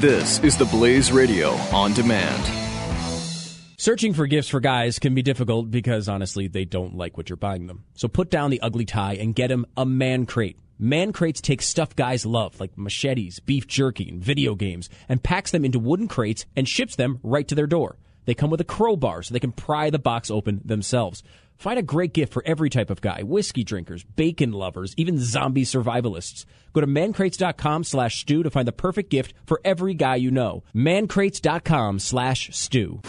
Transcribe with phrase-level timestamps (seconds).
[0.00, 2.44] This is the Blaze Radio on demand.
[3.76, 7.36] Searching for gifts for guys can be difficult because honestly, they don't like what you're
[7.36, 7.82] buying them.
[7.94, 10.56] So put down the ugly tie and get them a man crate.
[10.78, 15.50] Man crates take stuff guys love, like machetes, beef jerky, and video games, and packs
[15.50, 17.98] them into wooden crates and ships them right to their door.
[18.24, 21.24] They come with a crowbar so they can pry the box open themselves.
[21.58, 25.64] Find a great gift for every type of guy whiskey drinkers, bacon lovers, even zombie
[25.64, 26.44] survivalists.
[26.72, 30.62] Go to mancrates.com slash stew to find the perfect gift for every guy you know.
[30.74, 33.00] Mancrates.com slash stew.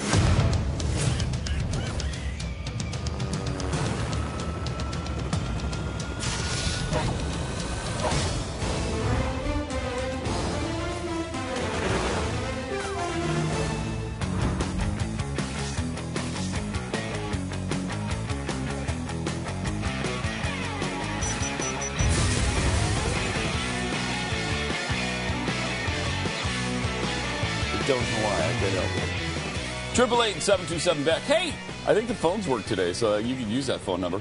[30.49, 31.21] 727 Beck.
[31.21, 31.53] Hey,
[31.85, 34.19] I think the phones work today, so you can use that phone number.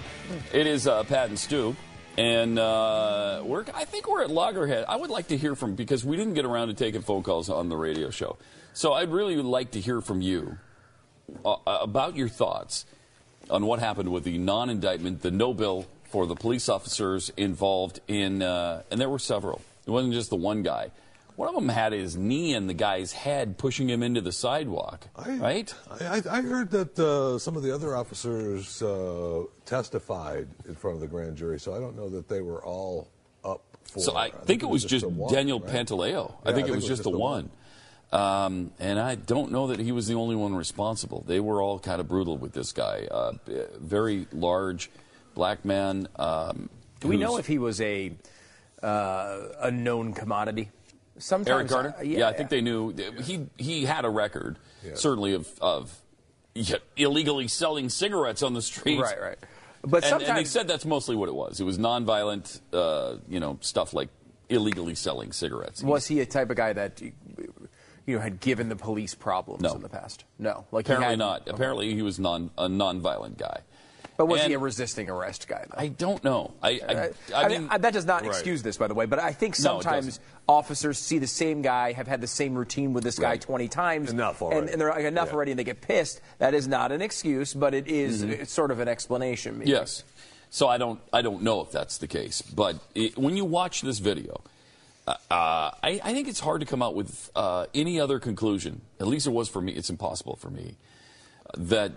[0.52, 1.74] It is uh, Pat and Stu.
[2.18, 4.84] And uh, we're, I think we're at loggerhead.
[4.90, 7.48] I would like to hear from because we didn't get around to taking phone calls
[7.48, 8.36] on the radio show.
[8.74, 10.58] So I'd really like to hear from you
[11.46, 12.84] uh, uh about your thoughts
[13.48, 18.42] on what happened with the non-indictment, the no bill for the police officers involved in,
[18.42, 19.62] uh, and there were several.
[19.86, 20.90] It wasn't just the one guy.
[21.38, 25.06] One of them had his knee in the guy's head, pushing him into the sidewalk.
[25.14, 25.74] I, right?
[25.88, 31.00] I, I heard that uh, some of the other officers uh, testified in front of
[31.00, 33.08] the grand jury, so I don't know that they were all
[33.44, 34.00] up for.
[34.00, 35.70] So I, think, it was just, the one, Daniel right?
[35.70, 36.34] Pantaleo.
[36.44, 37.50] I Yeah, think it was just the one.
[38.10, 41.22] Um, and I don't know that he was the only one responsible.
[41.24, 43.06] They were all kind of brutal with this guy.
[43.08, 43.34] Uh,
[43.78, 44.90] very large
[45.36, 46.08] black man.
[46.16, 48.10] Um, Do we know if he was a
[48.82, 50.70] uh, a known commodity?
[51.18, 51.94] Sometimes, Eric Garner?
[51.98, 54.58] uh, yeah, I think they knew he he had a record,
[54.94, 55.96] certainly of of
[56.54, 59.00] yeah, illegally selling cigarettes on the street.
[59.00, 59.38] Right, right.
[59.82, 61.60] But and, and they said that's mostly what it was.
[61.60, 64.08] It was nonviolent, uh, you know, stuff like
[64.48, 65.82] illegally selling cigarettes.
[65.82, 67.12] Was he a type of guy that you
[68.16, 69.74] know had given the police problems No.
[69.74, 70.24] in the past?
[70.38, 71.48] No, like he Apparently had- not.
[71.48, 73.60] Apparently he was non a nonviolent guy.
[74.18, 75.64] But was he a resisting arrest guy?
[75.70, 75.80] Though?
[75.80, 76.52] I don't know.
[76.60, 76.92] I I,
[77.32, 78.30] I, I mean, mean, that does not Right.
[78.30, 79.06] excuse this, by the way.
[79.06, 80.22] But I think sometimes doesn't.
[80.48, 83.40] officers see the same guy, have had the same routine with this guy Right.
[83.40, 84.72] 20 times, Enough and, already.
[84.72, 85.34] and they're like enough Yeah.
[85.34, 86.20] already, and they get pissed.
[86.38, 88.42] That is not an excuse, but it is- Mm-hmm.
[88.42, 89.60] it's sort of an explanation.
[89.60, 89.70] Maybe.
[89.70, 90.02] Yes.
[90.50, 93.82] So I don't I don't know if that's the case, but it, when you watch
[93.82, 94.40] this video,
[95.06, 98.80] uh, uh, I, I think it's hard to come out with uh, any other conclusion.
[98.98, 99.72] At least it was for me.
[99.72, 100.76] It's impossible for me
[101.56, 101.92] that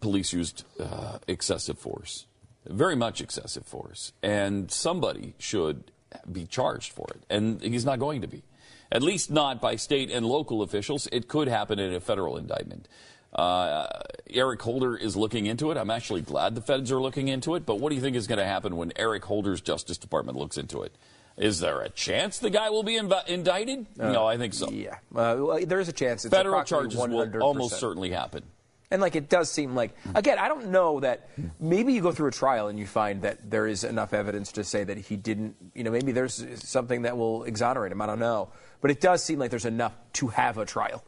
[0.00, 2.26] police used uh, excessive force,
[2.66, 5.90] very much excessive force, and somebody should
[6.30, 8.42] be charged for it, and he's not going to be.
[8.90, 11.08] At least not by state and local officials.
[11.10, 12.86] It could happen in a federal indictment.
[13.32, 13.88] Uh,
[14.30, 15.76] Eric Holder is looking into it.
[15.76, 17.66] I'm actually glad the feds are looking into it.
[17.66, 20.56] But what do you think is going to happen when Eric Holder's Justice Department looks
[20.56, 20.92] into it?
[21.36, 23.86] Is there a chance the guy will be inv- indicted?
[23.96, 24.70] no, I think so.
[24.70, 26.24] Yeah, uh, well, there is a chance.
[26.24, 27.42] It's Federal charges will 100%.
[27.42, 28.42] almost certainly happen.
[28.90, 32.28] And like it does seem like again, I don't know that maybe you go through
[32.28, 35.56] a trial and you find that there is enough evidence to say that he didn't.
[35.74, 38.00] You know, maybe there's something that will exonerate him.
[38.00, 41.02] I don't know, but it does seem like there's enough to have a trial.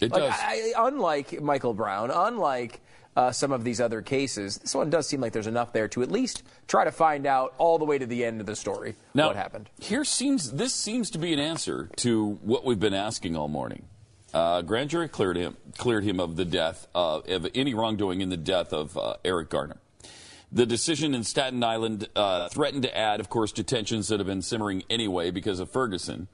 [0.00, 0.34] It Like, does.
[0.36, 2.80] I, I- unlike Michael Brown, unlike
[3.16, 6.02] uh, some of these other cases, this one does seem like there's enough there to
[6.02, 8.94] at least try to find out all the way to the end of the story
[9.14, 9.68] Now, what happened.
[9.78, 13.82] Here seems this seems to be an answer to what we've been asking all morning.
[14.32, 18.28] Uh, grand jury cleared him cleared him of the death uh, of any wrongdoing in
[18.28, 19.78] the death of uh, Eric Garner.
[20.52, 24.26] The decision in Staten Island uh, threatened to add, of course, to tensions that have
[24.26, 26.28] been simmering anyway because of Ferguson.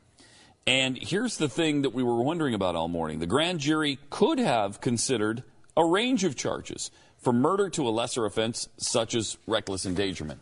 [0.67, 4.39] And here's the thing that we were wondering about all morning: the grand jury could
[4.39, 5.43] have considered
[5.77, 10.41] a range of charges, from murder to a lesser offense such as reckless endangerment.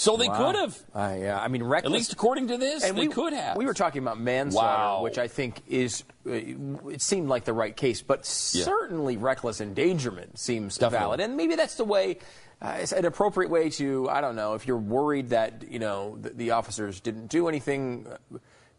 [0.00, 0.78] So they could have.
[0.94, 1.92] Uh, yeah, I mean, reckless.
[1.92, 3.56] At least according to this, and they we, could have.
[3.56, 5.02] We were talking about manslaughter, Wow.
[5.02, 10.38] which I think is uh, it seemed like the right case, but certainly reckless endangerment
[10.38, 10.98] seems Definitely.
[10.98, 12.18] valid, and maybe that's the way.
[12.62, 16.16] Uh, it's an appropriate way to I don't know if you're worried that you know
[16.20, 18.06] the, the officers didn't do anything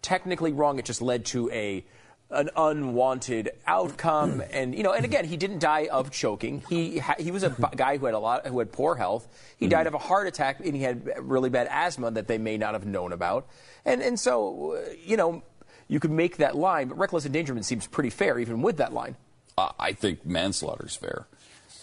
[0.01, 0.80] technically wrong.
[0.80, 1.86] It just led to a
[2.31, 6.63] an unwanted outcome, and you know, and again, he didn't die of choking.
[6.69, 9.28] He he was a guy who had a lot who had poor health.
[9.57, 12.57] He died of a heart attack, and he had really bad asthma that they may
[12.57, 13.48] not have known about.
[13.86, 15.44] And and so, you know,
[15.92, 19.18] you could make that line, but reckless endangerment seems pretty fair, even with that line.
[19.57, 21.27] Uh, I think manslaughter is fair.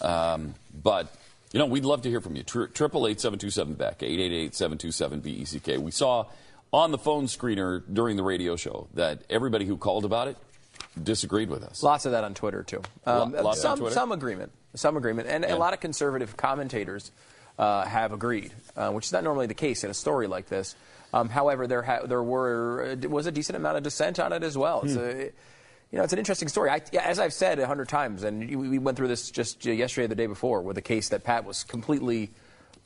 [0.01, 1.13] Um, but,
[1.51, 2.43] you know, we'd love to hear from you.
[2.43, 5.79] Triple eight seven two seven Beck, 888 727 BECK.
[5.79, 6.25] We saw
[6.71, 10.37] on the phone screener during the radio show that everybody who called about it
[11.01, 11.81] disagreed with us.
[11.83, 12.81] Lots of that on Twitter too.
[13.05, 13.93] Um, Lo- lots on some Twitter?
[13.93, 15.55] some agreement, some agreement, and Yeah.
[15.55, 17.11] a lot of conservative commentators
[17.57, 20.75] uh, have agreed, uh, which is not normally the case in a story like this.
[21.13, 24.43] Um, however, there ha- there were uh, was a decent amount of dissent on it
[24.43, 24.81] as well.
[24.83, 25.31] It's a,
[25.91, 26.69] you know, it's an interesting story.
[26.69, 29.71] I, as I've said a hundred times, and we we went through this just uh,
[29.71, 32.29] yesterday, or the day before, with a case that Pat was completely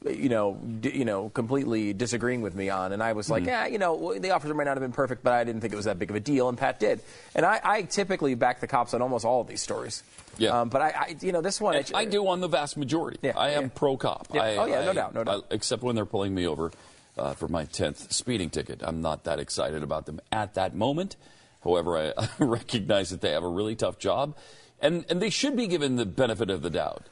[0.06, 3.66] you know, d- you know, completely disagreeing with me on, and I was like, yeah,
[3.68, 5.86] you know, the officer might not have been perfect, but I didn't think it was
[5.86, 7.02] that big of a deal, and Pat did.
[7.36, 10.04] And I, I typically back the cops on almost all of these stories.
[10.38, 10.62] Yeah.
[10.62, 13.20] Um, but I, I, you know, this one, And I do on the vast majority.
[13.22, 13.70] Yeah, I am yeah.
[13.76, 14.28] pro cop.
[14.34, 14.42] Yeah.
[14.42, 15.46] I, Oh, yeah, no doubt, no doubt.
[15.50, 16.72] I- except when they're pulling me over
[17.18, 18.82] uh, for my 10th speeding ticket.
[18.84, 21.16] I'm not that excited about them at that moment.
[21.64, 24.36] However, I, I recognize that they have a really tough job,
[24.82, 27.08] and, and they should be given the benefit of the doubt.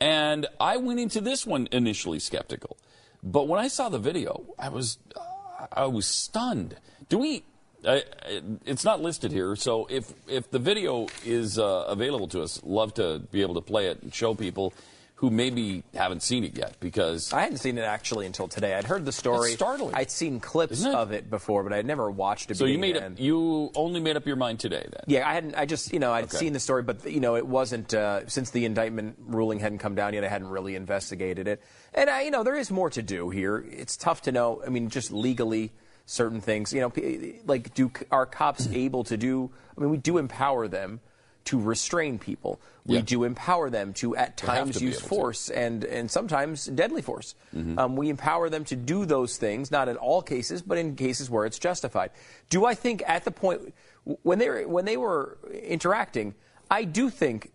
[0.00, 2.76] And I went into this one initially skeptical.
[3.22, 6.76] But when I saw the video, I was, uh, I was stunned.
[7.08, 7.44] Do we?
[7.84, 12.92] It's not listed here, so if if the video is uh, available to us, love
[12.94, 14.74] to be able to play it and show people
[15.20, 18.72] who maybe haven't seen it yet because I hadn't seen it actually until today.
[18.74, 19.50] I'd heard the story.
[19.50, 19.94] That's startling.
[19.94, 20.94] I'd seen clips it?
[20.94, 22.56] of it before, but I'd never watched it.
[22.56, 25.02] so you made up you only made up your mind today then.
[25.06, 25.56] Yeah, I hadn't.
[25.56, 26.38] I just, you know, I'd Okay.
[26.38, 29.94] seen the story, but you know, it wasn't uh, since the indictment ruling hadn't come
[29.94, 30.24] down yet.
[30.24, 31.62] I hadn't really investigated it,
[31.92, 33.58] and I, you know, there is more to do here.
[33.70, 34.62] It's tough to know.
[34.66, 35.70] I mean, just legally,
[36.06, 36.72] certain things.
[36.72, 39.50] You know, like do are cops able to do?
[39.76, 41.00] I mean, we do empower them
[41.46, 42.60] to restrain people.
[42.86, 43.02] We Yeah.
[43.02, 45.04] do empower them to at times to use to.
[45.04, 47.34] force and and sometimes deadly force.
[47.54, 47.78] Mm-hmm.
[47.78, 51.30] Um, we empower them to do those things, not in all cases, but in cases
[51.30, 52.10] where it's justified.
[52.50, 53.74] Do I think at the point
[54.22, 56.34] when they were, when they were interacting,
[56.70, 57.52] I do think.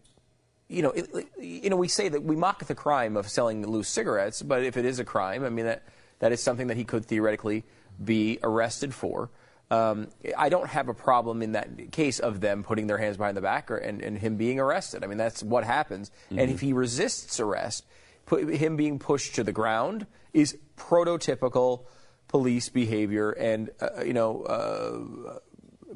[0.68, 3.88] You know, it- you know, we say that we mock the crime of selling loose
[3.88, 5.84] cigarettes, but if it is a crime, I mean that
[6.20, 7.64] that is something that he could theoretically
[8.04, 9.30] be arrested for.
[9.72, 13.36] Um, I don't have a problem in that case of them putting their hands behind
[13.36, 15.04] the back or, and, and him being arrested.
[15.04, 16.12] I mean, that's what happens.
[16.30, 17.84] And if he resists arrest,
[18.26, 21.86] put, him being pushed to the ground is prototypical
[22.28, 25.40] police behavior and, uh, you know, uh,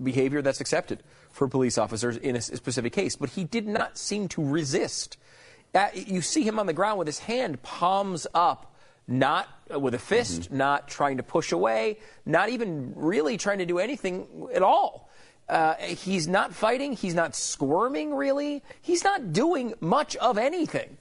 [0.01, 3.15] behavior that's accepted for police officers in a specific case.
[3.15, 5.17] But he did not seem to resist.
[5.75, 8.68] Uh, you see him on the ground with his hand palms up,
[9.09, 13.65] not uh, with a fist, not trying to push away, not even really trying to
[13.65, 15.09] do anything at all.
[15.49, 16.93] Uh, he's not fighting.
[16.93, 18.63] He's not squirming, really.
[18.81, 20.97] He's not doing much of anything.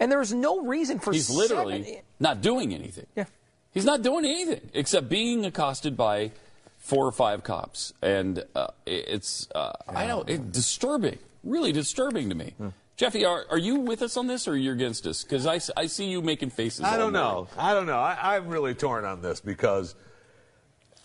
[0.00, 3.06] And there's no reason for He's literally seven- not doing anything.
[3.14, 3.26] Yeah.
[3.72, 6.32] He's not doing anything except being accosted by
[6.78, 12.34] four or five cops, and uh, it's uh, I don't it, disturbing, really disturbing to
[12.34, 12.54] me.
[12.56, 12.68] Hmm.
[13.00, 15.24] Jeffy, are, are you with us on this, or you're against us?
[15.24, 16.84] Because I, I see you making faces.
[16.84, 17.48] I don't know.
[17.56, 17.98] I don't know.
[17.98, 19.94] I, I'm really torn on this because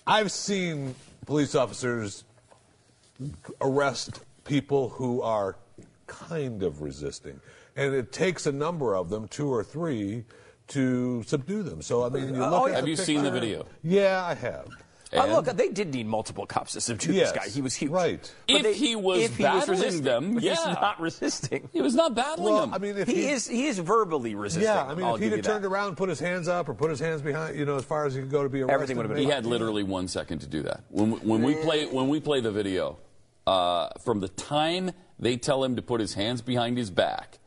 [0.06, 0.94] I've seen
[1.26, 2.26] police officers
[3.62, 5.56] arrest people who are
[6.06, 7.40] kind of resisting,
[7.78, 10.26] and it takes a number of them, two or three,
[10.68, 11.82] to subdue them.
[11.82, 12.76] So I mean, you look oh, yeah.
[12.76, 13.68] Have you seen the uh, video?
[13.84, 14.68] Yeah, I have.
[15.14, 17.50] Uh, And- look, they did need multiple cops to subdue Yes, this guy.
[17.50, 17.92] He was huge.
[17.92, 18.34] right.
[18.48, 20.74] But If they- he was if he battling resisting, them, but he's yeah.
[20.74, 21.70] not resisting.
[21.72, 22.74] He was not battling Well, them.
[22.74, 24.64] I mean, if He is he is verbally resisting.
[24.64, 25.68] Yeah, I mean, I'll if he'd have turned that.
[25.70, 28.16] around, put his hands up, or put his hands behind, you know, as far as
[28.16, 28.74] he could go to be arrested.
[28.74, 30.82] Everything would have been he had literally one second to do that.
[30.90, 32.98] When we, when we play when we play the video,
[33.48, 37.38] uh, from the time they tell him to put his hands behind his back,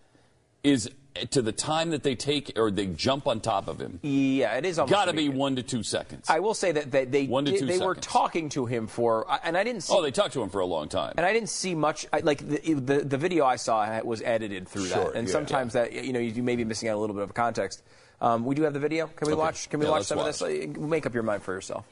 [0.62, 0.88] is
[1.26, 3.98] to the time that they take or they jump on top of him.
[4.02, 6.26] Yeah, it is almost Got to be one to two seconds.
[6.28, 8.87] I will say that they they, One to did- two they were talking to him
[8.87, 9.94] for, and I didn't see.
[9.94, 11.14] oh, they talked to him for a long time.
[11.16, 12.06] and I didn't see much.
[12.12, 15.32] I, like the, the the video I saw was edited through Sure, that, and yeah.
[15.32, 17.82] sometimes that you know you may be missing out a little bit of context.
[18.20, 19.06] Um, we do have the video.
[19.06, 19.38] Can we Okay.
[19.40, 19.70] watch?
[19.70, 20.40] Can we Yeah, watch some watch.
[20.42, 20.76] of this?
[20.76, 21.84] Make up your mind for yourself.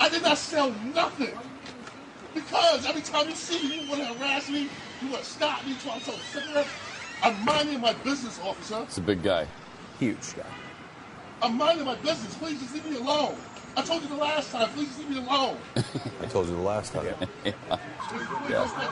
[0.00, 1.30] I did not sell nothing.
[2.34, 4.68] Because every time you see me, you want to harass me,
[5.02, 6.66] you want to stop me, trying to sell a cigarette.
[7.22, 8.82] I'm minding my business, officer.
[8.82, 9.46] It's a big guy.
[9.98, 10.44] Huge guy.
[11.42, 12.34] I'm minding my business.
[12.36, 13.36] Please just leave me alone.
[13.76, 14.68] I told you the last time.
[14.70, 15.56] Please just leave me alone.
[16.20, 17.04] I told you the last time.
[17.04, 17.16] Don't
[18.66, 18.86] touch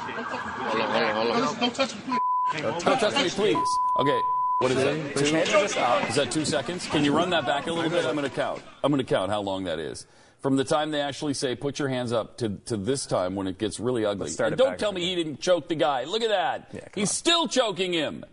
[1.37, 2.61] me, Don't touch me, please.
[2.63, 3.69] Don't touch me, please.
[3.99, 4.21] Okay.
[4.59, 4.97] What is that?
[5.19, 6.09] His hands are just out.
[6.09, 6.87] Is that two seconds?
[6.87, 8.05] Can you run that back a little bit?
[8.05, 8.63] I'm going to count.
[8.85, 10.07] I'm going to count how long that is.
[10.43, 13.47] From the time they actually say, put your hands up, to, to this time when
[13.47, 14.29] it gets really ugly.
[14.29, 15.17] Start And don't tell me again.
[15.17, 16.03] he didn't choke the guy.
[16.05, 16.69] Look at that.
[16.73, 17.15] Yeah, He's on.
[17.15, 18.25] still choking him.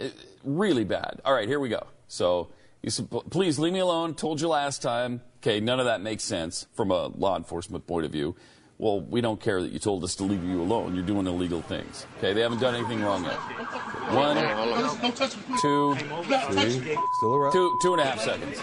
[0.00, 0.06] Uh,
[0.44, 1.20] really bad.
[1.26, 1.86] All right, here we go.
[2.08, 2.48] So,
[2.82, 4.14] you said, please leave me alone.
[4.14, 5.20] Told you last time.
[5.42, 8.34] Okay, none of that makes sense from a law enforcement point of view.
[8.78, 10.94] Well, we don't care that you told us to leave you alone.
[10.94, 12.06] You're doing illegal things.
[12.18, 13.34] Okay, they haven't done anything wrong yet.
[13.34, 15.60] One, Please Don't touch me, please.
[15.62, 16.96] two, Don't touch me.
[17.18, 17.52] Still around?
[17.52, 18.58] Two, two and a half seconds.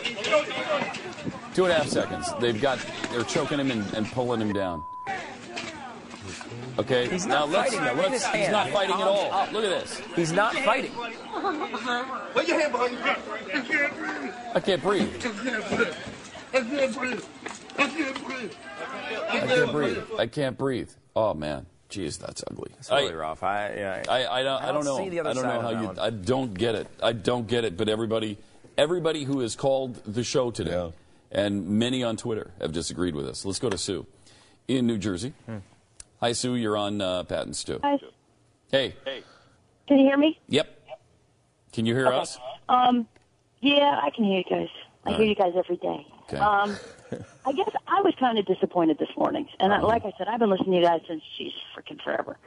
[1.54, 2.32] Two and a half seconds.
[2.40, 2.80] They've got,
[3.12, 4.84] they're choking him and, and pulling him down.
[6.78, 7.94] Okay, He's now let's, fighting, though.
[7.94, 8.52] Look at let's- he's hand.
[8.54, 9.32] not fighting at all.
[9.34, 9.52] up.
[9.52, 10.02] Look at this.
[10.16, 10.92] He's not fighting.
[12.34, 13.20] Put your hand behind your back.
[13.54, 14.50] I can't breathe.
[14.56, 15.10] I can't breathe.
[15.16, 15.94] I can't breathe.
[16.54, 17.24] I can't breathe.
[17.78, 18.52] I can't breathe.
[19.30, 19.98] I can't breathe.
[20.20, 20.90] I can't breathe.
[21.18, 22.72] Oh man, jeez, that's ugly.
[22.80, 23.44] It's really I- rough.
[23.44, 24.98] I, yeah, I, I don't, I don't don't know.
[25.04, 25.88] see the other I don't side know how you.
[25.88, 26.00] one.
[26.00, 26.88] I don't get it.
[27.04, 27.76] I don't get it.
[27.76, 28.38] But everybody,
[28.78, 30.92] everybody who has called the show today, Yeah.
[31.32, 33.46] And many on Twitter have disagreed with us.
[33.46, 34.06] Let's go to Sue
[34.68, 35.34] in New Jersey.
[36.20, 36.56] Hi, Sue.
[36.56, 37.80] You're on uh, Pat and Stu.
[37.80, 38.00] Guys,
[38.72, 38.96] Hey.
[39.06, 39.24] Hey.
[39.88, 40.40] Can you hear me?
[40.48, 40.68] Yep.
[41.74, 42.38] Can you hear us?
[42.68, 43.08] Um,
[43.62, 44.68] yeah, I can hear you guys.
[45.06, 46.06] I hear you guys every day.
[46.24, 46.38] Okay.
[46.38, 46.76] Um,
[47.46, 50.40] I guess I was kind of disappointed this morning, and I, like I said, I've
[50.40, 52.38] been listening to you guys since she's freaking forever.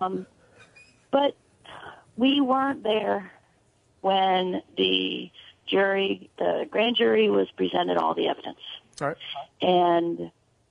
[0.00, 0.26] Um,
[1.10, 1.36] but
[2.16, 3.30] we weren't there
[4.00, 5.30] when the
[5.72, 8.60] jury, the grand jury, was presented all the evidence.
[9.00, 9.16] All right.
[9.60, 10.30] and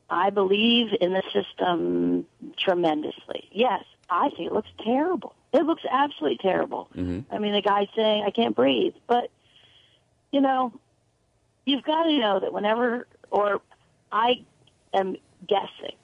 [0.10, 2.26] I believe in the system
[2.58, 3.50] tremendously.
[3.52, 5.34] Yes, I think it looks terrible.
[5.54, 6.90] It looks absolutely terrible.
[6.96, 7.34] Mm-hmm.
[7.34, 8.94] I mean, the guy's saying, I can't breathe.
[9.08, 9.32] But,
[10.32, 10.74] you know,
[11.66, 13.62] you've got to know that whenever, or
[14.12, 14.44] I
[14.94, 15.16] am
[15.48, 15.96] guessing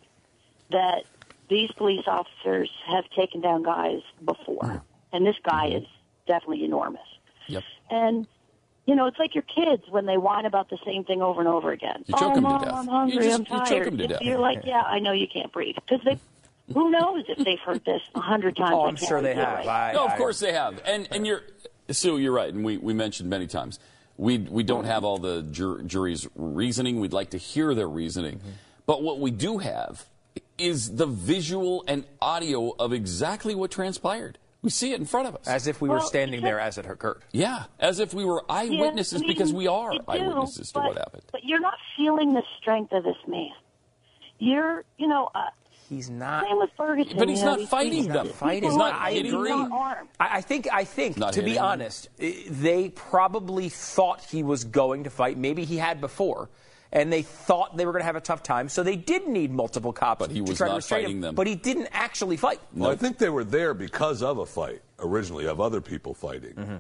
[0.72, 1.04] that
[1.50, 4.64] these police officers have taken down guys before.
[4.64, 4.78] Mm-hmm.
[5.14, 5.84] And this guy mm-hmm.
[5.84, 5.88] is
[6.28, 7.08] definitely enormous.
[7.48, 7.64] Yep.
[7.90, 8.28] And
[8.88, 11.48] you know, it's like your kids when they whine about the same thing over and
[11.48, 12.04] over again.
[12.08, 12.74] You choke oh, 'em to Mom, death.
[12.74, 13.18] I'm You hungry.
[13.24, 13.88] just- I'm you choke tired.
[13.88, 14.22] 'em to death.
[14.22, 16.18] You're like, yeah, I know you can't breathe because they.
[16.74, 18.72] Who knows if they've heard this a hundred times?
[18.74, 19.60] Oh, I I'm sure they have.
[19.66, 19.68] right?
[19.68, 20.82] I, No, of I- course they have.
[20.86, 21.42] And and you're
[21.90, 23.80] Sue, you're right, and we, we mentioned many times.
[24.18, 27.00] We we don't have all the jur- jury's reasoning.
[27.00, 28.42] We'd like to hear their reasoning.
[28.86, 30.06] But what we do have
[30.58, 34.38] is the visual and audio of exactly what transpired.
[34.64, 35.48] We see it in front of us.
[35.48, 37.22] As if we were standing because- there as it occurred.
[37.32, 40.70] yeah, as if we were Yeah, eyewitnesses I mean, because we are you do, eyewitnesses
[40.72, 41.24] to but, what happened.
[41.32, 43.52] But you're not feeling the strength of this man.
[44.40, 45.46] You're, you know, uh,
[45.90, 46.46] He's not.
[46.46, 47.18] same with Ferguson.
[47.18, 48.28] But he's you know, not these fighting people- them.
[48.28, 48.56] these Fighting.
[48.62, 49.50] people He's not are- I hitting agree.
[49.52, 49.72] them.
[49.74, 50.10] Armed.
[50.20, 50.68] I, I think.
[50.72, 51.18] I think.
[51.18, 51.66] Not to be hitting them.
[51.66, 55.38] honest, they probably thought he was going to fight.
[55.38, 56.50] Maybe he had before,
[56.92, 58.70] and they thought they were going to have a tough time.
[58.70, 60.20] So they did need multiple cops.
[60.20, 61.36] But he to was try to not restrain fighting him, them.
[61.36, 62.60] But he didn't actually fight.
[62.74, 66.54] Well, I think they were there because of a fight originally of other people fighting,
[66.54, 66.76] Mm-hmm.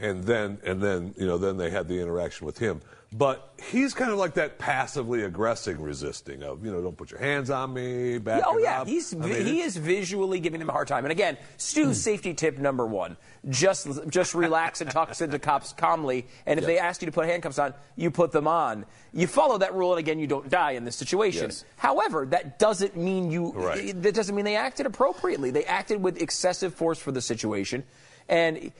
[0.00, 2.80] and then and then you know then they had the interaction with him.
[3.14, 7.20] But he's kind of like that passively aggressive resisting of you know don't put your
[7.20, 8.16] hands on me.
[8.16, 8.86] Back oh yeah, up.
[8.88, 9.66] he's I mean, he Hmm.
[9.66, 11.04] is visually giving him a hard time.
[11.04, 13.18] And again, Stu's safety tip number one:
[13.50, 16.26] just just relax and talk to the cops calmly.
[16.46, 16.68] And if Yeah.
[16.68, 18.86] they ask you to put handcuffs on, you put them on.
[19.12, 21.50] You follow that rule, and again, you don't die in this situation.
[21.50, 21.66] Yes.
[21.76, 23.52] However, that doesn't mean you.
[23.52, 24.00] Right.
[24.02, 25.50] That doesn't mean they acted appropriately.
[25.50, 27.84] They acted with excessive force for the situation,
[28.26, 28.72] and.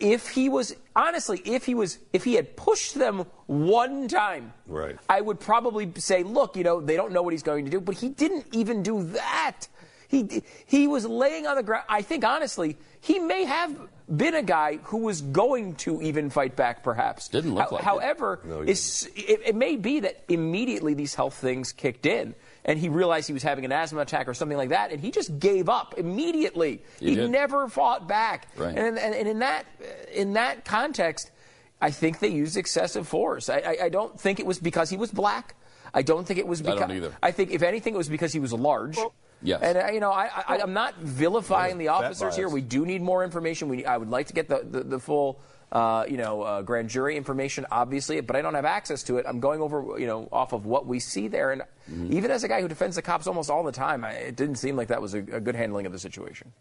[0.00, 4.96] If he was honestly, if he was, if he had pushed them one time, Right.
[5.08, 7.80] I would probably say, look, you know, they don't know what he's going to do,
[7.80, 9.68] but he didn't even do that.
[10.08, 11.84] He he was laying on the ground.
[11.88, 13.78] I think honestly, he may have
[14.14, 17.28] been a guy who was going to even fight back, perhaps.
[17.28, 17.84] Didn't look like it.
[17.84, 18.78] However, No, it,
[19.16, 22.34] it may be that immediately these health things kicked in.
[22.64, 25.10] And he realized he was having an asthma attack or something like that, and he
[25.10, 26.82] just gave up immediately.
[27.00, 27.30] He he did.
[27.30, 28.46] never fought back.
[28.56, 28.76] Right.
[28.76, 29.66] And, and, and in that
[30.12, 31.32] in that context,
[31.80, 33.48] I think they used excessive force.
[33.48, 35.56] I, I, I don't think it was because he was black.
[35.92, 36.80] I don't think it was because.
[36.80, 37.16] I don't either.
[37.22, 38.96] I think if anything, it was because he was large.
[39.42, 39.60] Yes.
[39.60, 42.48] And uh, you know, I, I, I'm not vilifying the officers here.
[42.48, 43.68] We do need more information.
[43.68, 45.40] We, I would like to get the the, the full.
[45.72, 49.24] Uh, you know, uh, grand jury information, obviously, but I don't have access to it.
[49.26, 52.12] I'm going over, you know, off of what we see there, and Mm-hmm.
[52.12, 54.54] even as a guy who defends the cops almost all the time, I, it didn't
[54.54, 56.52] seem like that was a, a good handling of the situation.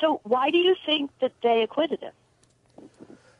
[0.00, 2.12] So why do you think that they acquitted him?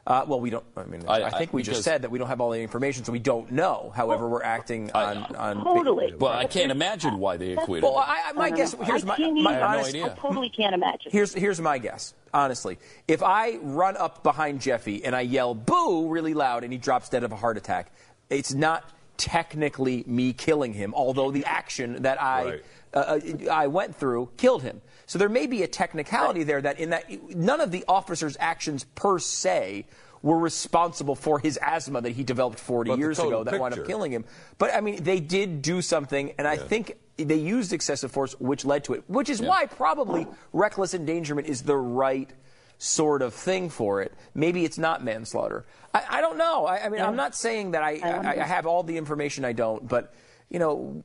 [0.07, 0.65] Uh, well, we don't.
[0.77, 3.05] I mean, I, I- think we just said that we don't have all the information,
[3.05, 3.93] so we don't know.
[3.95, 6.15] However, we're acting on on Totally.
[6.19, 8.05] Well, I can't imagine why they acquitted Well, him.
[8.09, 10.07] I, I, my I guess here's I my, can't my even- I have no idea.
[10.07, 11.13] I totally can't imagine.
[11.13, 12.15] Here's here's my guess.
[12.33, 12.79] Honestly,
[13.09, 17.09] if I run up behind Jeffy and I yell "boo" really loud and he drops
[17.11, 17.93] dead of a heart attack,
[18.31, 18.89] it's not
[19.19, 20.95] technically me killing him.
[20.95, 22.63] Although the action that I Right.
[22.95, 23.21] uh,
[23.53, 24.81] I went through killed him.
[25.11, 28.85] So there may be a technicality there that in that none of the officer's actions
[28.95, 29.87] per se
[30.23, 33.77] were responsible for his asthma that he developed 40 But years total ago that wound
[33.77, 34.25] up killing him.
[34.59, 38.65] But I mean, they did do something, and I think they used excessive force, which
[38.65, 39.03] led to it.
[39.09, 42.31] Which is why probably reckless endangerment is the right
[42.79, 44.15] sort of thing for it.
[44.37, 45.67] Maybe it's not manslaughter.
[45.93, 46.67] I, I don't know.
[46.67, 49.45] I, I mean, I'm not saying that I, I, I have all the information.
[49.45, 50.15] I don't, but
[50.51, 51.03] you know,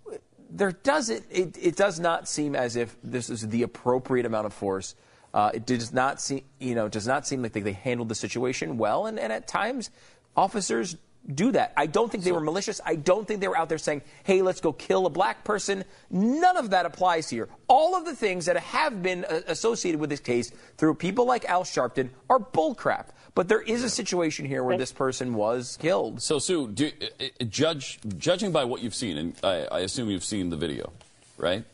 [0.55, 1.25] there doesn't.
[1.29, 4.95] It, it does not seem as if this is the appropriate amount of force.
[5.33, 8.15] Uh, it does not seem, you know, does not seem like they, they handled the
[8.15, 9.89] situation well, and, and at times,
[10.35, 10.95] officers
[11.33, 11.73] do that.
[11.75, 12.79] I don't think they were malicious.
[12.85, 15.83] I don't think they were out there saying, hey, let's go kill a black person.
[16.09, 17.49] None of that applies here.
[17.67, 21.45] All of the things that have been uh, associated with this case through people like
[21.45, 23.07] Al Sharpton are bullcrap.
[23.35, 26.21] But there is a situation here where this person was killed.
[26.21, 30.09] So, Sue, do, uh, uh, judge, judging by what you've seen, and I, I assume
[30.09, 30.93] you've seen the video,
[31.37, 31.65] right?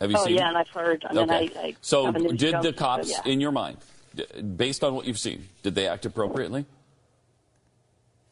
[0.00, 0.18] Have you seen it?
[0.18, 0.48] Oh seen yeah, it?
[0.48, 1.04] and I've heard.
[1.08, 1.50] I mean, Okay.
[1.56, 3.32] I, I so, have an did the cops, so, yeah.
[3.32, 3.78] in your mind,
[4.16, 6.66] d- based on what you've seen, did they act appropriately?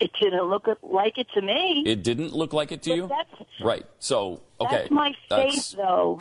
[0.00, 1.84] It didn't look like it to me.
[1.86, 3.06] It didn't look like it to But you?
[3.08, 3.86] that's- right.
[4.00, 4.76] So, okay.
[4.78, 6.18] That's my That's- though,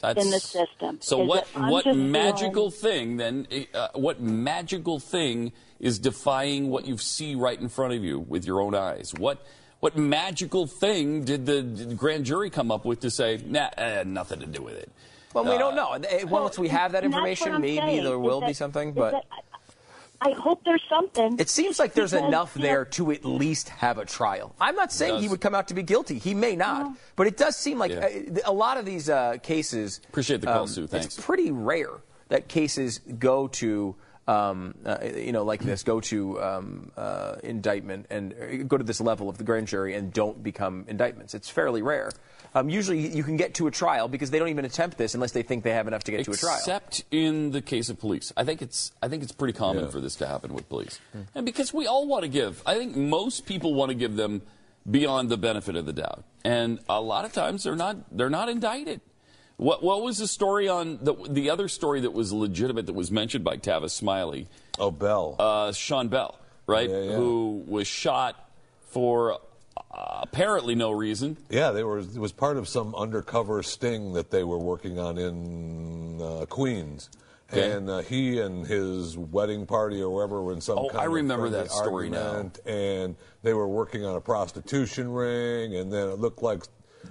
[0.00, 0.98] that's- in the system.
[1.00, 6.86] So is what what magical feeling- thing then uh, what magical thing is defying what
[6.86, 9.12] you see right in front of you with your own eyes?
[9.16, 9.44] What
[9.80, 11.62] what magical thing did the
[11.96, 14.90] grand jury come up with to say, nah, uh, nothing to do with it?
[15.34, 15.92] Well, we Uh, don't know.
[15.92, 18.40] And, uh, Once we have that And that's what information, maybe saying, there is will
[18.40, 18.92] be something.
[18.92, 19.24] But that
[20.20, 21.38] I, I hope there's something.
[21.38, 24.54] It seems like there's Because, enough you know- there to at least have a trial.
[24.60, 26.18] I'm not saying he would come out to be guilty.
[26.18, 26.92] He may not.
[27.16, 28.06] But it does seem like Yeah.
[28.46, 30.00] uh, a lot of these uh, cases.
[30.04, 30.86] um, Appreciate the call, Sue.
[30.86, 31.06] Thanks.
[31.06, 31.90] It's pretty rare
[32.28, 33.96] that cases go to.
[34.26, 38.84] Um, uh, you know, like this, go to um, uh, indictment and uh, go to
[38.84, 41.32] this level of the grand jury and don't become indictments.
[41.34, 42.10] It's fairly rare.
[42.54, 45.32] Um, usually, you can get to a trial because they don't even attempt this unless
[45.32, 46.56] they think they have enough to get to a trial.
[46.58, 49.90] Except in the case of police, I think it's I think it's pretty common Yeah.
[49.90, 51.20] for this to happen with police, Hmm.
[51.34, 52.62] and because we all want to give.
[52.66, 54.42] I think most people want to give them
[54.90, 58.48] beyond the benefit of the doubt, and a lot of times they're not they're not
[58.48, 59.00] indicted.
[59.58, 63.10] What what was the story on the the other story that was legitimate that was
[63.10, 64.46] mentioned by Tavis Smiley?
[64.78, 65.34] Oh, Bell.
[65.38, 67.16] Uh, Sean Bell, right, Yeah, yeah.
[67.16, 68.36] who was shot
[68.90, 69.38] for
[69.90, 71.36] apparently no reason.
[71.50, 71.98] Yeah, they were.
[71.98, 77.10] It was part of some undercover sting that they were working on in uh, Queens,
[77.52, 77.72] Okay.
[77.72, 81.04] and uh, he and his wedding party or wherever were in some Oh, kind I
[81.04, 82.50] remember that story now.
[82.66, 86.64] And they were working on a prostitution ring, and then it looked like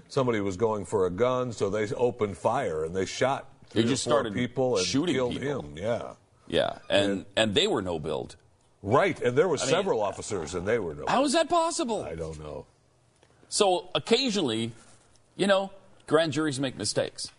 [0.10, 3.50] somebody was going for a gun, so they opened fire and they shot.
[3.72, 5.62] They three or just four started people and shooting killed people.
[5.62, 5.74] him.
[5.78, 6.14] Yeah,
[6.48, 8.36] Yeah, and and they were no billed.
[8.84, 9.20] Right.
[9.22, 11.06] And there were mean- several officers, and they were no.
[11.08, 12.04] How is that possible?
[12.04, 12.66] I don't know.
[13.50, 14.72] So occasionally,
[15.36, 15.72] you know,
[16.06, 17.32] grand juries make mistakes.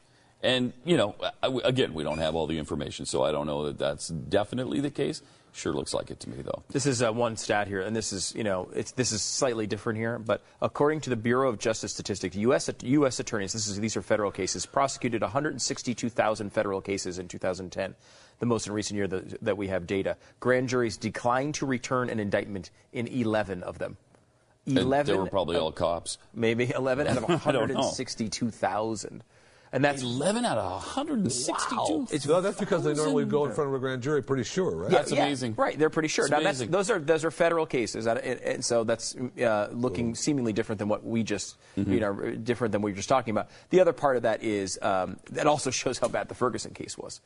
[0.43, 3.65] And, you know, I- again, we don't have all the information, so I don't know
[3.67, 5.21] that that's definitely the case.
[5.53, 6.63] Sure looks like it to me, though.
[6.71, 9.67] This is uh, one stat here, and this is, you know, it's, this is slightly
[9.67, 10.19] different here.
[10.19, 12.71] But according to the Bureau of Justice Statistics, U.S.
[12.83, 13.19] U.S.
[13.19, 17.97] attorneys, this is these are federal cases, prosecuted 162,000 federal cases in 2010,
[18.39, 20.17] the most in recent year that, that we have data.
[20.41, 23.97] Grand juries declined to return an indictment in 11 of them.
[24.67, 26.19] And 11 they were probably of- all cops.
[26.35, 27.75] maybe 11 out of I don't know.
[27.75, 29.23] 162,000,
[29.73, 32.09] and that's 11 out of 162.
[32.11, 34.75] It's No, that's because they normally go in front of a grand jury pretty sure,
[34.77, 34.91] right?
[34.91, 35.55] That's amazing.
[35.57, 36.27] Right, they're pretty sure.
[36.27, 36.71] It's now, that's, amazing.
[36.71, 40.79] those are those are federal cases, and, and, and so that's uh, looking seemingly different
[40.79, 41.93] than what we just, Mm-hmm.
[41.93, 43.49] you know, different than we were just talking about.
[43.71, 46.99] The other part of that is um, that also shows how bad the Ferguson case
[46.99, 47.21] was.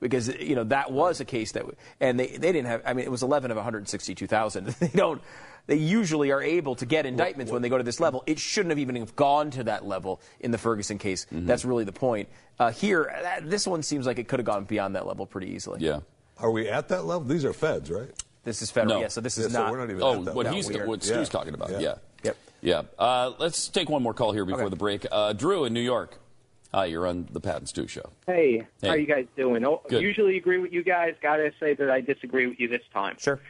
[0.00, 1.64] Because you know that was a case that,
[2.00, 2.82] and they, they didn't have.
[2.86, 4.66] I mean, it was 11 of 162,000.
[4.78, 5.20] They don't.
[5.66, 8.22] They usually are able to get indictments when they go to this level.
[8.26, 11.26] It shouldn't have even have gone to that level in the Ferguson case.
[11.26, 11.44] Mm-hmm.
[11.46, 12.28] That's really the point.
[12.58, 15.48] Uh, here, that, this one seems like it could have gone beyond that level pretty
[15.48, 15.80] easily.
[15.84, 16.00] Yeah.
[16.38, 17.28] Are we at that level?
[17.28, 18.08] These are feds, right?
[18.44, 18.94] This is federal.
[18.94, 19.00] No.
[19.02, 19.70] Yeah, so this Yeah, is so not.
[19.72, 20.56] we're not even Oh, at that what, level.
[20.56, 21.12] he's, we are- what Yeah.
[21.16, 21.70] Stu's talking about.
[21.72, 21.80] Yeah.
[21.80, 21.94] Yeah.
[22.22, 22.36] Yep.
[22.62, 22.82] Yeah.
[22.98, 24.70] Uh, let's take one more call here before Okay.
[24.70, 25.06] the break.
[25.12, 26.18] Uh, Drew in New York.
[26.74, 28.12] Hi, you're on the Pat and Stu show.
[28.26, 28.88] Hey, Hey.
[28.88, 29.64] how you guys doing?
[29.64, 30.02] Oh, Good.
[30.02, 31.14] Usually agree with you guys.
[31.22, 33.16] Got to say that I disagree with you this time.
[33.18, 33.40] Sure.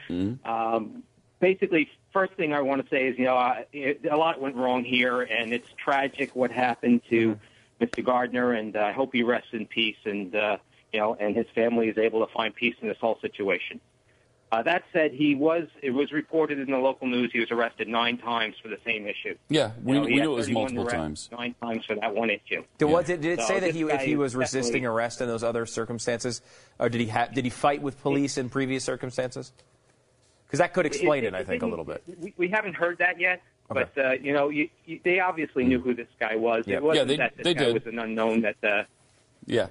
[0.44, 1.02] Um,
[1.40, 4.54] basically, first thing I want to say is, you know, I, it, a lot went
[4.54, 7.36] wrong here, and it's tragic what happened to
[7.80, 8.04] Mr.
[8.04, 10.58] Gardner, and uh, I hope he rests in peace, and uh,
[10.92, 13.80] you know, and his family is able to find peace in this whole situation.
[14.50, 15.68] Uh, that said, he was.
[15.82, 19.06] It was reported in the local news he was arrested nine times for the same
[19.06, 19.36] issue.
[19.50, 21.28] Yeah, we, You know, we knew it was multiple times.
[21.30, 22.64] Nine times for that one issue.
[22.78, 25.28] Did, what, did, did it So say that he, if he was resisting arrest in
[25.28, 26.40] those other circumstances,
[26.78, 29.52] or did he ha- did he fight with police in previous circumstances?
[30.46, 32.02] Because that could explain it, I think, a didn't- little bit.
[32.18, 33.84] We, we haven't heard that yet, Okay.
[33.94, 36.64] but uh, you know, you, you, they obviously knew who this guy was.
[36.66, 36.76] Yeah.
[36.76, 37.74] It wasn't Yeah, they- that this they guy did.
[37.74, 38.40] was an unknown.
[38.40, 38.84] That uh,
[39.44, 39.66] Yeah.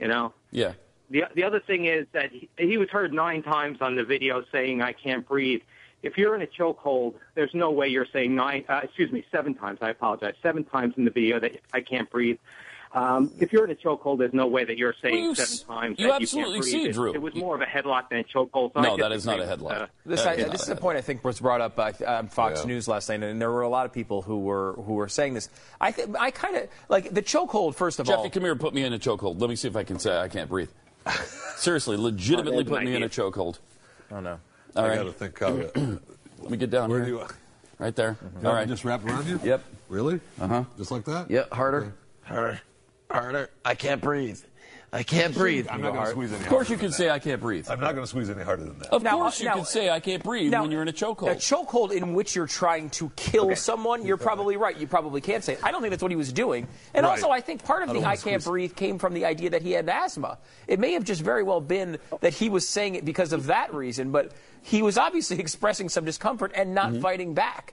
[0.00, 0.32] you know.
[0.50, 0.72] Yeah.
[1.12, 4.42] The the other thing is that he, he was heard nine times on the video
[4.50, 5.60] saying, "I can't breathe."
[6.02, 8.64] If you're in a chokehold, there's no way you're saying nine.
[8.68, 9.78] Uh, excuse me, seven times.
[9.80, 10.34] I apologize.
[10.42, 12.38] Seven times in the video that I can't breathe.
[12.94, 15.52] Um, if you're in a chokehold, there's no way that you're saying Well, you seven
[15.54, 16.88] s- times you that absolutely you can't see, breathe.
[16.90, 17.14] It- Drew.
[17.14, 18.72] It, was more of a headlock than a chokehold.
[18.74, 19.82] So I No, that is not a headlock.
[19.82, 20.48] uh, This, Uh, I, yeah.
[20.48, 22.66] this is a point I think was brought up by um, Fox Yeah.
[22.66, 25.32] News last night, and there were a lot of people who were who were saying
[25.34, 25.48] this.
[25.80, 27.76] I think I kind of like the chokehold.
[27.76, 29.40] First of all, Jeffy, come here and put me in a chokehold.
[29.40, 30.68] Let me see if I can say I can't breathe.
[31.56, 33.58] Seriously, legitimately Oh, put me in a chokehold.
[34.10, 34.38] I don't know.
[34.76, 34.96] All I right.
[34.96, 36.00] got to think how to.
[36.40, 37.14] Let me get down Where here.
[37.14, 37.26] do you?
[37.78, 38.16] right there.
[38.40, 38.68] Got All it right.
[38.68, 39.40] Just wrap around you?
[39.42, 39.62] Yep.
[39.88, 40.20] Really?
[40.40, 40.64] Uh huh.
[40.78, 41.30] Just like that?
[41.30, 41.92] Yeah, harder.
[42.22, 42.60] Harder.
[43.10, 43.50] Harder.
[43.64, 44.40] I can't breathe.
[44.94, 45.68] I can't breathe.
[45.70, 46.44] I'm not going to squeeze any harder.
[46.44, 47.12] Of course, you can say that.
[47.14, 47.66] I can't breathe.
[47.70, 48.88] I'm not going to squeeze any harder than that.
[48.92, 50.88] Of Now, course, uh, you now- can say I can't breathe Now, when you're in
[50.88, 51.30] a chokehold.
[51.30, 54.76] A chokehold in which you're trying to kill someone, you're probably right.
[54.76, 55.60] You probably can't say it.
[55.62, 56.68] I don't think that's what he was doing.
[56.92, 57.12] And Right.
[57.12, 59.62] also, I think part of I the I can't breathe came from the idea that
[59.62, 60.36] he had asthma.
[60.68, 63.72] It may have just very well been that he was saying it because of that
[63.72, 67.00] reason, but he was obviously expressing some discomfort and not Mm-hmm.
[67.00, 67.72] fighting back.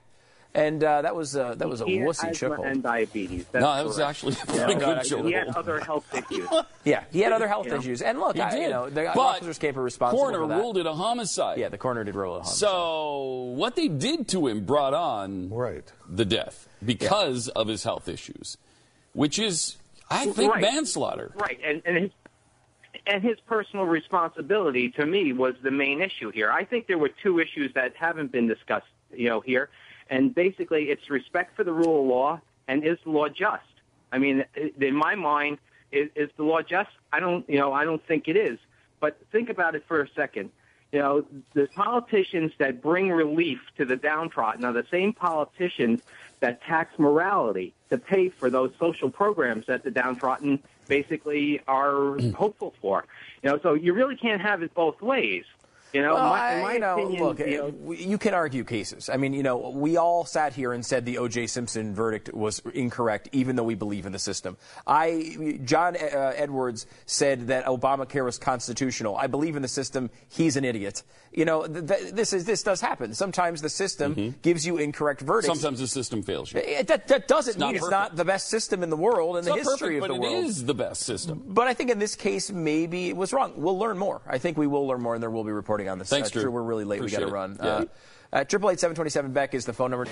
[0.56, 2.72] And uh, that was uh, that was a He wussy asthma chokehold.
[2.72, 3.46] and diabetes.
[3.52, 4.10] That's no, that was correct.
[4.10, 6.48] actually a pretty no, good actually, He had other health issues.
[6.86, 7.78] Yeah, he had other health You know?
[7.78, 8.02] issues.
[8.02, 8.62] And look, He I, did.
[8.64, 10.58] you know, the but officers came responsible coroner for that.
[10.58, 11.60] ruled it a homicide.
[11.60, 12.40] Yeah, the coroner did rule it.
[12.40, 12.58] a homicide.
[12.58, 13.24] So
[13.56, 15.92] what they did to him brought on Right.
[16.10, 18.58] the death because of his health issues,
[19.14, 19.78] which is,
[20.10, 20.62] I think, Right.
[20.64, 21.32] manslaughter.
[21.36, 22.12] Right, and and his
[23.06, 26.50] and his personal responsibility to me was the main issue here.
[26.52, 29.70] I think there were two issues that haven't been discussed, you know, here,
[30.10, 33.64] and basically it's respect for the rule of law and is the law just?
[34.12, 34.46] I mean,
[34.80, 35.60] in my mind,
[35.92, 36.90] is, is the law just?
[37.12, 38.60] I don't, you know, I don't think it is.
[39.00, 40.52] But think about it for a second.
[40.92, 46.02] You know, the politicians that bring relief to the downtrodden are the same politicians
[46.40, 52.34] that tax morality to pay for those social programs that the downtrodden basically are mm.
[52.34, 53.06] hopeful for.
[53.44, 55.46] You know, so you really can't have it both ways.
[55.94, 58.18] You know, Well, my, in I- my you know, opinion, look, you uh, know, you
[58.20, 59.10] can argue cases.
[59.10, 61.48] I mean, you know, we all sat here and said the O.J.
[61.48, 64.56] Simpson verdict was incorrect, even though we believe in the system.
[64.86, 69.16] I, John uh, Edwards said that Obamacare was constitutional.
[69.18, 70.12] I believe in the system.
[70.28, 71.02] He's an idiot.
[71.32, 73.14] You know, th- th- this is this does happen.
[73.14, 75.60] Sometimes the system gives you incorrect verdicts.
[75.60, 76.60] Sometimes the system fails you.
[76.60, 79.40] It- that, that doesn't not mean it's not the best system in the world in
[79.40, 80.46] It's the history perfect, of the it world.
[80.46, 81.44] is the best system.
[81.48, 83.54] But I think in this case, maybe it was wrong.
[83.56, 84.22] We'll learn more.
[84.28, 86.10] I think we will learn more, and there will be reporting on this.
[86.10, 86.42] Thanks, uh, Drew.
[86.44, 86.52] Drew.
[86.52, 86.98] We're really late.
[86.98, 87.58] Appreciate we got to run.
[87.64, 87.84] Yeah.
[88.32, 90.08] Uh, Triple eight seven twenty seven Beck is the phone number.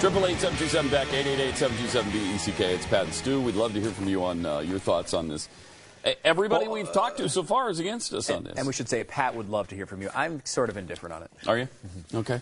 [0.00, 2.60] Triple eight seven two seven back eight eight eight seven two seven BECK.
[2.60, 3.40] It's Pat and Stu.
[3.40, 5.48] We'd love to hear from you on uh, your thoughts on this.
[6.24, 8.54] Everybody we've talked to so far is against us on this.
[8.56, 10.10] And we should say Pat would love to hear from you.
[10.14, 11.30] I'm sort of indifferent on it.
[11.46, 11.68] Are you?
[12.14, 12.40] Okay.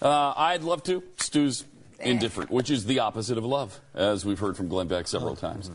[0.00, 1.02] Uh, I'd love to.
[1.18, 1.64] Stu's
[2.00, 5.70] indifferent, which is the opposite of love, as we've heard from Glenn Beck several times.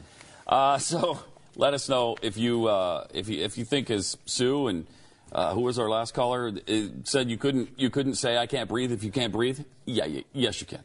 [0.47, 1.19] Uh, so
[1.55, 4.87] let us know if you uh, if you if you think as Sue and
[5.31, 8.67] uh, who was our last caller uh, said you couldn't you couldn't say I can't
[8.69, 9.59] breathe if you can't breathe.
[9.85, 10.83] Yeah, y- yes you can.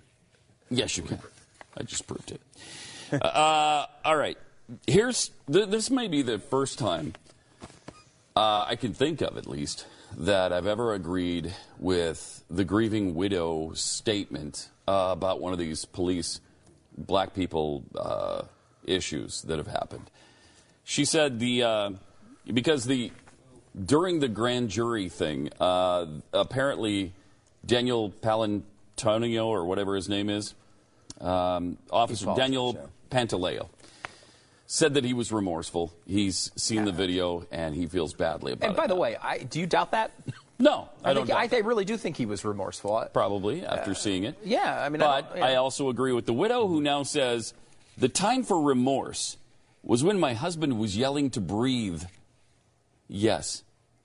[0.70, 1.18] Yes you can.
[1.79, 2.40] I just proved it.
[3.23, 4.38] uh, all right.
[4.87, 7.14] Here's th- this may be the first time
[8.37, 13.72] uh, I can think of, at least, that I've ever agreed with the grieving widow
[13.74, 16.40] statement uh, about one of these police
[16.96, 18.42] black people uh,
[18.87, 20.11] issues that have happened.
[20.85, 21.90] She said the uh,
[22.53, 23.12] because the
[23.85, 27.12] during the grand jury thing, uh, apparently
[27.66, 30.55] Daniel Palantonio or whatever his name is,
[31.20, 33.68] um, Officer Daniel Pantaleo
[34.66, 35.92] said that he was remorseful.
[36.07, 38.68] He's seen the video and he feels badly about it.
[38.68, 38.81] And it.
[38.81, 39.00] by the now.
[39.00, 40.12] way, I, do you doubt that?
[40.59, 41.27] no, I, I, don't.
[41.27, 41.57] think, I.
[41.57, 43.09] I really do think he was remorseful.
[43.12, 44.37] Probably uh, after seeing it.
[44.42, 45.46] Yeah, I mean, but don't- yeah.
[45.46, 47.55] I also agree with the widow who now says
[47.98, 49.37] the time for remorse
[49.83, 52.05] was when my husband was yelling to breathe.
[53.07, 53.62] Yes,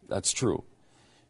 [0.08, 0.64] that's true.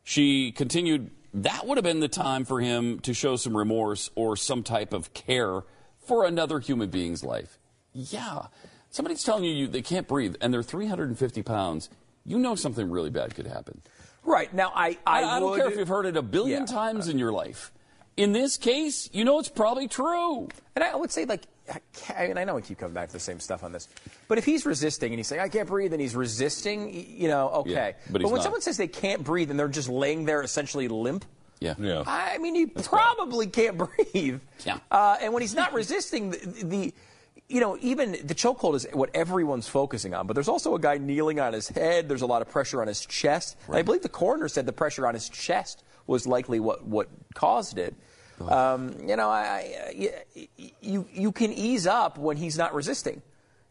[0.04, 4.36] She continued, that would have been the time for him to show some remorse or
[4.36, 5.62] some type of care
[6.00, 7.60] for another human being's life.
[7.94, 8.48] Yeah.
[8.92, 11.90] Somebody's telling you, you they can't breathe and they're 350 pounds.
[12.26, 13.82] You know something really bad could happen.
[14.24, 16.62] Right now, I I, I, I don't would- care if you've heard it a billion
[16.62, 16.66] Yeah.
[16.68, 17.72] times in your life.
[18.18, 20.50] In this case, you know it's probably true.
[20.76, 21.80] And I would say, like, I,
[22.24, 23.88] I mean, I know we keep coming back to the same stuff on this,
[24.28, 27.48] but if he's resisting and he's saying, I can't breathe, and he's resisting, you know,
[27.50, 27.72] okay.
[27.72, 28.44] Yeah, but he's when not.
[28.44, 31.24] someone says they can't breathe and they're just laying there essentially limp,
[31.62, 31.76] Yeah.
[31.80, 32.04] Yeah.
[32.06, 33.78] I mean, you probably can't
[34.14, 34.42] breathe.
[34.66, 34.80] Yeah.
[34.92, 36.94] Uh, and when he's not resisting, the, the
[37.50, 40.28] you know, even the chokehold is what everyone's focusing on.
[40.28, 42.08] But there's also a guy kneeling on his head.
[42.08, 43.58] There's a lot of pressure on his chest.
[43.68, 47.10] And I believe the coroner said the pressure on his chest was likely what, what
[47.34, 47.96] caused it.
[48.48, 50.48] Um, you know, I, I,
[50.80, 53.22] you, you can ease up when he's not resisting.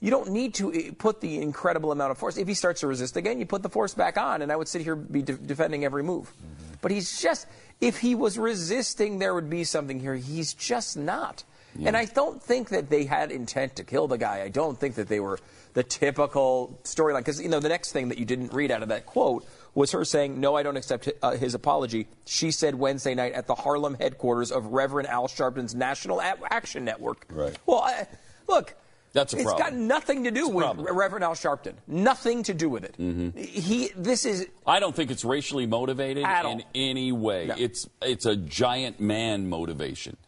[0.01, 2.37] You don't need to eh, put the incredible amount of force.
[2.37, 4.69] If he starts to resist again, you put the force back on, and I would
[4.69, 6.33] sit here be de- defending every move.
[6.81, 7.47] But he's just,
[7.81, 10.15] if he was resisting, there would be something here.
[10.15, 11.45] He's just not.
[11.85, 14.43] And I don't think that they had intent to kill the guy.
[14.43, 15.39] I don't think that they were
[15.75, 17.19] the typical storyline.
[17.19, 19.93] Because, you know, the next thing that you didn't read out of that quote was
[19.93, 22.09] her saying, No, I don't accept uh, his apology.
[22.27, 27.27] She said Wednesday night at the Harlem headquarters of Reverend Al Sharpton's National Action Network.
[27.31, 27.57] Right.
[27.67, 28.07] Well, I,
[28.49, 28.75] look.
[29.15, 29.71] That's a It's problem.
[29.71, 30.91] got nothing to do It's with.
[30.91, 31.73] Reverend Al Sharpton.
[31.87, 32.95] Nothing to do with it.
[33.39, 33.91] He.
[33.97, 37.47] This is I don't think it's racially motivated in any way.
[37.47, 37.55] No.
[37.57, 40.19] It's it's a giant man motivation.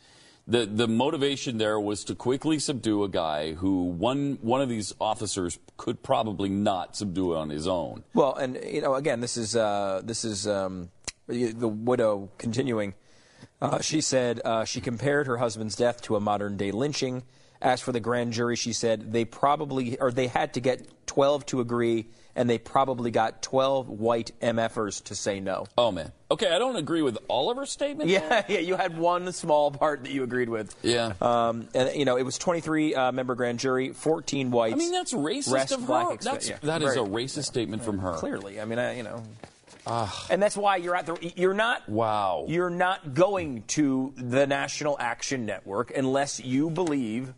[0.47, 4.95] The the motivation there was to quickly subdue a guy who one one of these
[5.01, 8.05] officers could probably not subdue on his own.
[8.15, 10.91] Well, and you know, again, this is uh, this is um,
[11.29, 12.95] the widow continuing.
[13.63, 17.23] Uh, she said uh, she compared her husband's death to a modern day lynching.
[17.63, 21.45] As for the grand jury, she said they probably or they had to get 12
[21.47, 25.67] to agree, and they probably got 12 white MFers to say no.
[25.77, 26.11] Oh man.
[26.31, 28.09] Okay, I don't agree with all of her statement.
[28.09, 30.75] Yeah, yeah, you had one small part that you agreed with.
[30.83, 31.13] Yeah.
[31.21, 34.75] Um, and you know, it was 23 uh, member grand jury, 14 whites.
[34.75, 36.17] I mean that's racist rest of black her.
[36.17, 38.15] That's yeah, that is very- a racist statement from her.
[38.15, 39.23] Clearly, I mean, I, you know.
[40.31, 41.33] and that's why you're at the.
[41.37, 41.87] You're not.
[41.89, 42.47] Wow.
[42.49, 47.35] You're not going to the National Action Network unless you believe,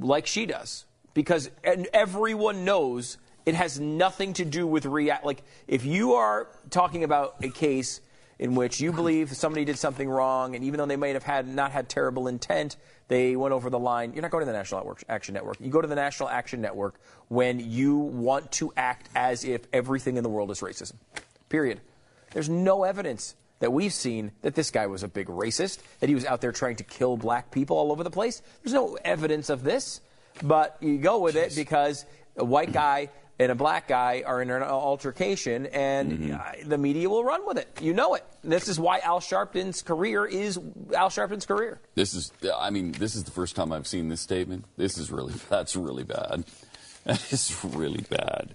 [0.00, 5.24] like she does, because and everyone knows it has nothing to do with react.
[5.24, 8.00] Like if you are talking about a case
[8.38, 11.46] in which you believe somebody did something wrong, and even though they might have had
[11.46, 12.76] not had terrible intent,
[13.08, 14.14] they went over the line.
[14.14, 15.60] You're not going to the National Action Network.
[15.60, 20.16] You go to the National Action Network when you want to act as if everything
[20.16, 20.94] in the world is racism.
[21.50, 21.82] Period.
[22.32, 26.14] There's no evidence that we've seen that this guy was a big racist, that he
[26.14, 28.42] was out there trying to kill black people all over the place.
[28.62, 30.00] There's no evidence of this,
[30.42, 32.04] but you go with it because
[32.36, 37.08] a white guy and a black guy are in an altercation, and uh, the media
[37.08, 37.68] will run with it.
[37.80, 38.24] You know it.
[38.44, 40.60] This is why Al Sharpton's career is
[40.94, 41.80] Al Sharpton's career.
[41.94, 44.66] This is, I mean, this is the first time I've seen this statement.
[44.76, 46.44] This is really, that's really bad.
[47.04, 48.54] That is really bad.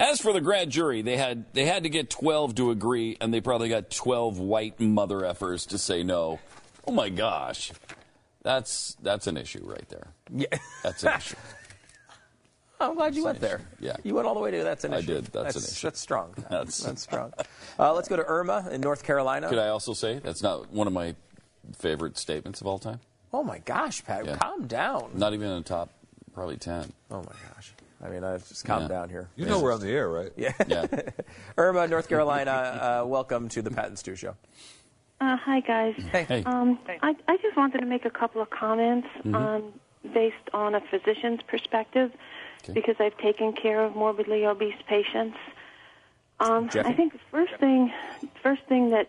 [0.00, 3.32] As for the grand jury, they had they had to get 12 to agree, and
[3.32, 6.38] they probably got 12 white mother effers to say no.
[6.88, 7.70] Oh my gosh,
[8.42, 10.08] that's that's an issue right there.
[10.34, 10.46] Yeah.
[10.82, 11.36] That's an issue.
[12.80, 13.60] I'm glad you That's went there.
[13.78, 13.96] Yeah.
[14.04, 15.12] You went all the way to that's an issue.
[15.12, 15.24] I did.
[15.26, 15.86] That's an issue.
[15.86, 16.32] That's strong.
[16.48, 17.34] That's- That's, strong.
[17.78, 19.50] Uh, let's go to Irma in North Carolina.
[19.50, 21.14] Could I also say that's not one of my
[21.76, 23.00] favorite statements of all time?
[23.34, 24.36] Oh my gosh, Pat, Yeah.
[24.36, 25.10] calm down.
[25.14, 25.90] Not even in the top,
[26.32, 26.90] probably 10.
[27.10, 27.74] Oh my gosh.
[28.02, 28.88] I mean, I've just calm Yeah.
[28.88, 29.28] down here.
[29.36, 30.32] You know we're on the air, right?
[30.36, 30.52] Yeah.
[30.66, 30.86] Yeah.
[31.58, 32.50] Irma, North Carolina,
[33.02, 34.36] uh, welcome to the Pat and Stu Show.
[35.20, 35.94] Uh, hi, guys.
[36.10, 36.24] Hey.
[36.24, 36.42] Hey.
[36.44, 39.72] Um, I, I just wanted to make a couple of comments um,
[40.14, 42.10] based on a physician's perspective
[42.72, 45.36] because I've taken care of morbidly obese patients.
[46.40, 46.88] Um, Jeffy?
[46.88, 47.92] I think the first thing,
[48.42, 49.08] first thing that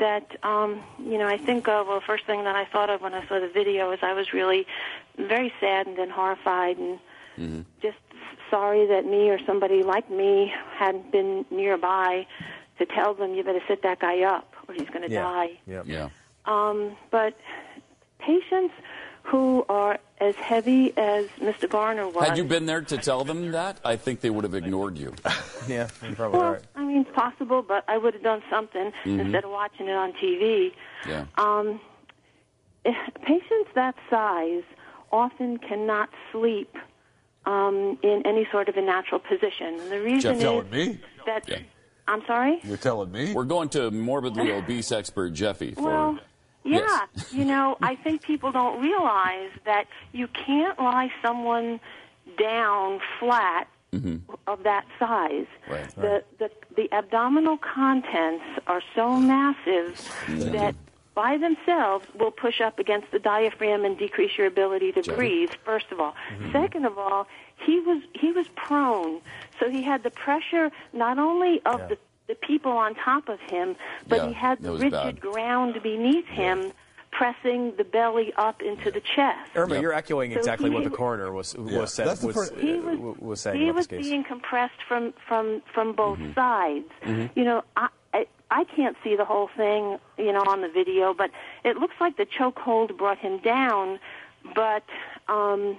[0.00, 3.14] that um, you know I think of, well, first thing that I thought of when
[3.14, 4.66] I saw the video is I was really
[5.16, 6.98] very saddened and horrified and
[7.80, 7.96] just
[8.50, 12.26] sorry that me or somebody like me hadn't been nearby
[12.78, 15.58] to tell them you better sit that guy up or he's going to die.
[15.66, 15.84] Yep.
[15.86, 16.08] Yeah.
[16.46, 17.36] Um, but
[18.18, 18.74] patients
[19.22, 21.68] who are as heavy as Mr.
[21.68, 22.28] Garner was.
[22.28, 25.14] Had you been there to tell them that, I think they would have ignored you.
[25.66, 26.62] Yeah, you're probably well, right.
[26.76, 30.12] I mean, it's possible, but I would have done something instead of watching it on
[30.12, 30.72] TV.
[31.08, 31.24] Yeah.
[31.38, 31.80] Um,
[32.84, 34.62] eh, patients that size
[35.10, 36.76] often cannot sleep
[37.46, 39.78] um, in any sort of a natural position.
[39.80, 40.98] And the reason Jeff is telling me?
[41.26, 41.58] that Yeah.
[42.06, 42.60] I'm sorry.
[42.64, 43.32] You're telling me?
[43.32, 45.82] We're going to morbidly obese expert Jeffy for.
[45.82, 46.18] Well,
[46.64, 47.32] yeah, Yes.
[47.32, 51.80] you know, I think people don't realize that you can't lie someone
[52.38, 53.68] down flat
[54.48, 55.46] of that size.
[55.70, 55.88] Right.
[55.94, 59.96] The, the the abdominal contents are so massive
[60.50, 60.74] that
[61.14, 65.50] by themselves will push up against the diaphragm and decrease your ability to breathe.
[65.64, 66.14] First of all,
[66.52, 67.26] second of all,
[67.64, 69.20] he was he was prone,
[69.60, 73.76] so he had the pressure not only of the the people on top of him,
[74.08, 75.20] but Yeah, he had the rigid bad.
[75.20, 76.72] ground beneath him,
[77.10, 79.50] pressing the belly up into the chest.
[79.54, 79.82] Irma, Yep.
[79.82, 82.50] you're echoing So exactly he- what the coroner was was Yeah, said, that's the was,
[82.58, 84.08] He uh, was- w- was saying he about was this case.
[84.08, 86.32] being compressed from from from both Mm-hmm.
[86.32, 87.30] sides.
[87.36, 87.88] You know, I,
[88.50, 91.30] I can't see the whole thing, you know, on the video, but
[91.64, 93.98] it looks like the chokehold brought him down.
[94.54, 94.84] But
[95.28, 95.78] um,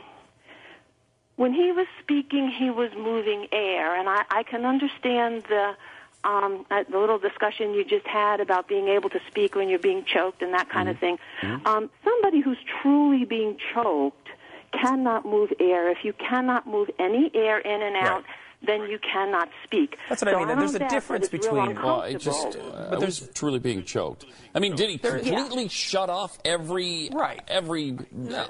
[1.36, 5.76] when he was speaking, he was moving air, and I, I can understand the.
[6.24, 9.78] Um, uh, the little discussion you just had about being able to speak when you're
[9.78, 11.20] being choked and that kind of thing.
[11.68, 14.30] Um, somebody who's truly being choked
[14.72, 15.88] cannot move air.
[15.92, 18.24] If you cannot move any air in and out,
[18.68, 19.98] then you cannot speak.
[20.10, 23.28] That's what I mean, and there's a difference between- Well, it just, uh, but there's
[23.30, 24.26] truly being choked.
[24.54, 27.42] I mean, did he completely shut off every Right.
[27.48, 27.98] every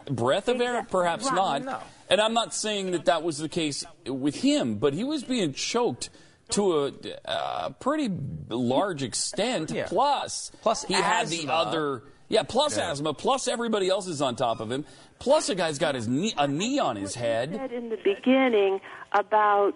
[0.09, 0.85] breath of air?
[0.89, 1.35] Perhaps Right.
[1.35, 1.63] not.
[1.63, 1.77] No.
[2.09, 5.53] And I'm not saying that that was the case with him, but he was being
[5.53, 6.09] choked
[6.51, 6.91] to a
[7.27, 8.09] uh, pretty
[8.49, 9.71] large extent.
[9.71, 9.87] Yeah.
[9.87, 12.03] Plus, Plus he had the other.
[12.27, 14.83] Yeah, plus asthma, plus everybody else is on top of him.
[15.19, 17.53] Plus, a guy's got his knee, a knee on his head.
[17.55, 19.75] said in the beginning about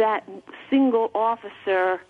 [0.00, 0.28] that
[0.70, 2.00] single officer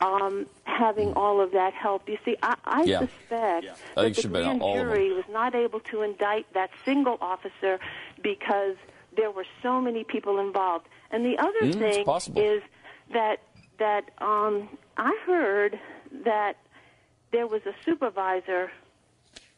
[0.00, 2.08] um, having all of that help.
[2.08, 3.00] You see, I, I Yeah.
[3.00, 3.66] suspect
[3.96, 7.78] I think that the grand jury was not able to indict that single officer
[8.22, 8.76] because
[9.16, 10.86] there were so many people involved.
[11.10, 12.62] And the other Mm, thing is
[13.12, 13.36] that
[13.78, 15.78] that um, I heard
[16.24, 16.54] that
[17.32, 18.70] there was a supervisor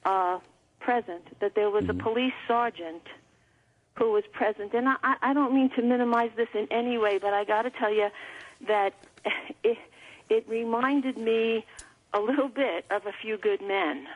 [0.04, 0.38] uh,
[0.80, 2.00] present, that there was Mm-hmm.
[2.00, 3.02] a police sergeant
[3.96, 4.74] who was present.
[4.74, 7.70] And I, I- don't mean to minimize this in any way, but I got to
[7.70, 8.08] tell you
[8.66, 8.94] that
[9.64, 9.78] it,
[10.28, 11.64] it reminded me
[12.14, 14.06] a little bit of a few good men.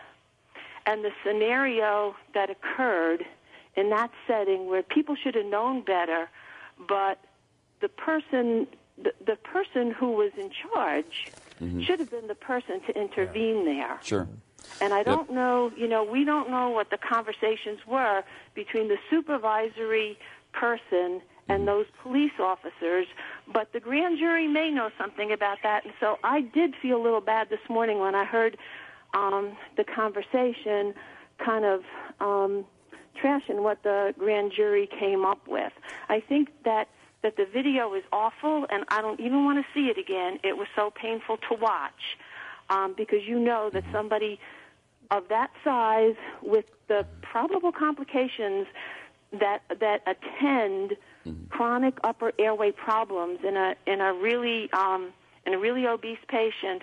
[0.87, 3.25] And the scenario that occurred
[3.77, 6.29] in that setting where people should have known better,
[6.89, 7.19] but
[7.81, 8.67] the person,
[9.03, 11.29] the, the person who was in charge
[11.61, 11.83] mm-hmm.
[11.83, 13.99] should have been the person to intervene there.
[14.03, 14.27] Sure.
[14.81, 18.23] And I don't know, you know, we don't know what the conversations were
[18.55, 20.19] between the supervisory
[20.53, 23.07] person and those police officers,
[23.53, 25.85] but the grand jury may know something about that.
[25.85, 28.57] And so I did feel a little bad this morning when I heard
[29.15, 30.95] um, the conversation
[31.45, 31.83] kind of
[32.21, 32.65] um,
[33.23, 35.73] trashing what the grand jury came up with.
[36.09, 36.89] I think that
[37.23, 40.39] that the video is awful, and I don't even want to see it again.
[40.43, 42.17] It was so painful to watch
[42.71, 44.41] um, because you know that somebody
[45.11, 48.67] of that size with the probable complications
[49.33, 50.97] that that attend
[51.51, 55.13] chronic upper airway problems in a in a really um,
[55.47, 56.83] in a really obese patient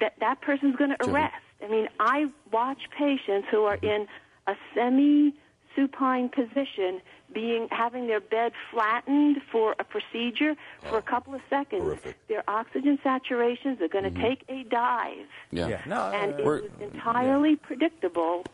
[0.00, 1.34] that that person's going to arrest.
[1.62, 4.06] I mean, I watch patients who are in
[4.46, 5.34] a semi
[5.76, 7.00] supine position
[7.32, 10.54] being having their bed flattened for a procedure
[10.88, 11.82] for a couple of seconds.
[11.82, 12.16] Horrific.
[12.28, 15.26] Their oxygen saturations are going to take a dive.
[15.50, 15.68] Yeah.
[15.68, 18.44] Yeah, no, And it was entirely predictable.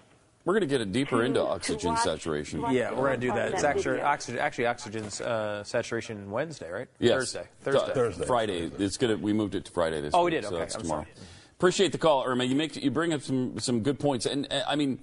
[0.44, 2.62] We're going to get it deeper to- into oxygen watch- saturation.
[2.62, 3.52] watch Yeah, the we're gonna do that.
[3.54, 4.04] It's actually video.
[4.06, 4.40] oxygen.
[4.40, 6.88] Actually, oxygen's uh, saturation Wednesday, right?
[7.00, 7.14] Yes.
[7.32, 7.48] Thursday.
[7.62, 7.94] Thursday.
[7.94, 8.26] Thursday.
[8.26, 8.70] Friday.
[8.78, 9.16] It's gonna.
[9.16, 10.44] We moved it to Friday this Oh, we week, did?
[10.44, 11.02] so Okay, that's I'm tomorrow.
[11.02, 11.26] sorry.
[11.58, 12.44] Appreciate the call, Irma.
[12.44, 15.00] You make you bring up some some good points, and uh, I mean,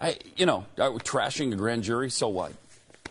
[0.00, 2.08] I you know, uh, trashing a grand jury.
[2.08, 2.52] So what?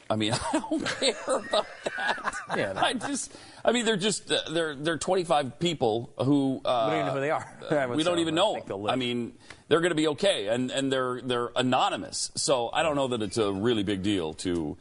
[0.09, 2.33] I mean, I don't care about that.
[2.55, 2.81] Yeah, no.
[2.81, 3.35] I just.
[3.65, 7.13] I mean, they're just uh, they're they're 25 people who uh, We don't even know
[7.13, 7.57] who they are.
[7.71, 8.59] I we don't even know.
[8.59, 8.87] them.
[8.87, 9.33] I mean,
[9.67, 12.31] they're going to be okay, and and they're they're anonymous.
[12.35, 14.77] So I don't know that it's a really big deal to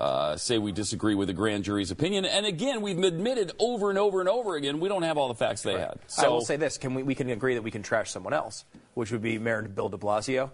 [0.00, 2.24] uh, say we disagree with the grand jury's opinion.
[2.24, 5.34] And again, we've admitted over and over and over again we don't have all the
[5.34, 5.98] facts they had.
[6.06, 8.32] So I will say this: Can we we can agree that we can trash someone
[8.32, 10.50] else, which would be Mayor Bill De Blasio.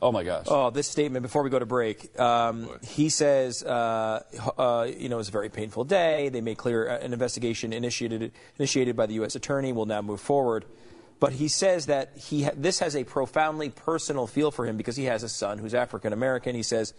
[0.00, 0.46] Oh my gosh.
[0.48, 2.18] Oh, this statement before we go to break.
[2.20, 4.22] Um, he says, uh,
[4.56, 6.28] uh, you know, it was a very painful day.
[6.28, 9.34] They made clear uh, an investigation initiated initiated by the U.S.
[9.34, 10.64] Attorney will now move forward.
[11.20, 14.94] But he says that he ha- this has a profoundly personal feel for him because
[14.94, 16.54] he has a son who's African American.
[16.54, 16.94] He says,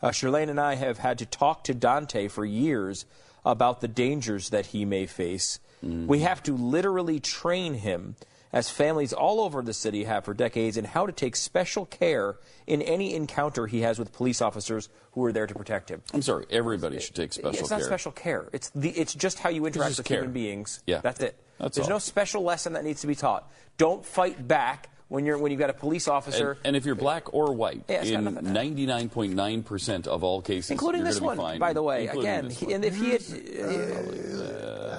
[0.00, 3.04] uh, Chirlane and I have had to talk to Dante for years
[3.44, 5.58] about the dangers that he may face.
[5.82, 8.16] We have to literally train him
[8.54, 12.36] as families all over the city have for decades, and how to take special care
[12.68, 16.00] in any encounter he has with police officers who are there to protect him.
[16.14, 16.46] I'm sorry.
[16.50, 17.60] Everybody should take special care.
[17.60, 17.78] it's care.
[17.78, 18.48] not special care.
[18.52, 20.18] It's the, it's just how you interact with care.
[20.18, 20.84] human beings.
[20.86, 21.00] Yeah.
[21.00, 21.36] that's it.
[21.58, 21.94] That's There's all.
[21.94, 23.50] no special lesson that needs to be taught.
[23.76, 26.52] Don't fight back when you're when you've got a police officer.
[26.52, 31.08] And, and if you're black or white, Yeah, in 99.9% of all cases, Including you're
[31.10, 32.06] this one, be fine, by the way.
[32.06, 33.22] Again, he, and if he had,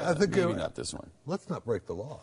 [0.07, 1.09] I think maybe uh, not this one.
[1.25, 2.19] Let's not break the law.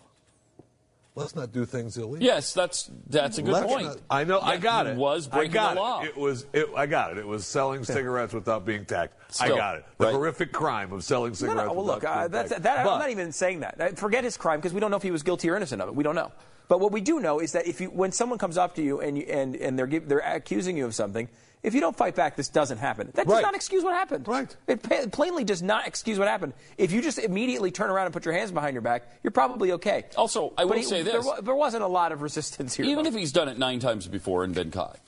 [1.14, 2.22] Let's not do things illegal.
[2.22, 3.84] Yes, that's that's a good Let's point.
[3.84, 4.40] not- I know.
[4.40, 4.96] I got it.
[4.96, 6.00] Was I breaking got the law.
[6.02, 6.08] It.
[6.08, 6.46] it was.
[6.54, 7.18] It, I got it.
[7.18, 9.18] It was selling cigarettes without being taxed.
[9.28, 9.84] Still, I got it.
[9.98, 10.14] The right.
[10.14, 11.58] horrific crime of selling cigarettes.
[11.58, 12.62] no, no, well, look, without uh, being that's, taxed.
[12.62, 13.78] that, But- I'm not even saying that.
[13.78, 15.88] Uh, Forget his crime because we don't know if he was guilty or innocent of
[15.88, 15.94] it.
[15.94, 16.32] We don't know.
[16.68, 19.00] But what we do know is that if you, when someone comes up to you
[19.00, 21.28] and you, and and they're they're accusing you of something,
[21.62, 23.10] if you don't fight back, this doesn't happen.
[23.14, 23.42] That does Right.
[23.42, 24.26] not excuse what happened.
[24.26, 24.54] Right.
[24.66, 26.54] It pa- plainly does not excuse what happened.
[26.76, 29.72] If you just immediately turn around and put your hands behind your back, you're probably
[29.72, 30.04] okay.
[30.16, 31.24] Also, I But will he- say there, this.
[31.26, 32.86] wa- there wasn't a lot of resistance here.
[32.86, 33.08] Even though.
[33.10, 34.98] if he's done it nine times before and been caught.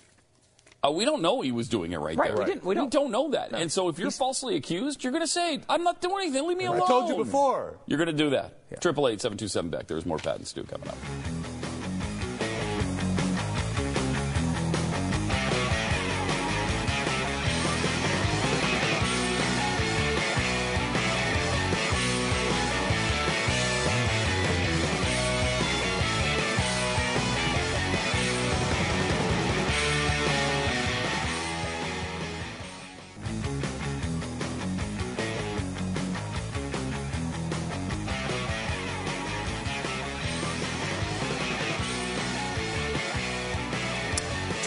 [0.86, 2.38] Uh, we don't know he was doing it right, Right, there.
[2.38, 3.10] we didn't- we don't.
[3.10, 3.52] know that.
[3.52, 6.46] And so if you're falsely accused, you're going to say, I'm not doing anything.
[6.46, 6.86] Leave me I alone.
[6.86, 7.78] told you before.
[7.86, 8.52] You're going to do that.
[8.82, 9.86] Triple eight seven two seven Beck.
[9.86, 10.96] There's more Pat and Stu coming up.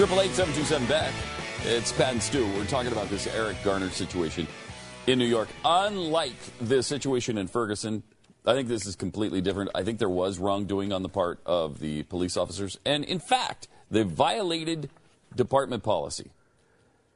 [0.07, 1.13] Triple eight seven two seven Beck.
[1.65, 2.47] It's Pat and Stu.
[2.55, 4.47] We're talking about this Eric Garner situation
[5.05, 5.49] in New York.
[5.65, 6.31] Unlike
[6.61, 8.03] the situation in Ferguson,
[8.45, 9.71] I think this is completely different.
[9.75, 13.67] I think there was wrongdoing on the part of the police officers, and in fact,
[13.91, 14.89] they violated
[15.35, 16.31] department policy.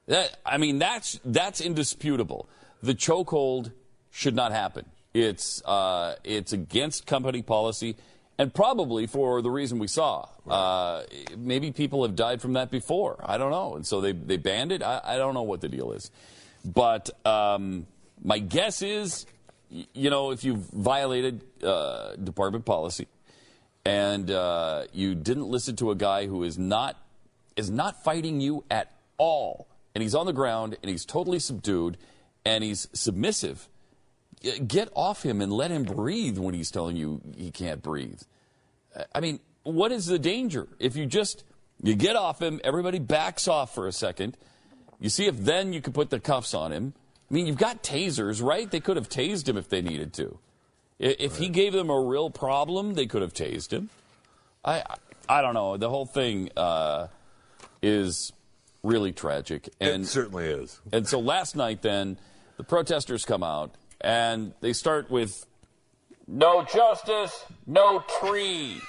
[0.08, 2.50] That I mean, that's that's indisputable.
[2.84, 3.72] The chokehold
[4.10, 4.86] should not happen.
[5.14, 7.96] It's uh, it's against company policy,
[8.42, 10.28] and probably for the reason we saw.
[10.50, 11.04] Uh,
[11.38, 13.24] maybe people have died from that before.
[13.24, 14.82] I don't know, and so they they banned it.
[14.82, 16.10] I, I don't know what the deal is,
[16.66, 17.86] but um,
[18.24, 19.28] my guess is,
[19.70, 23.08] you know, if you've violated uh, department policy,
[23.86, 26.98] and uh, you didn't listen to a guy who is not
[27.56, 31.96] is not fighting you at all, and he's on the ground and he's totally subdued
[32.44, 33.70] and he's submissive,
[34.66, 38.22] get off him and let him breathe when he's telling you he can't breathe.
[39.14, 41.44] I mean, what is the danger if you just
[41.84, 44.38] you get off him, everybody backs off for a second,
[45.00, 46.94] you see if then you could put the cuffs on him.
[47.30, 48.70] I mean, you've got tasers, right?
[48.70, 50.38] They could have tased him if they needed to.
[51.00, 53.90] If he gave them a real problem, they could have tased him.
[54.64, 54.96] I, I,
[55.40, 55.78] I don't know.
[55.78, 57.08] The whole thing uh,
[57.82, 58.32] is
[58.84, 60.80] really tragic, and it certainly is.
[60.92, 62.18] and so last night, then
[62.58, 65.48] the protesters come out and they start with
[66.32, 68.82] "No justice, no tree."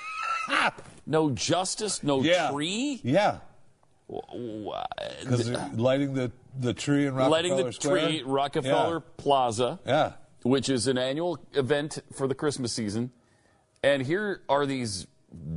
[1.07, 2.51] no justice, no Yeah.
[2.51, 3.01] tree.
[3.05, 3.39] Yeah,
[4.09, 4.85] Wha-
[5.21, 8.07] because lighting the, the tree in Rockefeller Lighting the Square.
[8.07, 10.13] tree, Rockefeller Plaza, Yeah.
[10.43, 13.11] which is an annual event for the Christmas season.
[13.83, 15.07] And here are these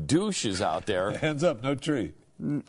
[0.06, 1.12] douches out there.
[1.18, 2.14] Hands up, no tree.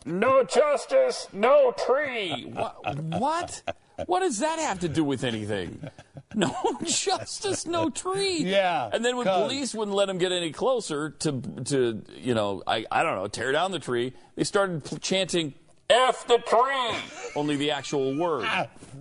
[0.05, 2.45] No justice, no tree.
[2.53, 2.99] What?
[2.99, 3.63] What?
[4.05, 5.89] What does that have to do with anything?
[6.37, 8.37] No justice, no tree.
[8.43, 12.33] Yeah, And then when 'cause- police wouldn't let them get any closer to, to you
[12.35, 15.55] know, I, I don't know, tear down the tree, they started chanting,
[15.89, 17.31] F the tree.
[17.35, 18.45] Only the actual word.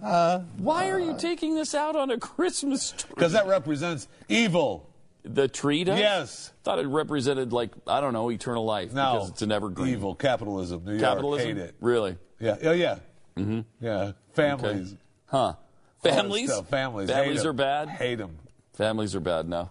[0.01, 3.11] Why are you taking this out on a Christmas tree?
[3.15, 4.89] Because that represents evil.
[5.23, 5.99] The tree does?
[5.99, 6.53] Yes.
[6.63, 8.93] Thought it represented, like, I don't know, eternal life.
[8.93, 9.89] No, Because it's an evergreen.
[9.89, 10.85] Evil capitalism.
[10.85, 11.75] New York hate it.
[11.81, 12.17] Really?
[12.41, 12.57] Yeah.
[12.63, 12.99] Oh yeah.
[13.37, 13.61] Mm-hmm.
[13.85, 14.13] Yeah.
[14.35, 14.95] Families.
[15.27, 15.55] Huh.
[16.03, 16.53] Families?
[16.53, 16.69] stuff.
[16.69, 17.11] Families.
[17.11, 17.89] Families hate are bad?
[17.89, 18.39] Hate them.
[18.75, 19.71] Families are bad now.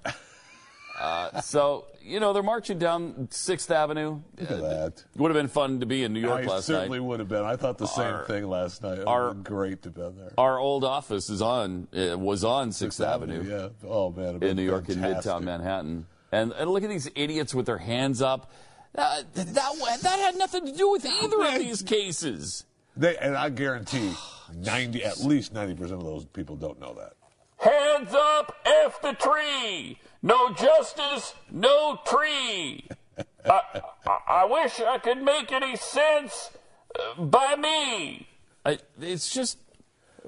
[1.00, 4.22] Uh, so, you know, they're marching down 6th Avenue.
[4.40, 5.04] Look at that.
[5.18, 7.06] Would have been fun to be in New York I last certainly night.
[7.06, 7.44] would have been.
[7.44, 9.00] I thought the same Our- thing last night.
[9.00, 10.32] It our- been great to been there.
[10.38, 13.70] Our old office is on, uh, was on 6th, Avenue, Yeah.
[13.90, 14.42] Oh man.
[14.42, 15.00] in New York in.
[15.00, 16.06] Midtown Manhattan.
[16.32, 18.52] And, and look at these idiots with their hands up.
[18.98, 22.66] Uh, that, that, that had nothing to do with either of these cases.
[22.96, 24.14] They and I guarantee
[24.54, 27.14] ninety, at least ninety percent of those people don't know that.
[27.58, 29.98] Hands up, F the tree.
[30.22, 32.88] No justice, no tree.
[33.46, 36.52] I, I, I wish I could make any sense
[37.00, 38.28] uh, by me.
[38.66, 39.58] I, it's just,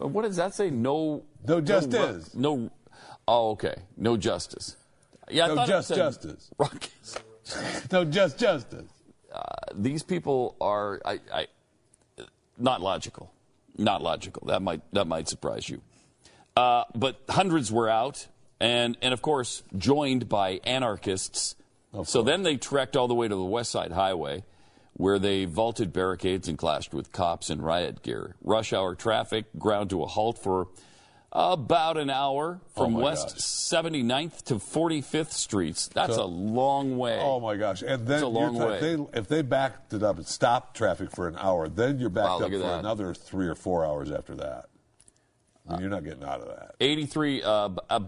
[0.01, 0.69] uh, what does that say?
[0.69, 1.23] No.
[1.47, 2.35] No just ru- is.
[2.35, 2.71] No.
[3.27, 3.75] Oh, okay.
[3.97, 4.77] No justice.
[5.29, 6.49] Yeah, I No just justice.
[6.57, 7.19] Rockets.
[7.93, 8.89] No, just justice.
[9.73, 11.47] These people are, I, I,
[12.57, 13.31] not logical.
[13.77, 14.47] Not logical.
[14.47, 15.81] That might that might surprise you.
[16.55, 18.27] Uh, but hundreds were out,
[18.59, 21.55] and and of course joined by anarchists.
[22.03, 24.43] so then they trekked all the way to the West Side Highway,
[24.93, 28.35] where they vaulted barricades and clashed with cops in riot gear.
[28.43, 30.67] Rush hour traffic ground to a halt for
[31.31, 33.37] about an hour from Oh West gosh.
[33.43, 35.89] 79th to 45th Streets.
[35.93, 37.19] That's So- a long way.
[37.21, 37.81] Oh my gosh!
[37.81, 38.79] And then It's a long way.
[38.79, 42.27] They, if they backed it up and stopped traffic for an hour, then you're backed
[42.39, 42.79] Wow, up for that.
[42.79, 44.65] another three or four hours after that.
[45.67, 46.75] I mean, you're not getting out of that.
[46.79, 47.99] 83 uh, uh,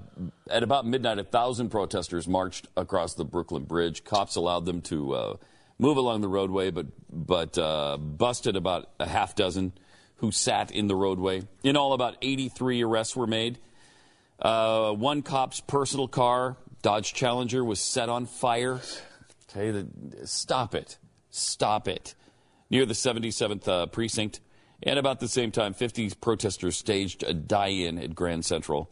[0.49, 5.13] at about midnight a thousand protesters marched across the brooklyn bridge cops allowed them to
[5.13, 5.36] uh,
[5.78, 9.74] move along the roadway but but uh, busted about a half dozen
[10.20, 13.59] who sat in the roadway in all about 83 arrests were made
[14.41, 18.80] uh, one cop's personal car dodge challenger was set on fire
[19.49, 19.88] okay the,
[20.26, 20.97] stop it
[21.30, 22.15] stop it
[22.70, 24.39] near the 77th uh, precinct.
[24.82, 28.89] And about the same time, 50 protesters staged a die-in at Grand Central.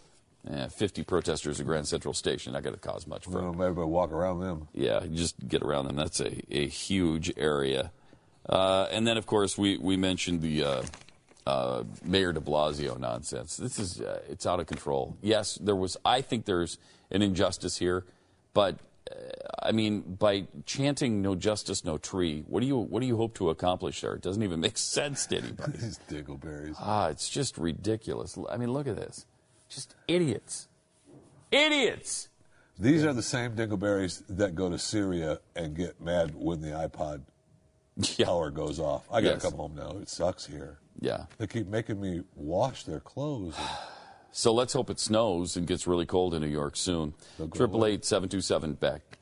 [0.49, 2.53] Eh, 50 protesters at Grand Central Station.
[2.53, 4.67] Not going to cause much for Well, everybody walk around them.
[4.73, 5.95] yeah, just get around them.
[5.95, 7.91] That's a, a huge area.
[8.47, 10.63] Uh, and then, of course, we, we mentioned the
[11.47, 13.57] uh, Mayor de Blasio nonsense.
[13.57, 15.15] This is, uh, it's out of control.
[15.21, 16.77] Yes, there was, I think there's
[17.11, 18.05] an injustice here,
[18.53, 18.75] but,
[19.09, 19.15] uh,
[19.63, 23.33] I mean, by chanting no justice, no tree, what do you, what do you hope
[23.35, 24.13] to accomplish there?
[24.13, 25.77] It doesn't even make sense to anybody.
[25.77, 26.75] These dingleberries.
[26.79, 28.37] Ah, it's just ridiculous.
[28.49, 29.25] I mean, look at this.
[29.69, 30.67] Just idiots.
[31.51, 32.29] Idiots!
[32.79, 37.21] These are the same dingleberries that go to Syria and get mad when the iPod
[38.23, 39.07] power goes off.
[39.11, 39.41] I got to Yes.
[39.43, 39.91] come home now.
[40.01, 40.77] It sucks here.
[40.99, 41.25] Yeah.
[41.37, 43.55] They keep making me wash their clothes.
[44.33, 47.15] So let's hope it snows and gets really cold in New York soon.
[47.55, 49.17] Triple eight seven two seven Beck.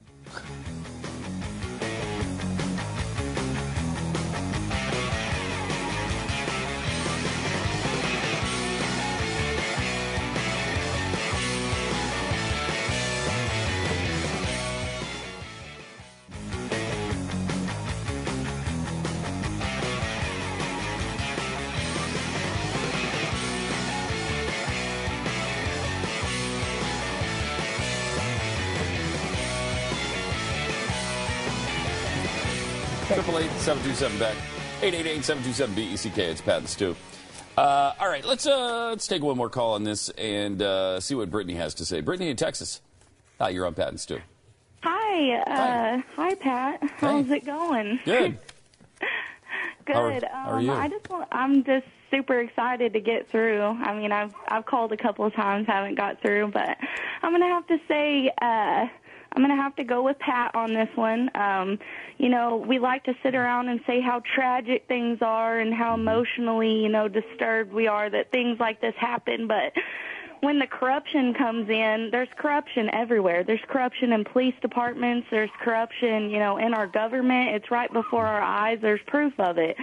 [33.95, 34.35] 727 Beck.
[34.81, 36.17] 888-727-BECK.
[36.17, 36.95] It's Pat and Stu.
[37.57, 41.15] Uh, all right, let's, uh, let's take one more call on this and uh, see
[41.15, 42.01] what Brittany has to say.
[42.01, 42.81] Brittany in Texas.
[43.39, 44.19] Hi, you're on Pat and Stu.
[44.83, 45.39] Hi.
[45.39, 46.03] Uh, hi.
[46.15, 46.83] hi, Pat.
[46.97, 47.99] How's it going?
[48.03, 48.37] Good.
[49.85, 49.95] Good.
[49.95, 50.71] How are, how are you?
[50.71, 53.61] Um, I just want, I'm just super excited to get through.
[53.61, 56.77] I mean, I've I've called a couple of times, haven't got through, but
[57.21, 58.87] I'm gonna have to say, uh,
[59.36, 61.29] I'm gonna have to go with Pat on this one.
[61.36, 61.77] Um,
[62.17, 65.93] you know, we like to sit around and say how tragic things are and how
[65.95, 69.73] emotionally, you know, disturbed we are that things like this happen, but
[70.41, 73.43] when the corruption comes in, there's corruption everywhere.
[73.43, 75.27] There's corruption in police departments.
[75.31, 77.55] There's corruption, you know, in our government.
[77.55, 78.77] It's right before our eyes.
[78.81, 79.75] There's proof of it.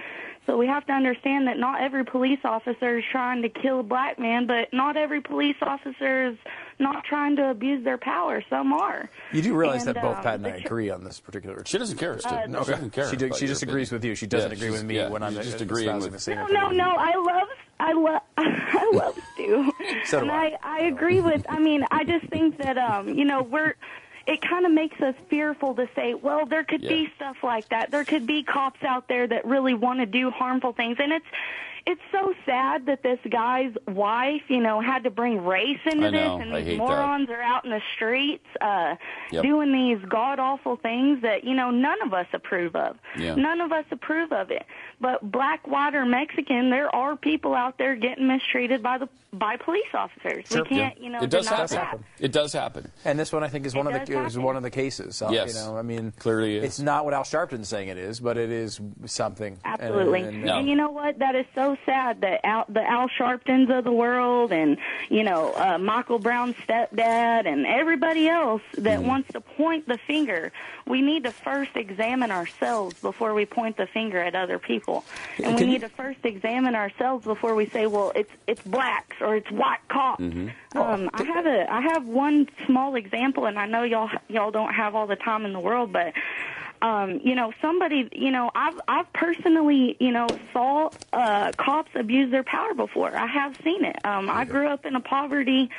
[0.46, 3.82] So we have to understand that not every police officer is trying to kill a
[3.84, 6.36] black man, but not every police officer is
[6.80, 8.42] not trying to abuse their power.
[8.50, 9.08] Some are.
[9.32, 11.62] You do realize And, that both um, Pat and I agree on this particular.
[11.64, 13.08] She doesn't care, Uh, no, she doesn't care.
[13.08, 14.00] She, do- about she your disagrees opinion.
[14.00, 14.14] with you.
[14.16, 16.44] She doesn't Yeah, agree with me yeah, when I'm just agreeing with the same No,
[16.44, 16.76] opinion.
[16.76, 16.96] no, no.
[16.98, 19.72] I love, I love, I love Stu.
[20.06, 20.56] So and I.
[20.64, 21.46] I, I agree with.
[21.48, 23.76] I mean, I just think that, um, you know, we're.
[24.26, 27.90] It kind of makes us fearful to say, well, there could be stuff like that.
[27.90, 31.26] There could be cops out there that really want to do harmful things, and it's.
[31.86, 36.38] It's so sad that this guy's wife, you know, had to bring race into know.
[36.38, 36.84] this, and I these hate that.
[36.86, 38.94] morons are out in the streets uh,
[39.30, 39.42] Yep.
[39.42, 42.96] doing these god awful things that you know none of us approve of.
[43.18, 43.34] Yeah.
[43.34, 44.64] None of us approve of it.
[45.00, 49.56] But black, white, or Mexican, there are people out there getting mistreated by the by
[49.56, 50.44] police officers.
[50.46, 50.62] Sure.
[50.62, 51.02] We can't, Yeah.
[51.04, 51.76] you know, it does deny happen.
[52.18, 52.24] that.
[52.24, 52.92] It does happen.
[53.04, 55.16] And this one, I think, is one of the does is one of the cases.
[55.16, 55.54] So, Yes.
[55.54, 56.64] you know, I mean, Clearly is.
[56.64, 59.58] it's not what Al Sharpton's saying it is, but it is something.
[59.64, 60.20] And- Absolutely.
[60.22, 61.18] and- And, you know what?
[61.20, 65.52] That is so sad that Al, the Al Sharptons of the world and, you know,
[65.54, 69.08] uh, Michael Brown's stepdad and everybody else that Mm-hmm.
[69.08, 70.52] wants to point the finger,
[70.86, 75.04] we need to first examine ourselves before we point the finger at other people.
[75.38, 78.62] And we Can you- need to first examine ourselves before we say, well, it's, it's
[78.62, 80.22] blacks or it's white cops.
[80.22, 80.78] Mm-hmm.
[80.78, 84.72] Um, I have a I have one small example, and I know y'all y'all don't
[84.72, 86.14] have all the time in the world, but
[86.82, 92.30] um, you know somebody you know I've I've personally you know saw uh, cops abuse
[92.30, 93.16] their power before.
[93.16, 93.96] I have seen it.
[94.04, 95.70] Um, I grew up in a poverty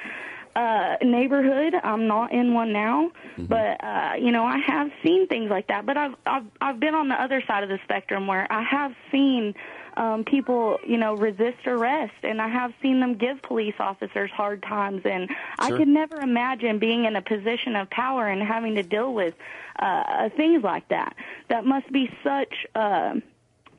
[0.56, 5.50] uh neighborhood i'm not in one now but uh you know i have seen things
[5.50, 8.46] like that but i've i've i've been on the other side of the spectrum where
[8.52, 9.56] i have seen
[9.98, 14.62] um people you know resist arrest and i have seen them give police officers hard
[14.64, 15.30] times and
[15.60, 15.78] i Sure.
[15.78, 19.34] could never imagine being in a position of power and having to deal with
[19.80, 21.16] uh things like that
[21.50, 23.14] that must be such uh,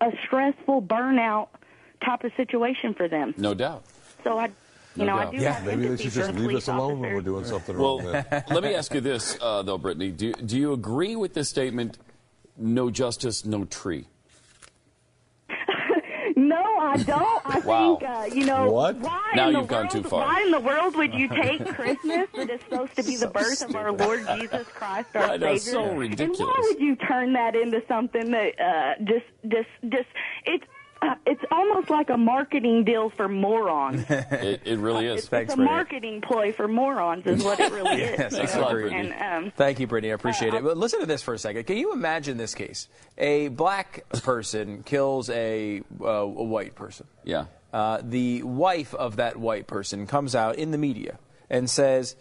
[0.01, 1.49] a stressful burnout
[2.05, 3.85] type of situation for them No doubt.
[4.23, 4.47] so i
[4.97, 7.01] you No know i do Yeah, have maybe they empathy should just leave us alone
[7.01, 8.13] when we're doing something Well, wrong.
[8.13, 8.45] then.
[8.51, 10.11] let me ask you this, uh, though, Brittany.
[10.13, 11.99] Do, do you agree with this statement,
[12.57, 14.07] no justice, no tree?
[16.85, 17.43] I don't.
[17.47, 17.97] I Wow.
[17.97, 18.97] think uh, you know What?
[18.97, 20.21] why Now in the you've gone world, too far.
[20.27, 23.63] Why in the world would you take Christmas that is supposed to be the birth
[23.63, 25.73] of our Lord Jesus Christ, our I know, Savior?
[25.73, 30.09] so And why would you turn that into something that uh, just, just, just
[30.45, 30.65] it's.
[31.05, 34.05] Uh, it's almost like a marketing deal for morons.
[34.45, 35.21] It, it really is.
[35.21, 35.75] It's, Thanks, it's a Brittany.
[35.77, 38.19] marketing ploy for morons, is what it really is.
[38.19, 38.91] Yes, Thanks I a lot, agree.
[38.91, 39.13] Brittany.
[39.13, 40.11] And um, Thank you, Brittany.
[40.13, 40.63] I appreciate it.
[40.63, 41.65] But listen to this for a second.
[41.65, 42.89] Can you imagine this case?
[43.19, 47.07] A black person kills a, uh, a white person.
[47.25, 47.47] Yeah.
[47.73, 51.19] Uh, the wife of that white person comes out in the media
[51.51, 52.17] and says,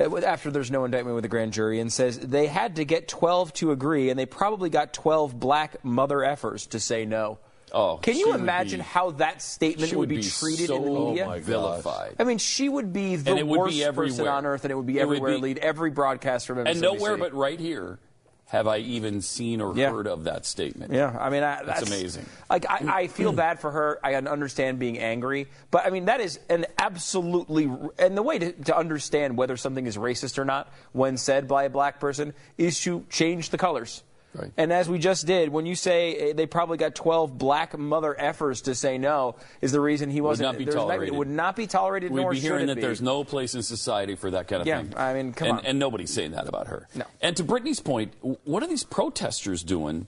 [0.00, 3.08] uh, after there's no indictment with the grand jury, and says they had to get
[3.08, 7.38] 12 to agree, and they probably got 12 black mother effers to say no.
[7.76, 10.84] Oh, Can you imagine be- how that statement would would be be treated so in
[10.84, 11.24] the media?
[11.24, 12.16] Oh my vilified.
[12.18, 14.86] I mean, she would be the would worst be person on earth, and it would
[14.86, 15.34] be It would everywhere.
[15.36, 16.80] be- lead every broadcaster of And MSNBC.
[16.80, 17.98] nowhere but right here
[18.46, 19.90] have I even seen or Yeah.
[19.90, 20.92] heard of that statement.
[20.92, 22.24] Yeah, I mean, I, that's, amazing.
[22.48, 23.98] Like, I, I feel bad for her.
[24.04, 27.70] I understand being angry, but I mean, that is an absolutely.
[27.98, 31.64] And the way to, to understand whether something is racist or not, when said by
[31.64, 34.02] a black person, is to change the colors.
[34.38, 34.52] Right.
[34.56, 38.14] And as we just did, when you say uh, they probably got 12 black mother
[38.18, 40.48] effers to say no, is the reason he wasn't.
[40.48, 41.14] not be there's tolerated.
[41.14, 42.10] it would not be tolerated.
[42.12, 42.80] We'd nor be hearing that be.
[42.82, 44.94] there's no place in society for that kind of Yeah, thing.
[44.96, 45.64] I mean, come and, on.
[45.66, 46.86] And nobody's saying that about her.
[46.94, 47.04] No.
[47.22, 48.12] And to Brittany's point,
[48.44, 50.06] what are these protesters doing?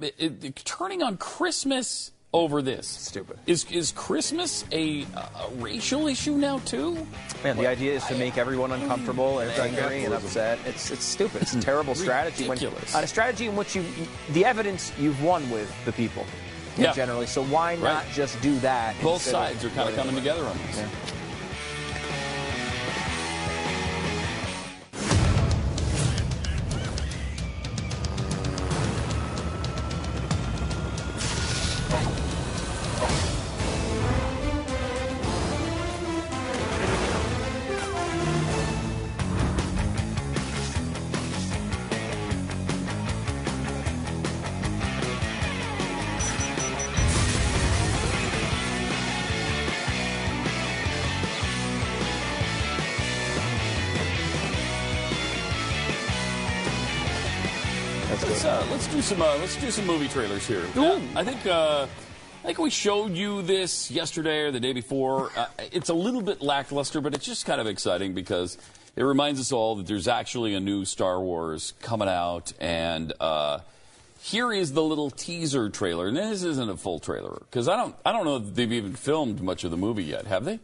[0.00, 2.86] It- it- turning on Christmas over this.
[2.86, 3.38] Stupid.
[3.46, 7.06] Is is Christmas a, a racial issue now too?
[7.42, 10.58] Man, the idea is to make everyone uncomfortable and angry and upset.
[10.66, 11.42] It's it's stupid.
[11.42, 12.46] It's a terrible strategy.
[12.48, 12.94] When, Ridiculous.
[12.94, 13.84] on a strategy in which you,
[14.32, 16.24] the evidence you've won with the people,
[16.76, 16.92] Yeah.
[16.92, 17.26] generally.
[17.26, 18.12] So why not Right.
[18.12, 18.94] just do that?
[19.02, 20.76] Both instead sides are kind of coming together on this.
[20.76, 20.88] Yeah.
[58.98, 60.64] Do some uh, let's do some movie trailers here.
[61.14, 61.86] I think uh,
[62.42, 65.30] I think we showed you this yesterday or the day before.
[65.36, 68.58] Uh, it's a little bit lackluster, but it's just kind of exciting because
[68.96, 73.60] it reminds us all that there's actually a new Star Wars coming out, and uh,
[74.20, 76.08] here is the little teaser trailer.
[76.08, 78.94] And this isn't a full trailer because I don't I don't know if they've even
[78.94, 80.26] filmed much of the movie yet.
[80.26, 80.58] Have they?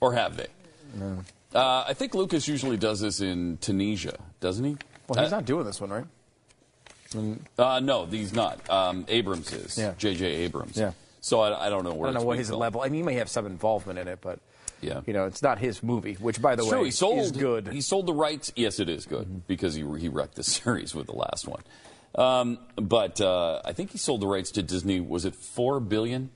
[0.00, 0.48] Or have they?
[0.96, 1.24] No.
[1.54, 4.76] Uh, I think Lucas usually does this in Tunisia, doesn't he?
[5.06, 6.04] Well, he's Uh, not doing this one, right?
[7.58, 8.68] Uh, no, he's not.
[8.70, 9.78] Um, Abrams is.
[9.78, 9.94] Yeah.
[9.98, 10.24] J.J.
[10.26, 10.76] Abrams.
[10.76, 10.92] Yeah.
[11.20, 12.08] So I, I don't know where.
[12.08, 12.60] I don't know what being his filmed.
[12.60, 12.80] level.
[12.82, 14.38] I mean, he may have some involvement in it, but
[14.80, 15.00] Yeah.
[15.06, 16.14] you know, it's not his movie.
[16.14, 17.64] Which, by the Sure, way, he sold is good.
[17.64, 17.74] Mm-hmm.
[17.74, 18.52] He sold the rights.
[18.56, 21.62] Yes, it is good because he he wrecked the series with the last one.
[22.14, 25.00] Um, but uh, I think he sold the rights to Disney.
[25.00, 26.30] Was it four billion?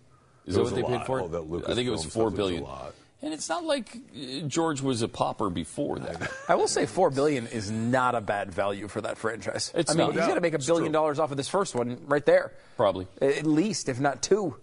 [0.46, 1.22] Is It that what they a paid for it?
[1.22, 2.62] Oh, that I think it was four billion.
[2.64, 2.92] was a billion.
[3.22, 3.26] Lot.
[3.26, 6.30] And it's not like uh, George was a pauper before that.
[6.48, 9.72] I will say four billion is not a bad value for that franchise.
[9.74, 10.12] It's I mean, not.
[10.12, 10.92] he's No, going to make a billion true.
[10.92, 13.06] dollars off of this first one right there, Probably.
[13.20, 14.56] at least, if not two.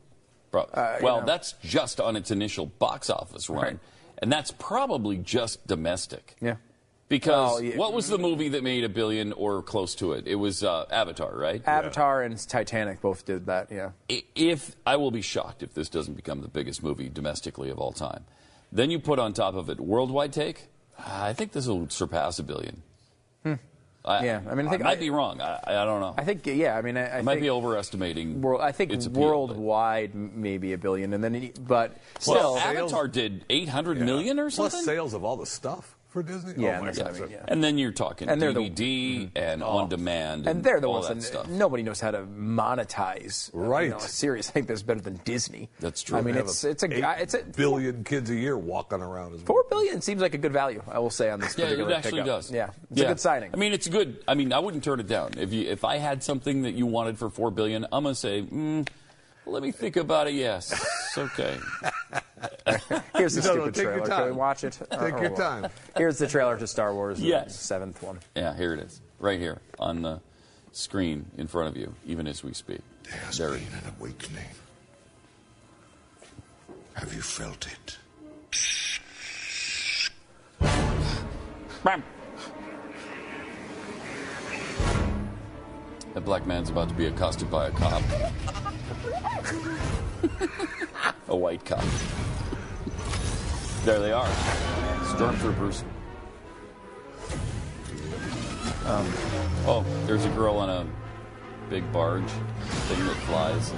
[0.52, 1.26] Bro, Uh, you well, know.
[1.26, 3.80] that's just on its initial box office run, Right.
[4.18, 6.36] and that's probably just domestic.
[6.42, 6.56] Yeah.
[7.08, 7.76] Because Oh, yeah.
[7.76, 10.28] what was the movie that made a billion or close to it?
[10.28, 11.62] It was uh, Avatar, right?
[11.68, 13.72] Avatar and Titanic both did that.
[13.72, 13.92] Yeah.
[14.36, 17.92] If I will be shocked if this doesn't become the biggest movie domestically of all
[17.92, 18.26] time,
[18.72, 20.68] then you put on top of it worldwide take.
[20.98, 22.84] I think this will surpass a billion.
[24.06, 24.26] I, Hmm.
[24.26, 25.42] Yeah, I mean, I think might I- be wrong.
[25.42, 26.14] I, I don't know.
[26.18, 26.78] I think, yeah.
[26.78, 28.42] I mean, I, I I might be overestimating.
[28.42, 32.58] World, I think its appeal, worldwide m- maybe a billion, and then he- but Well,
[32.58, 34.72] still, Avatar did eight hundred million or something.
[34.72, 36.54] Plus sales of all the stuff for Disney.
[36.64, 37.08] Yeah, oh my God.
[37.08, 37.46] I mean, yeah.
[37.48, 40.96] And then you're talking And they're the- DVD and on demand, and they're the all
[41.02, 41.48] ones that that stuff.
[41.48, 43.54] nobody knows how to monetize.
[43.54, 43.84] uh, Right.
[43.86, 44.50] You know, a series.
[44.50, 45.70] I think that's better than Disney.
[45.80, 46.18] That's true.
[46.18, 47.16] I mean, Have it's it's a guy.
[47.16, 49.46] It's a billion kids a year walking around as well.
[49.46, 50.82] four billion seems like a good value.
[50.88, 52.26] I will say on this Yeah, particular it actually pickup.
[52.26, 52.52] does.
[52.52, 53.52] Yeah, it's a good signing.
[53.54, 54.24] I mean, it's good.
[54.28, 55.34] I mean, I wouldn't turn it down.
[55.38, 58.42] If you if I had something that you wanted for four billion, I'm gonna say,
[58.42, 58.88] mm,
[59.46, 60.34] let me think about it.
[60.34, 61.58] Yes, it's okay.
[63.16, 64.08] Here's the No, no, stupid take your trailer.
[64.08, 64.80] Can we watch it?
[64.92, 65.68] Take oh, your time.
[65.98, 67.20] Here's the trailer to Star Wars.
[67.20, 68.20] the seventh one.
[68.36, 70.22] Yeah, here it is, right here on the
[70.72, 72.82] screen in front of you, even as we speak.
[73.38, 73.74] There it is.
[73.74, 74.46] an awakening.
[76.94, 77.98] Have you felt it?
[81.84, 82.04] Bam.
[86.14, 88.04] That black man's about to be accosted by a cop.
[91.30, 91.84] a white cop.
[93.86, 94.28] There they are.
[95.14, 95.84] Stormtroopers.
[98.86, 99.06] Um,
[99.68, 100.86] oh, there's a girl on a
[101.70, 103.72] big barge thing that flies.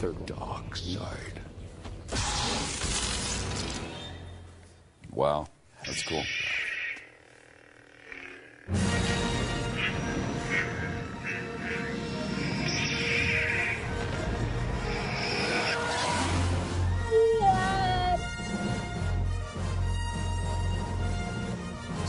[0.00, 1.40] The dark side.
[5.12, 5.46] Wow,
[5.84, 6.22] that's cool.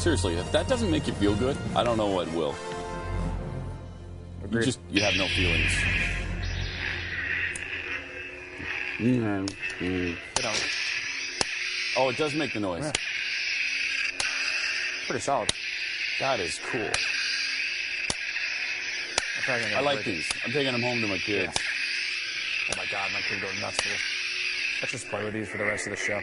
[0.04, 2.54] Seriously, if that doesn't make you feel good, I don't know what will.
[4.52, 5.72] You just you have no feelings.
[8.98, 9.46] Mm-hmm.
[9.86, 10.18] Mm.
[11.96, 12.92] Oh, it does make the noise.
[15.08, 15.50] Pretty solid.
[16.20, 16.90] That is cool.
[19.48, 20.28] I like these.
[20.44, 21.54] I'm taking them home to my kids.
[22.70, 24.02] Oh my god, my kid goes nuts for this.
[24.82, 26.20] Let's just play with these for the rest of the show.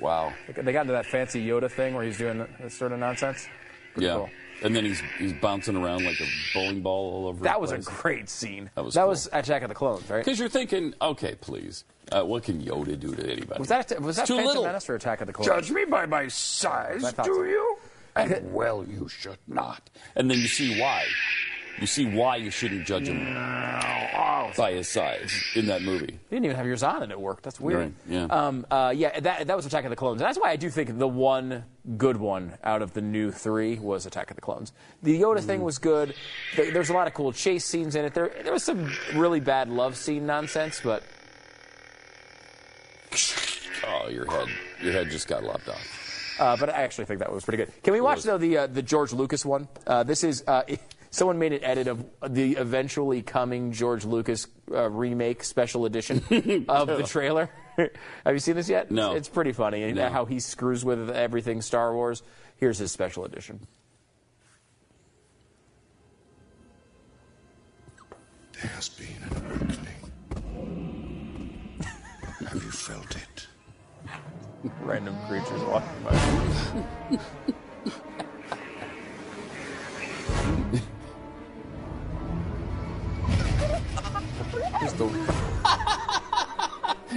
[0.00, 0.32] Wow.
[0.54, 3.46] They got into that fancy Yoda thing where he's doing this sort of nonsense.
[3.94, 4.14] Pretty yeah.
[4.14, 4.30] cool.
[4.62, 7.44] And then he's he's bouncing around like a bowling ball all over.
[7.44, 8.70] That the was a great scene.
[8.74, 9.10] That was that cool.
[9.10, 10.24] was Attack of the Clones, right?
[10.24, 13.58] Because you're thinking, okay, please, uh, what can Yoda do to anybody?
[13.58, 14.64] Was that was that It's too Phantom little.
[14.64, 15.46] Menace or Attack of the Clones?
[15.46, 17.42] Judge me by my size, I do so.
[17.44, 17.76] you?
[18.16, 19.90] And well, you should not.
[20.16, 21.04] And then you see why.
[21.80, 23.34] You see why you shouldn't judge him
[24.56, 26.12] by his size in that movie.
[26.14, 27.44] You didn't even have yours on and it worked.
[27.44, 27.78] That's weird.
[27.80, 28.24] Right, yeah.
[28.24, 30.20] Um, uh, yeah, that, that was Attack of the Clones.
[30.20, 31.64] And that's why I do think the one
[31.96, 34.72] good one out of the new three was Attack of the Clones.
[35.02, 35.44] The Yoda Mm.
[35.44, 36.14] thing was good.
[36.56, 38.14] There, there's a lot of cool chase scenes in it.
[38.14, 41.02] There, there was some really bad love scene nonsense, but
[43.86, 44.48] Oh, your head,
[44.82, 46.36] your head just got lopped off.
[46.38, 47.82] Uh, but I actually think that was pretty good.
[47.82, 49.66] Can we watch though the uh, the George Lucas one?
[49.86, 50.62] Uh, this is uh,
[51.10, 56.18] someone made an edit of the eventually coming George Lucas uh, remake special edition
[56.68, 57.50] of the trailer.
[57.76, 58.90] Have you seen this yet?
[58.90, 59.10] No.
[59.12, 60.08] It's, it's pretty funny and No.
[60.08, 62.22] how he screws with everything Star Wars.
[62.56, 63.60] Here's his special edition.
[68.60, 69.94] There has been an awakening.
[72.48, 73.46] Have you felt it?
[74.82, 77.18] Random creatures walking by.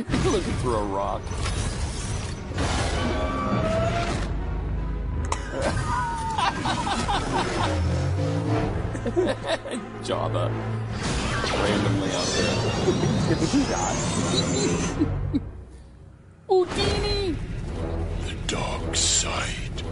[0.25, 1.21] looking through a rock.
[10.01, 10.49] Jawa.
[11.53, 12.57] Randomly out there.
[16.47, 17.35] Houdini!
[18.25, 19.83] The dark side.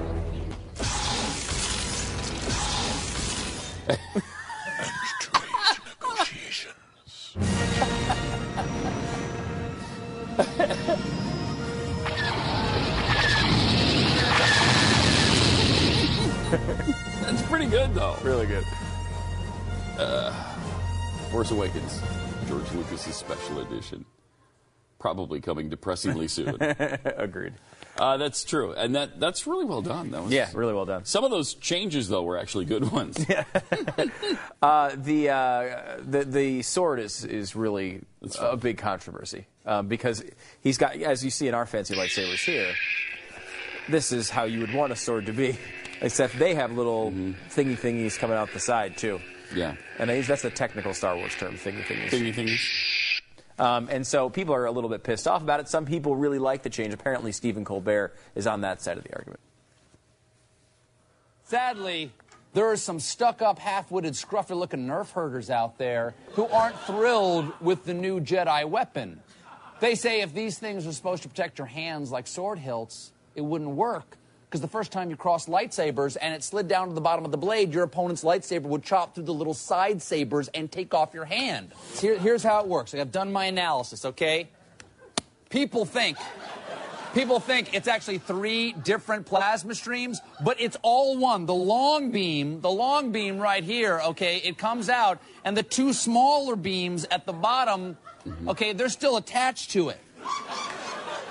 [17.60, 18.16] pretty good, though.
[18.24, 18.64] Really good.
[19.98, 20.32] Uh,
[21.30, 22.02] Force Awakens,
[22.48, 24.06] George Lucas's special edition.
[24.98, 26.56] Probably coming depressingly soon.
[26.62, 27.56] Agreed.
[27.98, 30.12] Uh, that's true, and that that's really well done.
[30.12, 31.04] That was, Yeah, really well done.
[31.04, 33.26] Some of those changes, though, were actually good ones.
[34.62, 38.02] Uh, the, uh, the the sword is is really
[38.40, 40.24] a big controversy um, because
[40.62, 42.74] he's got, as you see in our fancy lightsabers here,
[43.88, 45.58] this is how you would want a sword to be,
[46.02, 49.20] except they have little thingy thingies coming out the side too.
[49.56, 49.76] Yeah.
[49.98, 52.10] And they, that's the technical Star Wars term, thingy thingies.
[52.10, 53.22] Thingy thingies.
[53.60, 55.68] Um, and so people are a little bit pissed off about it.
[55.68, 56.94] Some people really like the change.
[56.94, 59.42] Apparently, Stephen Colbert is on that side of the argument.
[61.44, 62.12] Sadly,
[62.54, 66.80] there are some stuck up, half witted, scruffy looking nerf herders out there who aren't
[66.82, 69.20] thrilled with the new Jedi weapon.
[69.80, 73.42] They say if these things are supposed to protect your hands like sword hilts, it
[73.42, 74.18] wouldn't work.
[74.50, 77.30] Because the first time you crossed lightsabers and it slid down to the bottom of
[77.30, 81.14] the blade, your opponent's lightsaber would chop through the little side sabers and take off
[81.14, 81.72] your hand.
[82.00, 82.96] Here- here's how it works.
[82.96, 84.48] I've done my analysis, okay?
[85.50, 86.18] People think
[87.14, 91.48] People think it's actually three different plasma streams, but it's all one.
[91.48, 95.92] The long beam, the long beam right here, okay, it comes out, and the two
[95.94, 97.98] smaller beams at the bottom,
[98.48, 100.00] okay, they're still attached to it.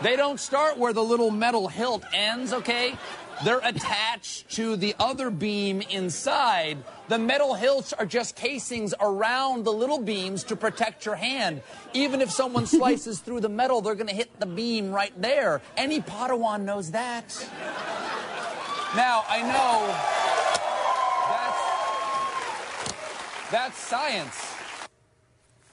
[0.02, 2.96] They don't start where the little metal hilt ends, okay?
[3.44, 6.78] They're attached to the other beam inside.
[7.08, 11.62] The metal hilts are just casings around the little beams to protect your hand.
[11.94, 15.62] Even if someone slices through the metal, they're going to hit the beam right there.
[15.76, 17.26] Any Padawan knows that.
[18.96, 19.86] Now, I know
[23.50, 24.57] that's, that's science.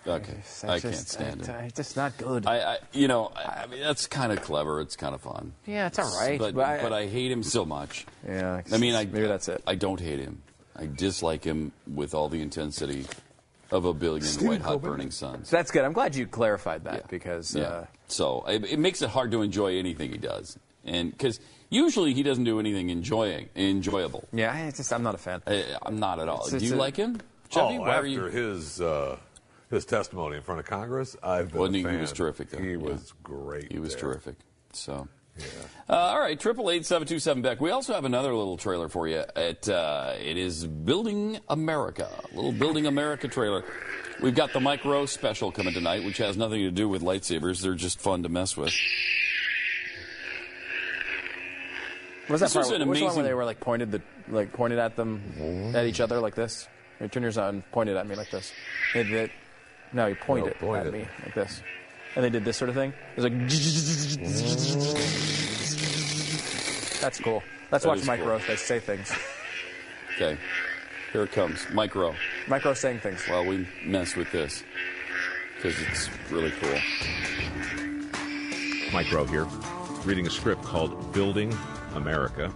[0.07, 0.37] Okay,
[0.67, 1.49] I can't stand it.
[1.49, 2.45] It's just not good.
[2.45, 4.79] I, I you know, I, I mean, that's kind of clever.
[4.81, 5.53] It's kind of fun.
[5.65, 8.05] Yeah, it's all right, But, but but, I- I, hate him so much.
[8.27, 9.63] Yeah, I mean, I maybe that's it.
[9.65, 10.41] I don't hate him.
[10.75, 13.05] I dislike him with all the intensity
[13.71, 15.49] of a billion white hot burning suns.
[15.49, 15.83] So that's good.
[15.83, 17.63] I'm glad you clarified that because Yeah.
[17.63, 21.39] uh, so it, it makes it hard to enjoy anything he does, and because
[21.71, 24.27] usually he doesn't do anything enjoying enjoyable.
[24.31, 25.41] yeah, I just I'm not a fan.
[25.47, 26.45] I, I'm not at all.
[26.45, 27.15] It's- do it's you a- like him,
[27.49, 27.77] Jeffy?
[27.77, 28.23] oh, Why after you?
[28.25, 29.17] his uh,
[29.75, 32.57] his testimony in front of Congress, I've been Wasn't a he- he was terrific, though.
[32.59, 32.77] He Yeah.
[32.77, 33.71] was great.
[33.71, 34.01] He was there.
[34.01, 34.35] terrific.
[34.73, 35.07] So.
[35.89, 37.59] Uh, all right, triple eight seven two seven Beck.
[37.59, 39.23] We also have another little trailer for you.
[39.35, 43.65] It uh, it is Building America, A little Building America trailer.
[44.21, 47.61] We've got the Mike Rowe special coming tonight, which has nothing to do with lightsabers.
[47.61, 48.73] They're just fun to mess with.
[52.29, 52.65] Was that This part?
[52.67, 55.85] was an which one where they were like pointed the like pointed at them at
[55.85, 56.67] each other like this?
[56.97, 57.61] Hey, turn yours on.
[57.73, 58.51] Pointed at me like this.
[58.93, 59.31] They did.
[59.95, 60.87] No, he pointed No, pointed.
[60.87, 61.61] at me like this,
[62.15, 62.93] and they did this sort of thing.
[63.15, 63.33] It was like.
[67.01, 67.41] That's cool.
[67.71, 68.29] Let's That watch is Mike cool.
[68.29, 69.11] Rowe say things.
[70.15, 70.37] Okay,
[71.13, 71.65] here it comes.
[71.73, 72.13] Mike Rowe.
[72.47, 73.23] Mike Rowe saying things.
[73.29, 74.63] Well, we mess with this
[75.55, 76.77] because it's really cool.
[78.91, 79.45] Mike Rowe here,
[80.03, 81.55] reading a script called Building
[81.93, 82.51] America.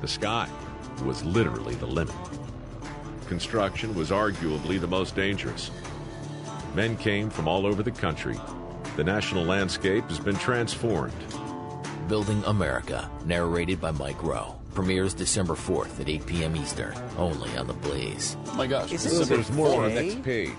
[0.00, 0.48] The sky
[1.04, 2.14] was literally the limit.
[3.28, 5.70] Construction was arguably the most dangerous.
[6.74, 8.38] Men came from all over the country.
[8.96, 11.12] The national landscape has been transformed.
[12.08, 14.54] Building America, narrated by Mike Rowe.
[14.74, 16.56] Premieres December 4th at 8 p.m.
[16.56, 18.36] Eastern, only on The Blaze.
[18.46, 18.92] Oh my gosh.
[18.92, 20.52] Is this So a there's more on the next page.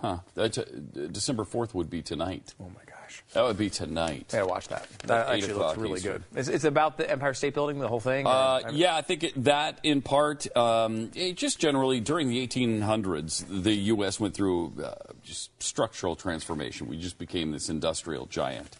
[0.00, 0.18] Huh.
[0.34, 0.64] That, uh,
[1.12, 2.54] December 4th would be tonight.
[2.60, 2.83] Oh my
[3.32, 4.30] That would be tonight.
[4.32, 4.88] Yeah, watch that.
[5.06, 6.12] That actually looks really Eastern.
[6.12, 6.38] good.
[6.38, 8.26] It's, it's about the Empire State Building, the whole thing.
[8.26, 13.44] Uh, yeah, I think it, that in part, um, it just generally during the 1800s,
[13.48, 14.20] the U.S.
[14.20, 14.94] went through uh,
[15.24, 16.86] just structural transformation.
[16.86, 18.76] We just became this industrial giant.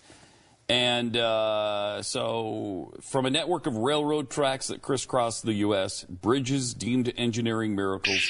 [0.68, 7.12] And uh, so, from a network of railroad tracks that crisscross the U.S., bridges deemed
[7.18, 8.26] engineering miracles,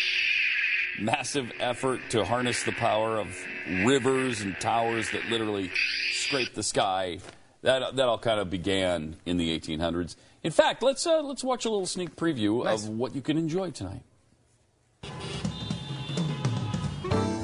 [1.01, 3.29] massive effort to harness the power of
[3.69, 5.71] rivers and towers that literally
[6.13, 7.19] scrape the sky.
[7.63, 10.17] That, that all kind of began in the 1800s.
[10.43, 13.71] In fact, let's, uh, let's watch a little sneak preview of what you can enjoy
[13.71, 14.03] tonight.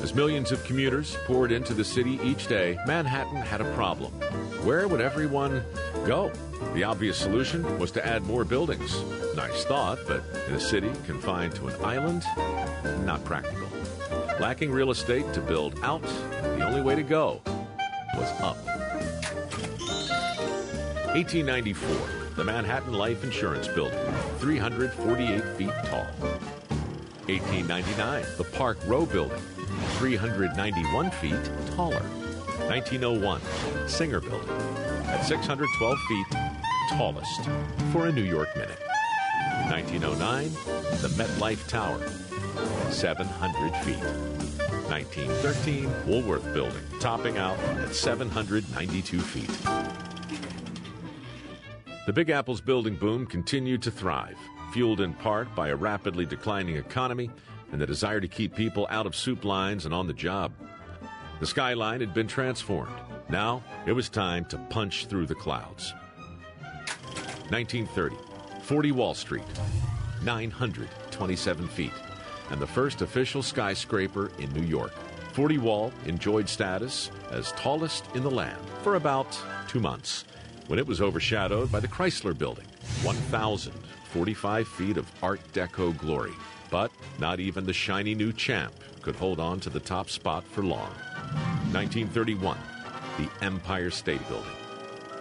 [0.03, 4.13] As millions of commuters poured into the city each day, Manhattan had a problem.
[4.65, 5.63] Where would everyone
[6.05, 6.31] go?
[6.75, 9.03] The obvious solution was to add more buildings.
[9.37, 12.25] Nice thought, but in a city confined to an island,
[13.07, 13.69] not practical.
[14.41, 17.43] Lacking real estate to build out, the only way to go
[18.17, 18.57] was up.
[21.15, 23.99] 1894, the Manhattan Life Insurance Building,
[24.39, 26.07] 348 feet tall.
[27.27, 29.43] 1899, the Park Row Building,
[29.99, 32.01] 391 feet taller.
[32.71, 33.43] 1901,
[33.87, 34.49] Singer Building,
[35.09, 36.27] at 612 feet,
[36.89, 37.43] tallest
[37.93, 38.81] for a New York minute.
[39.69, 40.51] 1909,
[41.03, 42.01] the MetLife Tower,
[42.91, 44.03] 700 feet.
[44.91, 49.49] 1913, Woolworth Building, topping out at 792 feet.
[52.07, 54.37] The Big Apple's building boom continued to thrive,
[54.73, 57.31] fueled in part by a rapidly declining economy
[57.71, 60.53] and the desire to keep people out of soup lines and on the job.
[61.39, 62.97] The skyline had been transformed.
[63.29, 65.95] Now it was time to punch through the clouds.
[67.51, 68.17] 1930,
[68.63, 69.45] 40 Wall Street,
[70.23, 71.93] 927 feet,
[72.51, 74.93] and the first official skyscraper in New York.
[75.33, 79.39] 40 Wall enjoyed status as tallest in the land for about
[79.69, 80.25] two months
[80.67, 82.67] when it was overshadowed by the Chrysler Building,
[83.03, 86.33] 1,045 feet of Art Deco glory.
[86.71, 88.73] But not even the shiny new champ
[89.03, 90.91] could hold on to the top spot for long.
[91.73, 92.57] 1931,
[93.19, 94.51] the Empire State Building,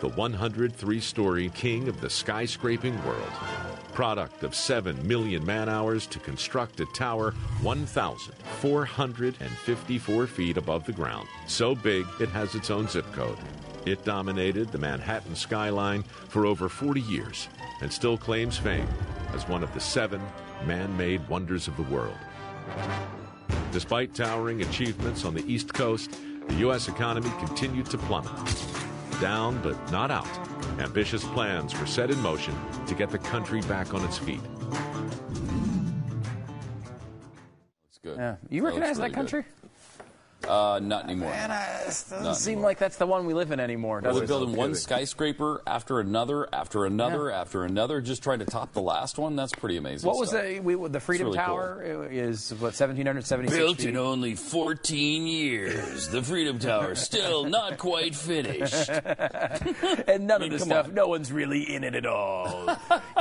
[0.01, 3.68] the 103 story king of the skyscraping world.
[3.99, 7.31] Product of 7 million man hours to construct a tower
[7.61, 11.27] 1,454 feet above the ground.
[11.47, 13.37] So big it has its own zip code.
[13.85, 17.49] It dominated the Manhattan skyline for over 40 years
[17.81, 18.87] and still claims fame
[19.33, 20.21] as one of the seven
[20.65, 22.15] man made wonders of the world.
[23.73, 26.87] Despite towering achievements on the East Coast, the U.S.
[26.87, 28.31] economy continued to plummet.
[29.19, 30.27] Down but not out,
[30.79, 32.55] ambitious plans were set in motion
[32.87, 34.39] to get the country back on its feet.
[37.89, 38.17] It's good.
[38.17, 38.35] Yeah.
[38.49, 39.41] You That recognize looks that country?
[39.41, 39.58] good.
[40.49, 41.29] Uh, not anymore.
[41.29, 42.69] Man, I, it doesn't Not seem anymore.
[42.69, 44.01] like that's the one we live in anymore.
[44.01, 48.73] Does We're building one skyscraper after another, after another, after another, just trying to top
[48.73, 49.35] the last one.
[49.35, 50.07] That's pretty amazing.
[50.07, 50.43] What was stuff.
[50.43, 52.07] the we, the Freedom really Tower?
[52.09, 53.89] Is what 1776 Built feet.
[53.89, 56.07] in only 14 years.
[56.09, 58.89] The Freedom Tower still not quite finished.
[60.07, 60.87] and none I mean, of the come stuff.
[60.87, 60.93] on.
[60.95, 62.75] No one's really in it at all.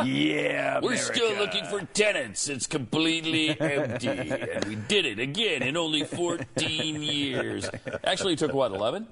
[0.04, 2.48] yeah, We're still looking for tenants.
[2.48, 4.08] It's completely empty.
[4.08, 7.17] and we did it again in only 14 years.
[8.04, 9.06] Actually, it took what, 11?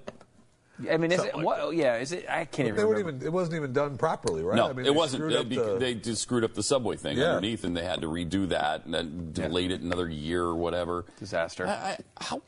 [0.91, 1.75] I mean, is it Something what?
[1.75, 2.27] Yeah, is it?
[2.29, 2.89] I can't even They remember.
[3.05, 3.27] weren't even.
[3.27, 4.57] It wasn't even done properly, right?
[4.57, 5.23] No, I mean, it they wasn't.
[5.23, 7.29] screwed They, up the- they just screwed up the subway thing Yeah.
[7.37, 11.07] underneath, and they had to redo that, and then delayed it another year or whatever.
[11.19, 11.67] Disaster.
[11.67, 12.43] I, I, how?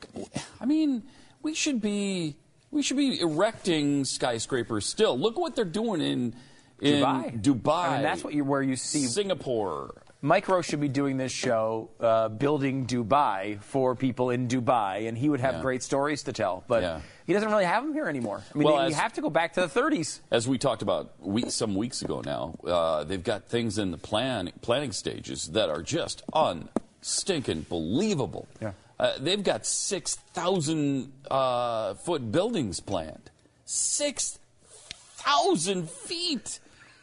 [0.61, 1.01] I mean,
[1.41, 2.35] we should be
[2.69, 5.17] we should be erecting skyscrapers still.
[5.17, 6.35] Look what they're doing in
[6.81, 7.41] in Dubai.
[7.41, 7.73] Dubai.
[7.89, 10.03] I mean, that's what you where you see Singapore.
[10.21, 15.17] Mike Rowe should be doing this show, uh, building Dubai for people in Dubai, and
[15.17, 15.61] he would have Yeah.
[15.61, 16.65] great stories to tell.
[16.67, 16.99] But Yeah.
[17.25, 18.43] he doesn't really have them here anymore.
[18.53, 20.19] I mean, Well, they- as- you have to go back to the 30s.
[20.29, 23.97] As we talked about week, some weeks ago now, uh, they've got things in the
[23.97, 28.45] plan planning stages that are just unstinking believable.
[28.61, 28.73] Yeah.
[28.99, 33.31] Uh, they've got 6,000 uh, foot buildings planned.
[33.63, 36.59] 6,000 feet!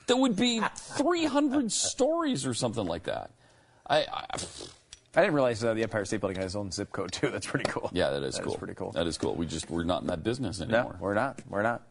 [0.07, 3.31] That would be 300 stories or something like that.
[3.89, 4.27] I, I
[5.17, 7.31] I didn't realize uh, the Empire State Building has its own zip code too.
[7.31, 7.91] That's pretty cool.
[7.95, 8.53] yeah, that is That cool.
[8.53, 8.93] That's pretty cool.
[8.93, 9.35] That is cool.
[9.35, 10.93] We just we're not in that business anymore.
[10.93, 11.41] No, we're not.
[11.49, 11.83] We're not.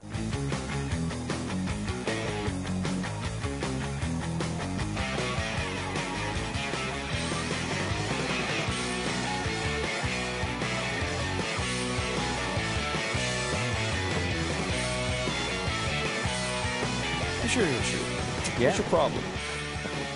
[18.65, 18.71] Yeah.
[18.71, 19.23] What's your problem?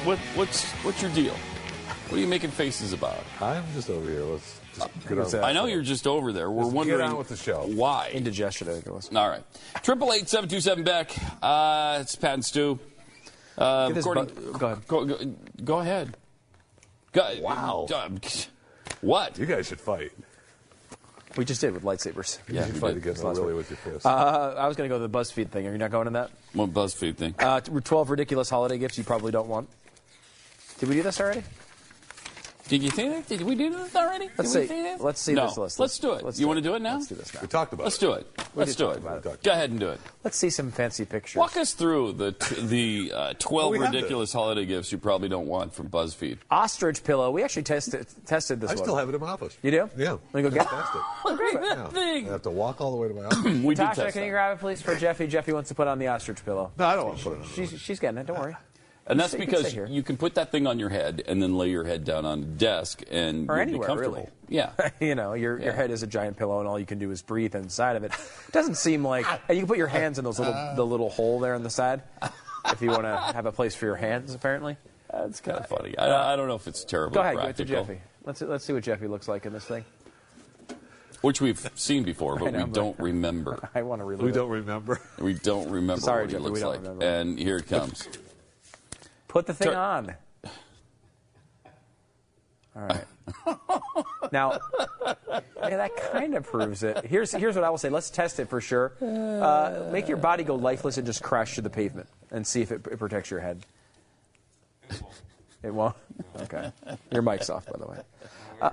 [0.05, 1.33] What what's what's your deal?
[1.33, 3.23] What are you making faces about?
[3.39, 4.23] I'm just over here.
[4.23, 5.43] Let's just get on.
[5.43, 6.49] I know you're just over there.
[6.49, 7.65] We're Let's get wondering on with the show.
[7.67, 8.09] why.
[8.11, 9.13] Indigestion, I think it was.
[9.15, 9.43] All right.
[9.83, 11.11] Triple eight seven two seven Beck.
[11.43, 12.79] Uh, it's Pat and Stu.
[13.57, 14.87] Uh, Get this according- bu- go ahead.
[14.87, 15.17] Go, go,
[15.63, 16.17] go ahead.
[17.11, 17.87] Go, Wow.
[17.93, 18.09] uh,
[19.01, 19.37] what?
[19.37, 20.11] You guys should fight.
[21.35, 22.39] We just did with lightsabers.
[22.49, 24.05] Yeah, you fight against really with your fist.
[24.05, 25.67] Uh, I was going to go to the BuzzFeed thing.
[25.67, 26.31] Are you not going to that?
[26.53, 27.35] What BuzzFeed thing?
[27.37, 29.69] Uh, 12 ridiculous holiday gifts you probably don't want.
[30.79, 31.43] Did we do this already?
[32.69, 33.27] Did you think that?
[33.27, 34.29] Did we do this already?
[34.37, 34.67] Let's Did we see.
[34.67, 35.03] say that?
[35.03, 35.47] Let's see no.
[35.47, 35.79] this list.
[35.79, 36.23] Let's do it.
[36.23, 36.61] Let's you do want it.
[36.61, 36.95] to do it now?
[36.97, 37.41] Let's do this now.
[37.41, 37.85] we talked about it.
[37.85, 38.27] Let's do it.
[38.53, 38.97] Let's do it.
[39.03, 39.43] it.
[39.43, 39.99] Go ahead and do it.
[40.23, 41.39] Let's see some fancy pictures.
[41.39, 45.47] Walk us through the t- the uh, 12 we ridiculous holiday gifts you probably don't
[45.47, 46.37] want from BuzzFeed.
[46.51, 47.31] Ostrich pillow.
[47.31, 48.83] We actually tested tested this I one.
[48.83, 49.57] still have it in my office.
[49.63, 49.89] You do?
[49.97, 50.17] Yeah.
[50.31, 50.69] Let me go get it.
[50.69, 51.01] Test it.
[51.25, 52.29] Look at that thing.
[52.29, 53.39] I have to walk all the way to my office.
[53.69, 55.25] We did Tasha, test can you grab it, please, for Jeffy?
[55.25, 56.71] Jeffy wants to put on the ostrich pillow.
[56.77, 57.47] no, I don't want to put it on.
[57.47, 58.27] She's, she's getting it.
[58.27, 58.55] Don't worry.
[59.09, 61.41] And that's stay- you because stay you can put that thing on your head and
[61.41, 64.15] then lay your head down on the desk and Or you'll anywhere, be comfortable.
[64.17, 64.29] really.
[64.49, 64.71] Yeah.
[64.99, 67.21] you know, your, your head is a giant pillow, and all you can do is
[67.21, 68.11] breathe inside of it.
[68.13, 69.39] It doesn't seem like, ah.
[69.49, 71.69] and you can put your hands in those little the little hole there on the
[71.69, 72.03] side,
[72.67, 74.33] if you want to have a place for your hands.
[74.35, 74.77] Apparently,
[75.11, 75.97] That's kind of uh, funny.
[75.97, 78.01] I, uh, I don't know if it's terribly go ahead, give it to Jeffy.
[78.25, 79.85] Let's let's see what Jeffy looks like in this thing.
[81.21, 83.69] which we've seen before, but know, we but- don't remember.
[83.75, 84.35] I want to relive We it.
[84.35, 85.01] don't remember.
[85.19, 86.81] We don't remember Sorry, what he Jeffrey, we looks don't like.
[86.81, 87.05] remember.
[87.05, 88.07] And here it comes.
[89.29, 90.15] Put the thing Tur- on.
[92.75, 93.05] All right.
[94.31, 94.59] now,
[95.29, 97.05] yeah, that kind of proves it.
[97.05, 97.89] Here's here's what I will say.
[97.89, 98.93] Let's test it for sure.
[99.01, 102.71] Uh, make your body go lifeless and just crash to the pavement and see if
[102.71, 103.65] it, it protects your head.
[105.61, 105.95] It won't.
[106.41, 106.71] Okay.
[107.11, 107.97] Your mic's off, by the way.
[108.61, 108.69] Uh,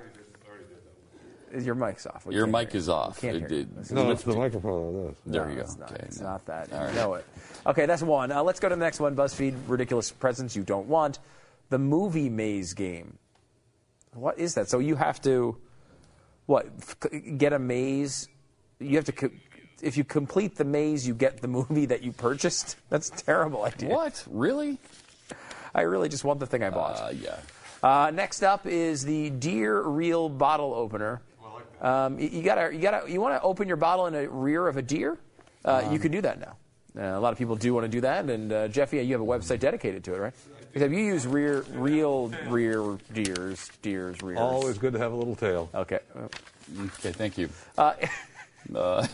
[1.59, 2.25] your mic's off.
[2.25, 3.19] We Your mic is off.
[3.21, 3.65] Can't It hear you.
[3.65, 5.15] did- It's No, it's the microphone on this.
[5.25, 5.61] There no, you go.
[5.61, 6.25] It's not, Okay, it's no.
[6.27, 6.71] not that.
[6.73, 6.95] All You right.
[6.95, 7.25] know it.
[7.65, 8.31] Okay, that's one.
[8.31, 9.15] Uh, let's go to the next one.
[9.15, 11.19] BuzzFeed ridiculous presents you don't want.
[11.69, 13.17] The movie maze game.
[14.13, 14.69] What is that?
[14.69, 15.57] So you have to,
[16.45, 16.67] what?
[16.79, 18.27] f- Get a maze.
[18.79, 19.11] You have to.
[19.11, 19.29] co-
[19.81, 22.77] If you complete the maze, you get the movie that you purchased.
[22.89, 23.89] That's a terrible idea.
[23.89, 24.23] What?
[24.29, 24.79] Really?
[25.75, 26.99] I really just want the thing I bought.
[26.99, 27.37] Uh, yeah.
[27.83, 31.21] Uh, next up is the Deer Reel bottle opener.
[31.81, 34.67] Um, you, you gotta, you gotta, you want to open your bottle in a rear
[34.67, 35.17] of a deer?
[35.63, 36.55] Uh, you can do that now.
[36.97, 39.21] Uh, a lot of people do want to do that, and uh, Jeffy, you have
[39.21, 40.33] a website dedicated to it, right?
[40.73, 44.39] Because you use rear, real rear deers, deers, rears.
[44.39, 45.69] Always good to have a little tail.
[45.73, 45.99] Okay.
[46.79, 47.49] Okay, thank you.
[47.77, 47.93] Uh,
[48.75, 49.07] Uh,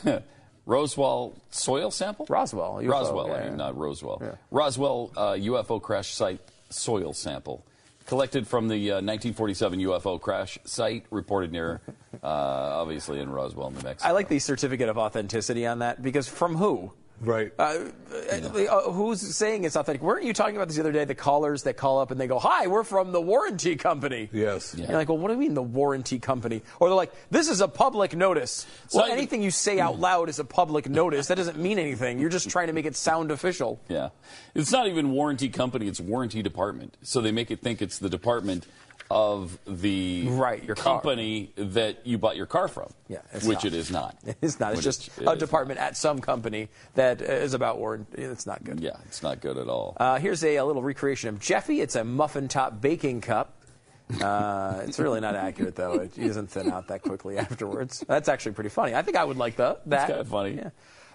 [0.65, 2.25] Roswell soil sample?
[2.29, 2.75] Roswell.
[2.81, 3.55] UFO, Roswell, yeah, I mean, yeah.
[3.55, 4.19] not Roswell.
[4.21, 4.35] Yeah.
[4.49, 6.39] Roswell uh, UFO crash site
[6.69, 7.65] soil sample.
[8.05, 11.81] Collected from the uh, 1947 UFO crash site, reported near,
[12.21, 14.09] uh, obviously, in Roswell, New Mexico.
[14.09, 16.91] I like the certificate of authenticity on that because from who?
[17.21, 17.53] Right.
[17.57, 20.01] Uh, uh, who's saying it's authentic?
[20.01, 21.05] Weren't you talking about this the other day?
[21.05, 24.75] The callers that call up and they go, "Hi, we're from the warranty company." Yes.
[24.77, 26.61] You're like, well, what do you mean the warranty company?
[26.79, 28.65] Or they're like, this is a public notice.
[28.93, 31.27] well, not even- anything you say out loud is a public notice.
[31.27, 32.19] That doesn't mean anything.
[32.19, 33.79] You're just trying to make it sound official.
[33.87, 34.09] Yeah.
[34.53, 36.97] It's not even warranty company, it's warranty department.
[37.03, 38.65] So they make it think it's the department
[39.13, 40.95] of the Right, your car.
[40.95, 42.91] company that you bought your car from.
[43.07, 43.65] Yeah, which not.
[43.65, 44.17] it is not.
[44.41, 44.69] It's not.
[44.73, 48.23] It's Which just it a department at some company that is about warranty.
[48.23, 48.79] It's not good.
[48.79, 49.95] Yeah, it's not good at all.
[49.99, 51.81] Uh, here's a, a little recreation of Jeffy.
[51.81, 53.61] It's a muffin top baking cup.
[54.21, 55.93] Uh, it's really not accurate though.
[55.93, 58.03] It doesn't thin out that quickly afterwards.
[58.07, 58.95] That's actually pretty funny.
[58.95, 60.07] I think I would like the, that.
[60.07, 60.55] kinda funny.
[60.55, 60.69] Yeah.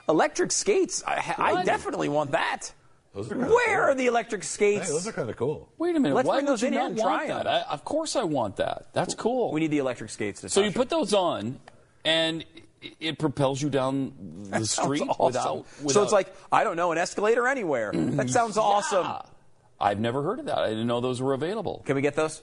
[0.09, 1.03] Electric skates.
[1.07, 2.72] I, I definitely want that.
[3.14, 3.56] Those are Where cool.
[3.80, 4.86] are the electric skates?
[4.86, 5.72] Hey, those are kind of cool.
[5.78, 6.14] Wait a minute.
[6.14, 7.46] Let's Why bring would those you in here not and want try that?
[7.46, 7.52] 'em.
[7.68, 8.86] I, of course I want that.
[8.92, 9.50] That's cool.
[9.52, 10.42] we need the electric skates.
[10.42, 11.59] To so you put those on,
[12.04, 12.42] and
[12.80, 14.12] it- it propels you down
[14.50, 15.24] the Sounds street awesome.
[15.26, 17.90] without, So it's like I don't know an escalator anywhere.
[17.94, 19.06] That sounds awesome.
[19.80, 20.59] I've never heard of that.
[20.59, 21.82] I didn't know those were available.
[21.86, 22.42] Can we get those?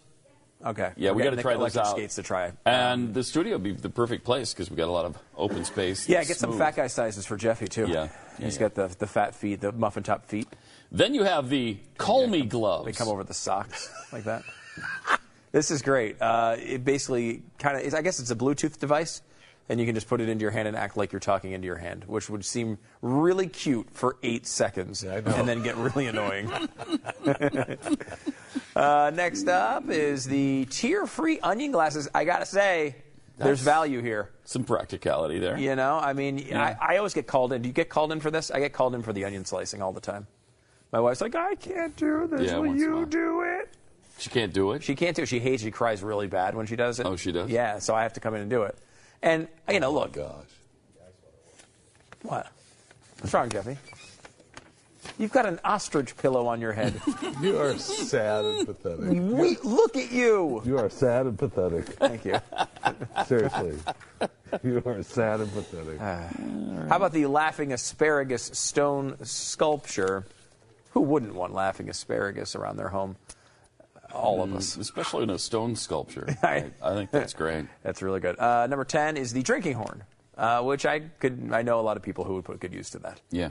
[0.66, 0.92] Okay.
[0.96, 1.92] Yeah, we We're got to try the those electric out.
[1.98, 2.52] skates to try.
[2.66, 5.64] And the studio would be the perfect place because we got a lot of open
[5.66, 6.08] space.
[6.10, 7.88] Yeah, It's get some fat guy sizes for Jeffy too.
[7.88, 8.08] Yeah.
[8.38, 8.62] Yeah, He's yeah.
[8.62, 10.48] got the the fat feet, the muffin top feet.
[10.92, 12.86] Then you have the Call Me gloves.
[12.86, 14.44] They come over the socks like that.
[15.52, 16.22] this is great.
[16.22, 19.22] Uh, it basically kind of, I guess it's a Bluetooth device
[19.68, 21.66] and you can just put it into your hand and act like you're talking into
[21.66, 26.52] your hand, which would seem really cute for eight seconds and then get really annoying.
[28.76, 32.08] uh, next up is the tear free onion glasses.
[32.14, 32.46] I got to
[33.38, 34.30] there's value here.
[34.46, 35.58] Some practicality there.
[35.58, 37.62] You know, I mean, I, I always get called in.
[37.62, 38.52] Do you get called in for this?
[38.52, 40.28] I get called in for the onion slicing all the time.
[40.92, 42.52] My wife's like, I can't do this.
[42.52, 43.70] Yeah, Will once in a you do it?
[44.18, 44.84] She can't do it.
[44.84, 45.26] She can't do it.
[45.26, 45.62] She hates.
[45.64, 47.06] She cries really bad when she does it.
[47.06, 47.50] Oh, she does?
[47.50, 47.80] Yeah.
[47.80, 48.78] So I have to come in and do it.
[49.22, 50.14] And you oh, know, look.
[50.14, 50.46] Gosh.
[52.22, 52.48] What?
[53.20, 53.78] What's wrong, Jeffy?
[55.18, 57.00] You've got an ostrich pillow on your head.
[57.42, 59.10] You are sad and pathetic.
[59.10, 60.62] we look at you.
[60.66, 61.86] You are sad and pathetic.
[61.86, 62.40] Thank you.
[63.26, 63.78] Seriously.
[64.64, 66.00] You are sad and pathetic.
[66.00, 70.26] How about the laughing asparagus stone sculpture?
[70.92, 73.18] Who wouldn't want laughing asparagus around their home?
[74.14, 74.78] All of us.
[74.78, 76.26] Mm, especially in a stone sculpture.
[76.44, 77.66] I, I think that's great.
[77.84, 78.40] That's really good.
[78.40, 80.04] Uh, number ten is the drinking horn,
[80.38, 81.50] uh, which I could.
[81.52, 83.20] I know a lot of people who would put good use to that.
[83.30, 83.50] Yeah.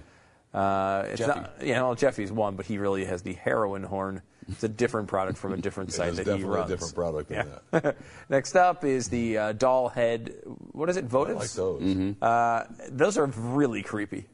[0.54, 1.40] Uh, it's Jeffy.
[1.40, 4.22] not, you know, Jeffy's one, but he really has the heroin horn.
[4.48, 6.70] It's a different product from a different It site is that he definitely a runs.
[6.70, 7.92] different product than Yeah.
[8.28, 10.34] Next up is the uh, doll head.
[10.72, 11.08] What is it?
[11.08, 11.36] Votives.
[11.36, 11.82] like those.
[11.82, 12.12] Mm-hmm.
[12.22, 14.26] Uh, those are really creepy.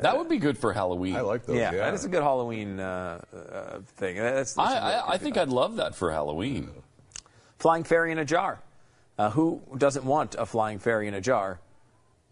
[0.00, 1.16] That would be good for Halloween.
[1.16, 1.56] I like those.
[1.56, 4.16] yeah, Yeah, that is a good Halloween uh, uh, thing.
[4.16, 5.42] That's, that's I, a real I, I think thing.
[5.42, 6.70] I'd love that for Halloween.
[7.58, 8.60] flying fairy in a jar.
[9.18, 11.60] Uh, who doesn't want a flying fairy in a jar?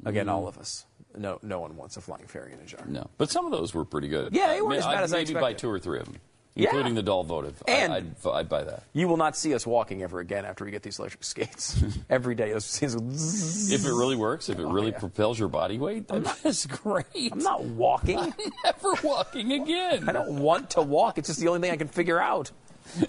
[0.07, 0.87] Again, all of us.
[1.17, 2.85] No, no one wants a flying fairy in a jar.
[2.87, 4.35] No, but some of those were pretty good.
[4.35, 5.59] Yeah, they I weren't as bad I'd as I maybe buy expected.
[5.59, 6.17] two or three of them,
[6.55, 6.69] Yeah.
[6.71, 7.63] including the doll votive.
[7.69, 8.83] And- I, I'd, I'd buy that.
[8.93, 11.83] You will not see us walking ever again after we get these electric skates.
[12.11, 13.11] Every day, those will.
[13.13, 14.99] If it really works, if it really yeah.
[14.99, 17.07] propels your body weight, that's great.
[17.33, 18.19] I'm not walking.
[18.19, 18.33] I'm
[18.65, 20.09] never walking again.
[20.09, 21.19] I don't want to walk.
[21.19, 22.51] It's just the only thing I can figure out.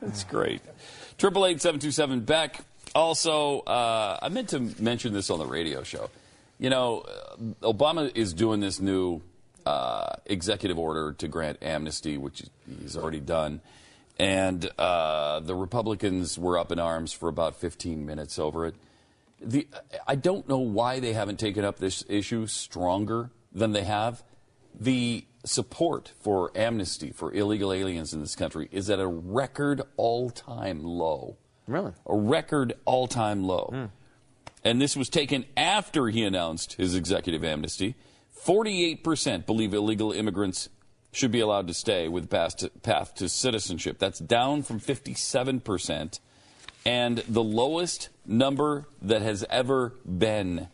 [0.00, 0.60] That's great.
[1.18, 2.60] Triple eight seven two seven Beck.
[2.94, 6.10] Also, uh, I meant to mention this on the radio show.
[6.58, 9.22] You know, uh, Obama is doing this new
[9.66, 12.44] uh, executive order to grant amnesty, which
[12.80, 13.60] he's already done.
[14.18, 18.74] And uh, the Republicans were up in arms for about 15 minutes over it.
[19.40, 19.66] The,
[20.06, 24.22] I don't know why they haven't taken up this issue stronger than they have.
[24.78, 30.30] The support for amnesty for illegal aliens in this country is at a record all
[30.30, 31.36] time low.
[31.66, 31.92] Really?
[32.06, 33.90] A record all time low.
[34.64, 37.96] And this was taken after he announced his executive amnesty.
[38.44, 40.68] 48% believe illegal immigrants
[41.12, 43.98] should be allowed to stay with path to, path to citizenship.
[43.98, 46.18] That's down from 57%
[46.86, 50.68] and the lowest number that has ever been.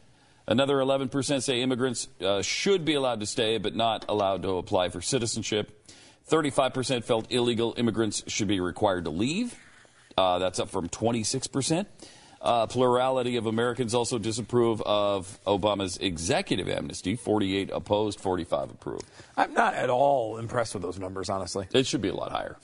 [0.47, 4.89] Another 11% say immigrants uh, should be allowed to stay but not allowed to apply
[4.89, 5.77] for citizenship.
[6.29, 9.57] 35% felt illegal immigrants should be required to leave.
[10.17, 11.87] Uh, that's up from 26%.
[12.41, 17.15] Uh, plurality of Americans also disapprove of Obama's executive amnesty.
[17.15, 19.05] 48 opposed, 45 approved.
[19.37, 21.67] I'm not at all impressed with those numbers, honestly.
[21.75, 22.57] It should be a lot higher.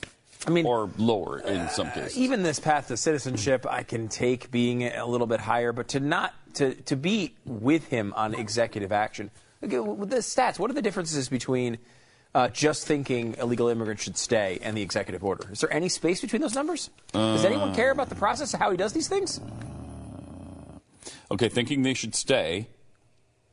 [0.46, 2.16] I mean, or lower in some cases.
[2.16, 6.00] even this path to citizenship, I can take being a little bit higher, but to
[6.00, 9.30] not to to be with him on executive action.
[9.64, 11.78] Okay, with the stats, what are the differences between
[12.36, 15.48] uh, just thinking illegal immigrants should stay and the executive order?
[15.50, 16.90] Is there any space between those numbers?
[17.12, 19.40] Does anyone care about the process of how he does these things?
[21.30, 22.68] Okay, thinking they should stay,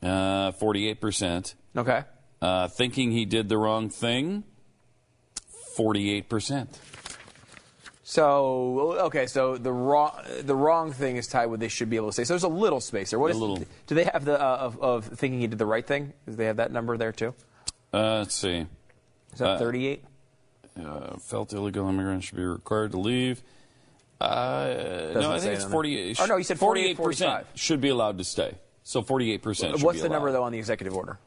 [0.02, 1.56] uh, 48%.
[1.78, 2.04] Okay.
[2.42, 4.44] Uh, thinking he did the wrong thing,
[5.78, 6.68] 48%.
[8.06, 10.12] So okay, so the wrong
[10.42, 12.26] the wrong thing is tied with they should be able to say.
[12.26, 13.18] So there's a little space there.
[13.18, 13.64] What A is, little.
[13.88, 16.12] Do they have the uh, of, of thinking he did the right thing?
[16.28, 17.34] Do they have that number there too?
[17.94, 18.66] Uh, let's see.
[19.34, 20.04] Is that Uh, 38?
[20.84, 23.44] Uh, felt illegal immigrants should be required to leave.
[24.20, 26.18] Uh, no, I think it's it 48.
[26.18, 26.24] there.
[26.26, 28.56] Oh, no, you said 48, 48% should be allowed to stay.
[28.84, 31.18] So 48% What's be the number though on the executive order?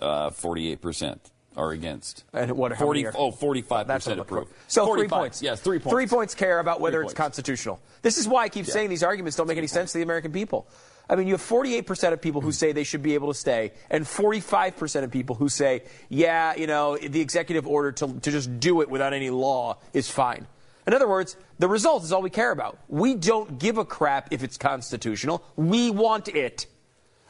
[0.00, 1.18] Uh, 48%
[1.56, 2.24] are against.
[2.32, 2.76] And what?
[2.76, 4.48] 40, many are- oh, 45% That's what I'm looking approve.
[4.68, 5.42] So three points.
[5.42, 5.92] Yes, three points.
[5.92, 7.18] Three points care about whether Three it's points.
[7.36, 7.80] constitutional.
[8.02, 8.72] This is why I keep Yeah.
[8.74, 10.66] saying these arguments don't make any sense to the American people.
[11.10, 13.72] I mean, you have 48% of people who say they should be able to stay,
[13.88, 18.60] and 45% of people who say, yeah, you know, the executive order to, to just
[18.60, 20.46] do it without any law is fine.
[20.86, 22.78] In other words, the result is all we care about.
[22.88, 25.44] We don't give a crap if it's constitutional.
[25.56, 26.66] We want it.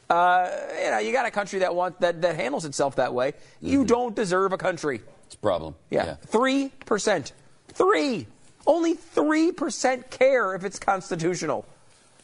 [0.09, 0.49] Uh,
[0.83, 3.33] you know, you got a country that want that, that handles itself that way.
[3.61, 5.01] You don't deserve a country.
[5.27, 5.75] It's a problem.
[5.91, 6.15] Yeah.
[6.27, 7.33] Three percent.
[7.69, 8.27] Three.
[8.67, 11.67] Only three percent care if it's constitutional.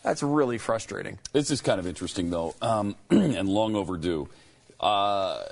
[0.05, 1.19] That's really frustrating.
[1.33, 4.29] This is kind of interesting, though, um, and long overdue.
[4.79, 5.43] Uh,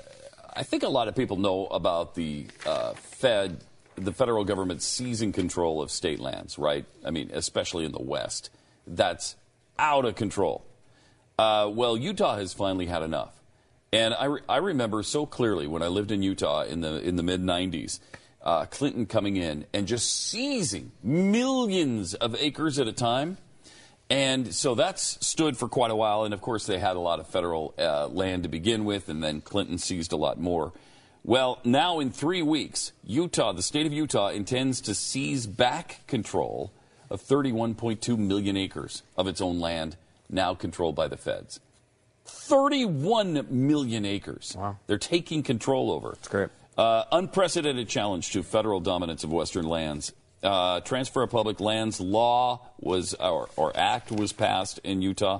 [0.55, 3.57] I think a lot of people know about the uh, Fed,
[3.95, 6.85] the federal government seizing control of state lands, right?
[7.03, 8.51] I mean, especially in the West.
[8.85, 9.35] That's
[9.79, 10.63] out of control.
[11.39, 13.33] Uh, well, Utah has finally had enough.
[13.91, 17.15] And I, re- I remember so clearly when I lived in Utah in the, in
[17.15, 17.99] the mid 90s,
[18.43, 23.37] uh, Clinton coming in and just seizing millions of acres at a time.
[24.09, 26.23] And so that's stood for quite a while.
[26.23, 29.23] And of course, they had a lot of federal uh, land to begin with, and
[29.23, 30.73] then Clinton seized a lot more.
[31.23, 36.73] Well, now in three weeks, Utah, the state of Utah, intends to seize back control
[37.09, 39.95] of 31.2 million acres of its own land,
[40.29, 41.59] now controlled by the feds.
[42.25, 44.55] 31 million acres.
[44.57, 44.77] Wow.
[44.87, 46.09] They're taking control over.
[46.09, 46.49] That's great.
[46.77, 50.11] Uh, unprecedented challenge to federal dominance of Western lands.
[50.43, 55.39] Uh, Transfer of Public Lands law was, or, or act was passed in Utah,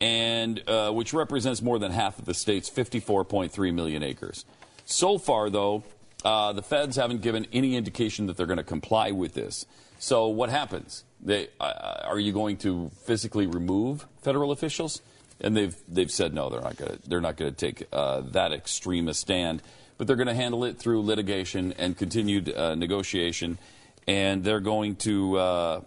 [0.00, 4.44] and uh, which represents more than half of the state's 54.3 million acres.
[4.84, 5.84] So far, though,
[6.24, 9.66] uh, the feds haven't given any indication that they're going to comply with this.
[9.98, 11.04] So what happens?
[11.20, 15.02] They, uh, are you going to physically remove federal officials?
[15.40, 18.22] And they've they've said no, they're not going to they're not going to take uh,
[18.32, 19.62] that extreme a stand,
[19.98, 23.58] but they're going to handle it through litigation and continued uh, negotiation,
[24.06, 25.36] and they're going to.
[25.36, 25.80] Uh,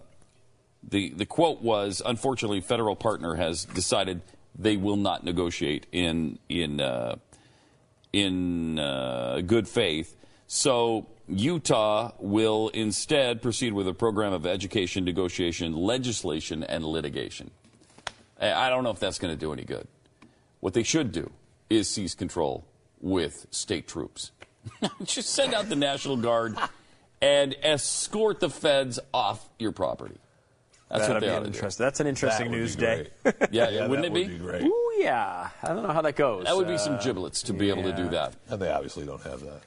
[0.82, 4.22] the the quote was, unfortunately, federal partner has decided
[4.58, 7.16] they will not negotiate in in uh,
[8.14, 10.16] in uh, good faith.
[10.48, 17.52] So Utah will instead proceed with a program of education, negotiation, legislation, and litigation.
[18.42, 19.88] I don't know if that's going to do any good.
[20.62, 21.30] What they should do
[21.70, 22.66] is seize control
[23.02, 24.32] with state troops.
[25.04, 26.58] Just send out the National Guard
[27.22, 30.16] and escort the feds off your property.
[30.90, 31.70] That's That'd what they be ought an to do.
[31.84, 33.10] That's an interesting That news day.
[33.52, 34.22] Yeah, Yeah, wouldn't that it be?
[34.24, 34.64] would be great.
[34.64, 35.50] Ooh, yeah.
[35.62, 36.46] I don't know how that goes.
[36.46, 38.34] That would be some Uh, giblets to be able to do that.
[38.50, 39.62] And they obviously don't have that.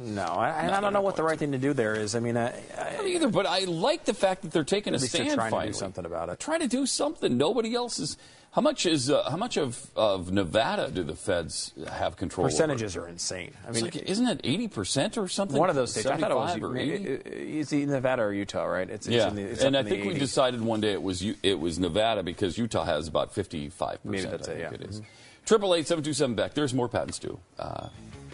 [0.00, 2.14] No, I, I don't know what the right thing to do there is.
[2.14, 2.48] I mean, I,
[2.78, 5.24] I don't either, but I like the fact that they're taking a At least they're
[5.24, 6.38] stand trying to do something about it.
[6.38, 7.36] Try to do something.
[7.36, 8.16] Nobody else is.
[8.52, 12.46] How much is uh, how much of, of Nevada do the feds have control?
[12.46, 12.50] over?
[12.50, 13.52] percentages are insane.
[13.66, 15.58] I mean, like, isn't it eighty percent or something?
[15.58, 16.06] one of those states.
[16.06, 17.58] I thought it was 75 or it- 80?
[17.60, 18.88] it's Nevada or Utah, right?
[18.88, 21.60] It's, yeah, in the, it's and I think we decided one day it was it
[21.60, 24.10] was Nevada because Utah has about fifty five percent.
[24.24, 24.72] Maybe that's it, yeah.
[24.72, 25.00] It is.
[25.02, 25.04] Mhm.
[25.44, 26.54] Triple eight seven two seven Beck.
[26.54, 27.38] There's more Pat and Stu.
[27.58, 27.88] Uh,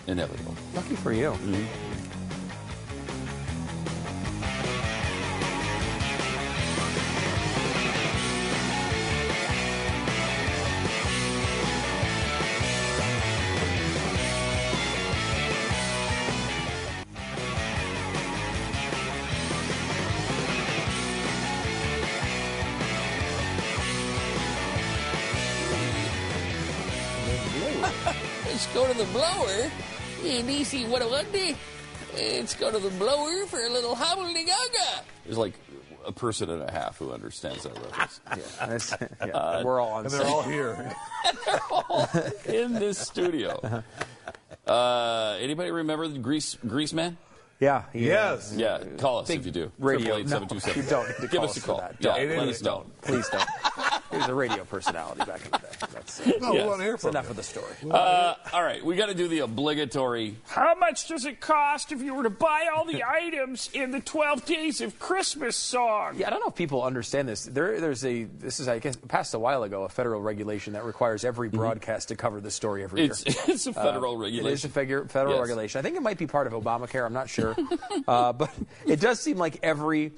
[0.07, 0.55] inevitable.
[0.75, 1.31] Lucky for you.
[1.33, 1.53] Mm-hmm.
[1.55, 2.24] Let's
[30.65, 31.57] DC 101.
[32.17, 35.05] Let's go to the blower for a little hobble-de-gaga.
[35.25, 35.53] There's like
[36.07, 38.21] a person and a half who understands that reference.
[38.59, 38.97] That's-
[39.27, 40.95] yeah, Uh, we're all on And they're all here.
[41.47, 42.09] They're all
[42.47, 43.83] in this studio.
[44.67, 47.19] Uh, anybody remember the Grease Grease Man?
[47.61, 47.85] Yeah.
[47.93, 48.55] he, uh, Yes.
[48.57, 49.73] Yeah, call us Big if you do.
[49.79, 50.77] radio- 888-727.
[50.77, 51.77] no, you don't need to Give call us us a for call.
[51.81, 52.01] that.
[52.01, 52.15] Don't.
[52.29, 52.71] let Please us know.
[52.71, 53.01] don't.
[53.03, 53.49] Please don't.
[54.11, 55.65] He was a radio personality back in the day.
[55.93, 57.31] That's, No, we want to hear that's from enough you.
[57.31, 57.73] of the story.
[57.91, 60.37] Uh, all right, we got to do the obligatory.
[60.47, 64.01] How much does it cost if you were to buy all the items in the
[64.01, 66.15] 12 Days of Christmas song?
[66.17, 67.45] Yeah, I don't know if people understand this.
[67.45, 70.85] There, there's a this is I guess passed a while ago a federal regulation that
[70.85, 73.29] requires every broadcast to cover this story every Mm-hmm.
[73.29, 73.55] It's- year.
[73.55, 75.43] it's a federal Uh, It is a figure, federal Yes.
[75.43, 75.79] regulation.
[75.79, 77.05] I think it might be part of Obamacare.
[77.05, 77.44] I'm not sure,
[78.09, 78.51] uh, but
[78.87, 80.13] it does seem like every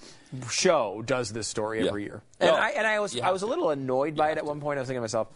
[0.50, 1.88] show does this story Yeah.
[1.88, 2.22] every year.
[2.40, 4.60] And Well, I and I was I was a little annoyed by it at one
[4.60, 4.78] point.
[4.78, 5.28] I was thinking to myself.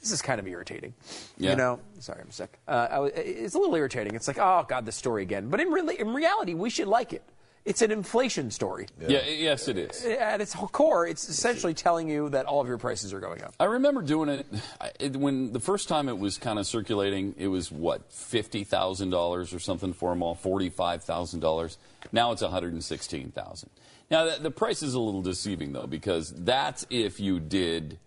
[0.00, 0.94] This is kind of irritating.
[1.38, 1.50] Yeah.
[1.50, 2.56] You know, sorry, I'm sick.
[2.68, 4.14] Uh, I was, it's a little irritating.
[4.14, 5.48] It's like, oh God, this story again.
[5.48, 7.22] But in, really, in reality, we should like it.
[7.64, 8.86] It's an inflation story.
[9.00, 10.04] Yeah, yes, it is.
[10.04, 13.54] At its core, it's essentially telling you that all of your prices are going up.
[13.60, 14.46] I remember doing it,
[15.00, 17.34] it when the first time it was kind of circulating.
[17.36, 21.78] It was what fifty thousand dollars or something for them all, forty-five thousand dollars.
[22.12, 23.70] Now it's one hundred and sixteen thousand.
[24.10, 27.98] Now the, the price is a little deceiving though because that's if you did.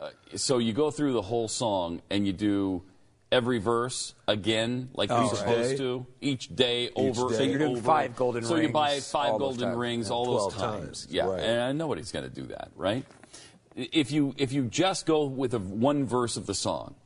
[0.00, 2.82] Uh, so you go through the whole song and you do
[3.30, 5.78] every verse again, like you're supposed right.
[5.78, 7.28] to, each day over.
[7.30, 7.36] day.
[7.36, 7.82] So you're doing over.
[7.82, 8.48] five golden rings.
[8.48, 11.02] So you buy five golden rings all those times.
[11.02, 11.06] times.
[11.10, 11.40] Yeah, Right.
[11.40, 13.04] and nobody's going to do that, right?
[13.76, 16.96] If you if you just go with a, one verse of the song,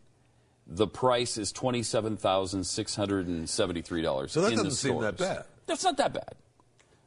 [0.66, 4.32] the price is twenty seven thousand six hundred and seventy three dollars.
[4.32, 5.44] So that doesn't seem that bad.
[5.66, 6.34] That's not that bad.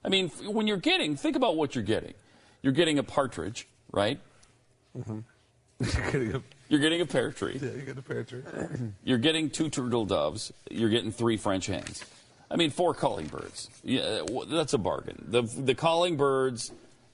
[0.03, 2.13] I mean, when you're getting, think about what you're getting.
[2.61, 4.19] You're getting a partridge, right?
[4.95, 5.19] Mm-hmm.
[5.79, 7.59] You're getting a, You're getting a pear tree.
[7.61, 8.41] yeah, you get a pear tree.
[9.03, 10.51] You're getting two turtle doves.
[10.71, 12.03] You're getting three French hens.
[12.49, 13.69] I mean, four calling birds.
[13.83, 15.25] Yeah, that's a bargain.
[15.27, 16.71] The the calling birds,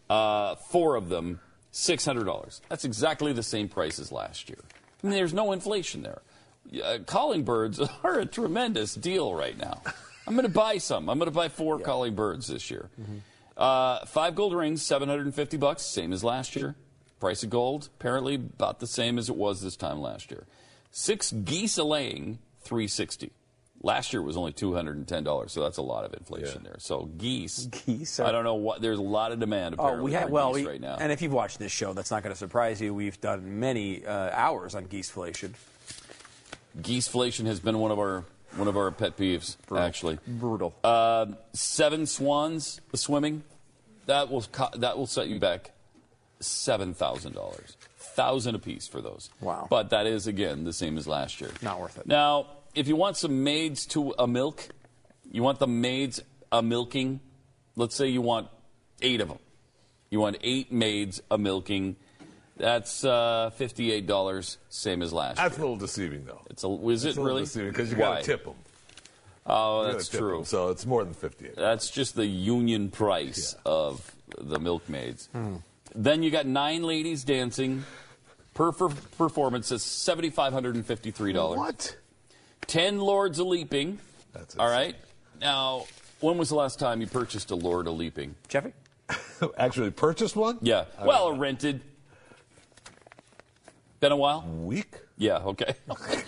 [0.09, 1.39] uh, four of them
[1.71, 2.61] six hundred dollars.
[2.69, 4.59] That's exactly the same price as last year.
[5.03, 6.21] I mean, there's no inflation there.
[6.83, 9.81] Uh, calling birds are a tremendous deal right now.
[10.27, 11.09] I'm going to buy some.
[11.09, 12.89] I'm going to buy four calling birds this year.
[13.57, 16.75] Uh, five gold rings, 750 bucks, same as last year.
[17.21, 20.47] Price of gold, apparently about the same as it was this time last year.
[20.89, 23.31] Six geese a laying, 360.
[23.83, 26.77] Last year it was only $210, so that's a lot of inflation there.
[26.79, 28.19] So geese, geese.
[28.19, 28.81] I don't know what.
[28.81, 30.97] There's a lot of demand Oh, apparently we have well, we, right now.
[30.99, 32.91] and if you've watched this show, that's not going to surprise you.
[32.91, 35.51] We've done many uh, hours on geeseflation.
[36.81, 38.25] Geeseflation has been one of our
[38.55, 40.17] one of our pet peeves, actually.
[40.27, 40.73] Brutal.
[40.83, 43.43] Uh, seven swans swimming,
[44.07, 44.43] that will
[44.77, 45.71] that will set you back
[46.41, 49.29] seven thousand dollars, thousand apiece for those.
[49.39, 49.67] Wow.
[49.69, 51.51] But that is again the same as last year.
[51.61, 52.07] Not worth it.
[52.07, 54.67] Now, if you want some maids to a milk,
[55.31, 57.19] you want the maids a milking.
[57.75, 58.47] Let's say you want
[59.01, 59.39] eight of them.
[60.09, 61.95] You want eight maids a milking.
[62.57, 65.65] That's uh, fifty-eight dollars, same as last That's year.
[65.65, 66.41] a little deceiving, though.
[66.49, 67.41] It's a, is It's it a really?
[67.43, 68.53] deceiving because you got to tip them.
[69.47, 70.37] Oh, You that's gotta tip true.
[70.39, 71.55] 'em, so it's more than 58.
[71.55, 75.27] That's just the union price of the milkmaids.
[75.31, 75.55] Hmm.
[75.93, 77.83] Then you got nine ladies dancing.
[78.53, 81.57] Per, per performance is seventy five hundred and fifty three dollars.
[81.59, 81.97] What?
[82.67, 83.99] Ten lords a leaping.
[84.33, 84.95] That's all right.
[85.39, 85.85] Now,
[86.19, 88.35] when was the last time you purchased a lord a leaping?
[88.47, 88.73] Jeffy?
[89.57, 90.57] Actually purchased one?
[90.61, 90.85] Yeah.
[90.99, 91.81] I well, don't rented.
[93.99, 94.41] Been a while.
[94.43, 94.93] Week?
[95.17, 95.37] Yeah.
[95.37, 95.75] Okay.
[95.89, 96.23] Okay,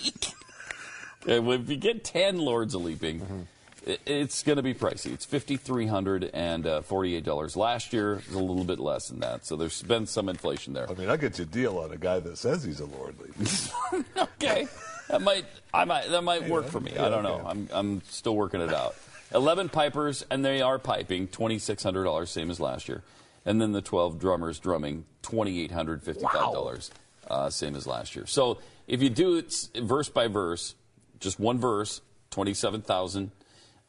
[1.39, 3.39] well, if you get ten lords a leaping, Mm-hmm.
[3.39, 3.45] i-
[3.85, 5.13] it's going to be pricey.
[5.13, 7.55] It's fifty three hundred and uh, forty eight dollars.
[7.55, 10.73] Last year it was a little bit less than that, so there's been some inflation
[10.73, 10.89] there.
[10.89, 13.15] I mean, I'll get you a deal on a guy that says he's a Lord
[14.17, 14.67] okay,
[15.09, 16.97] that might I might that might work for me.
[16.97, 17.41] I don't know.
[17.45, 18.95] I'm I'm still working it out.
[19.33, 23.03] Eleven pipers, and they are piping twenty six hundred dollars, same as last year.
[23.45, 26.91] And then the twelve drummers drumming twenty eight hundred fifty five dollars,
[27.29, 28.25] uh, same as last year.
[28.27, 30.75] So if you do it verse by verse,
[31.19, 33.31] just one verse, twenty seven thousand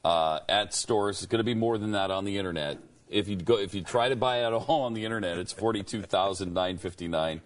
[0.05, 1.19] uh, at stores.
[1.19, 2.79] It's going to be more than that on the internet.
[3.09, 5.53] If you go, if you try to buy it at all on the internet, it's
[5.53, 7.41] forty two thousand nine fifty nine.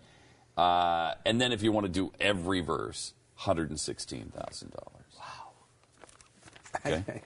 [0.56, 5.06] Uh, and then if you want to do every verse, hundred and sixteen thousand dollars.
[5.18, 5.50] Wow.
[6.86, 7.22] Okay.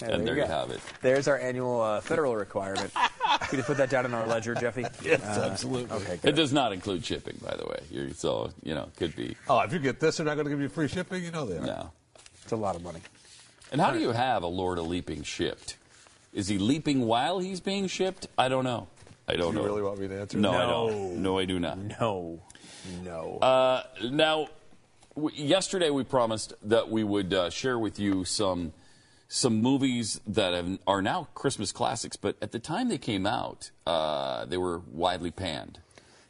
[0.02, 0.46] and there you go.
[0.48, 0.80] have it.
[1.00, 2.92] There's our annual uh, federal requirement.
[3.52, 4.84] we you put that down in our ledger, Jeffy?
[5.02, 5.96] Yes, Uh, absolutely.
[5.96, 7.78] Okay, It does not include shipping, by the way.
[7.90, 9.36] You're, so you know, could be.
[9.48, 11.22] Oh, if you get this, they're not going to give you free shipping?
[11.24, 11.62] You know that.
[11.62, 11.66] are.
[11.66, 11.90] No.
[12.42, 13.00] It's a lot of money.
[13.72, 15.76] And how do you have a Lord of Leaping shipped?
[16.32, 18.26] Is he leaping while he's being shipped?
[18.38, 18.88] I don't know.
[19.26, 19.50] I don't know.
[19.52, 19.64] Do you know.
[19.64, 20.60] really want me to answer No, that?
[20.62, 21.22] I don't.
[21.22, 21.78] No, I do not.
[21.78, 22.40] No.
[23.02, 23.38] No.
[23.38, 24.48] Uh, now,
[25.14, 28.72] w- yesterday we promised that we would uh, share with you some
[29.28, 33.70] some movies that have, are now Christmas classics, but at the time they came out,
[33.86, 35.78] uh, they were widely panned.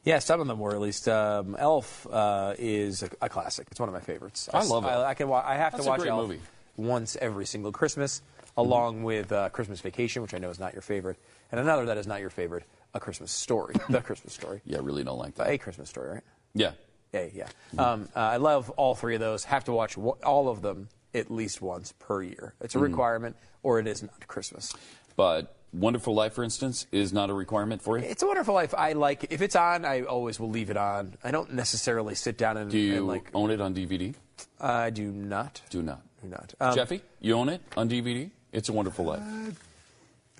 [0.05, 1.09] Yeah, some of them were at least.
[1.09, 3.66] Um, Elf uh, is a, a classic.
[3.70, 4.48] It's one of my favorites.
[4.52, 5.28] I love I, I can.
[5.28, 6.40] Wa- I have That's to a watch great Elf movie.
[6.77, 8.23] Once every single Christmas,
[8.57, 11.19] along with uh, Christmas Vacation, which I know is not your favorite,
[11.51, 13.74] and another that is not your favorite, A Christmas Story.
[13.89, 14.61] the Christmas Story.
[14.65, 15.49] Yeah, I really don't like that.
[15.49, 16.23] a Christmas Story, right?
[16.55, 16.73] Yeah.
[17.15, 17.49] A, yeah.
[17.78, 19.44] Um, uh, I love all three of those.
[19.44, 22.55] Have to watch w- all of them at least once per year.
[22.62, 22.82] It's a Mhm.
[22.82, 24.73] requirement, or it is not Christmas.
[25.15, 28.05] But Wonderful Life, for instance, is not a requirement for you.
[28.05, 28.74] It's a Wonderful Life.
[28.74, 29.85] I like if it's on.
[29.85, 31.15] I always will leave it on.
[31.23, 33.31] I don't necessarily sit down and, Do you and like.
[33.35, 34.15] own it on DVD?
[34.61, 35.61] I do not.
[35.69, 36.01] Do not.
[36.23, 36.55] Not.
[36.61, 38.31] Um, Jeffy, you own it on DVD?
[38.53, 39.23] It's a Wonderful Life.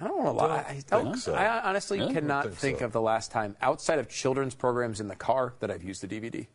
[0.01, 0.49] I don't want to lie.
[0.49, 1.35] I, don't, think so.
[1.35, 2.07] I honestly Yeah?
[2.07, 2.87] I cannot think think, so.
[2.87, 6.09] of the last time outside of children's programs in the car that I've used the
[6.09, 6.47] DVD.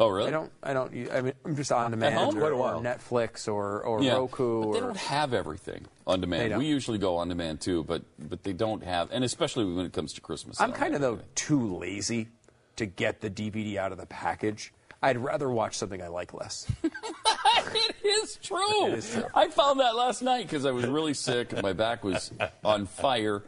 [0.00, 0.28] Oh, really?
[0.28, 0.52] I don't.
[0.62, 0.92] I don't.
[1.10, 2.80] I mean, I'm just on demand or, or.
[2.80, 4.62] Netflix or, or Yeah, Roku.
[4.62, 6.56] But they or, don't have everything on demand.
[6.56, 9.92] We usually go on demand too, but but they don't have, and especially when it
[9.92, 10.60] comes to Christmas.
[10.60, 12.28] I'm kind of though too lazy
[12.76, 14.72] to get the DVD out of the package.
[15.02, 16.66] I'd rather watch something I like less.
[16.82, 18.86] it is true.
[18.86, 19.24] It is true.
[19.34, 22.32] I found that last night because I was really sick and my back was
[22.64, 23.42] on fire,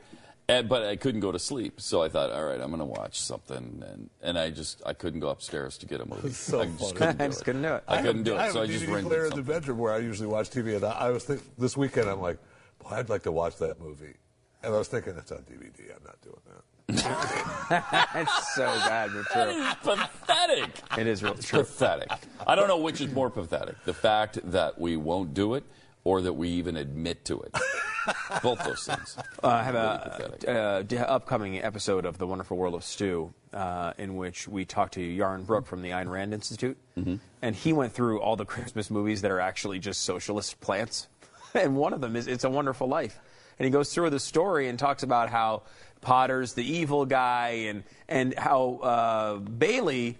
[0.48, 1.80] and, but I couldn't go to sleep.
[1.80, 4.92] So I thought, all right, I'm going to watch something, and, and I just I
[4.92, 6.30] couldn't go upstairs to get a movie.
[6.30, 6.92] so I just funny.
[6.94, 7.84] couldn't do I just couldn't do it.
[7.88, 9.34] I, have- couldn't do I it, have so a I just DVD rented player in
[9.36, 12.20] the bedroom where I usually watch TV, and I, I was think this weekend I'm
[12.20, 12.38] like,
[12.78, 14.14] boy, I'd like to watch that movie,
[14.62, 15.94] and I was thinking it's on DVD.
[15.96, 16.62] I'm not doing that.
[18.16, 19.62] it's so bad, but That true.
[19.96, 20.70] is pathetic.
[20.98, 21.60] It is real, It's true.
[21.60, 22.10] pathetic.
[22.46, 25.64] I don't know which is more pathetic: the fact that we won't do it,
[26.04, 27.54] or that we even admit to it.
[28.42, 29.16] Both those things.
[29.42, 29.74] Uh, I have
[30.18, 34.48] Really a uh, d- upcoming episode of The Wonderful World of Stew uh, in which
[34.48, 36.78] we talk to Yaron Brook from the Ayn Rand Institute.
[36.98, 37.16] Mm-hmm.
[37.42, 41.08] And he went through all the Christmas movies that are actually just socialist plants.
[41.54, 43.20] and one of them is It's a Wonderful Life.
[43.60, 45.62] And he goes through the story and talks about how
[46.00, 50.16] Potter's the evil guy and and how uh, Bailey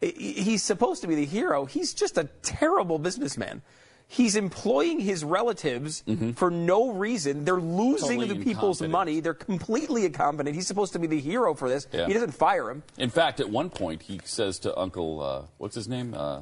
[0.00, 1.66] he's supposed to be the hero.
[1.66, 3.60] He's just a terrible businessman.
[4.08, 6.02] He's employing his relatives
[6.34, 7.44] for no reason.
[7.44, 8.20] They're losing Mm-hmm.
[8.20, 9.20] Totally the people's money.
[9.20, 10.56] They're completely incompetent.
[10.56, 11.86] He's supposed to be the hero for this.
[11.92, 12.06] Yeah.
[12.06, 12.82] He doesn't fire him.
[12.98, 16.14] In fact, at one point, he says to Uncle, uh, what's his name?
[16.14, 16.40] Uh,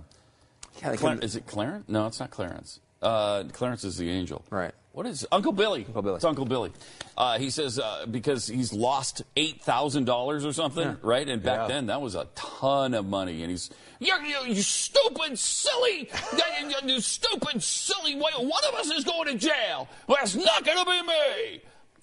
[0.81, 1.85] Yeah, Clar- him- is it Clarence?
[1.89, 2.81] No, it's not Clarence.
[3.03, 4.45] Uh, Clarence is the angel.
[4.51, 4.73] Right.
[4.99, 5.85] What is Uncle Billy?
[5.87, 6.17] Uncle Billy.
[6.17, 6.73] It's Uncle Billy.
[7.17, 11.29] Uh, he says uh, because he's lost eight thousand dollars or something, right?
[11.29, 11.67] And back Yeah.
[11.69, 13.43] then that was a ton of money.
[13.43, 13.71] And he's
[14.01, 18.17] you, you, you stupid, silly, you, you- you stupid, silly.
[18.17, 19.89] Way one of us is going to jail.
[20.09, 21.61] Well, it's not going to be me.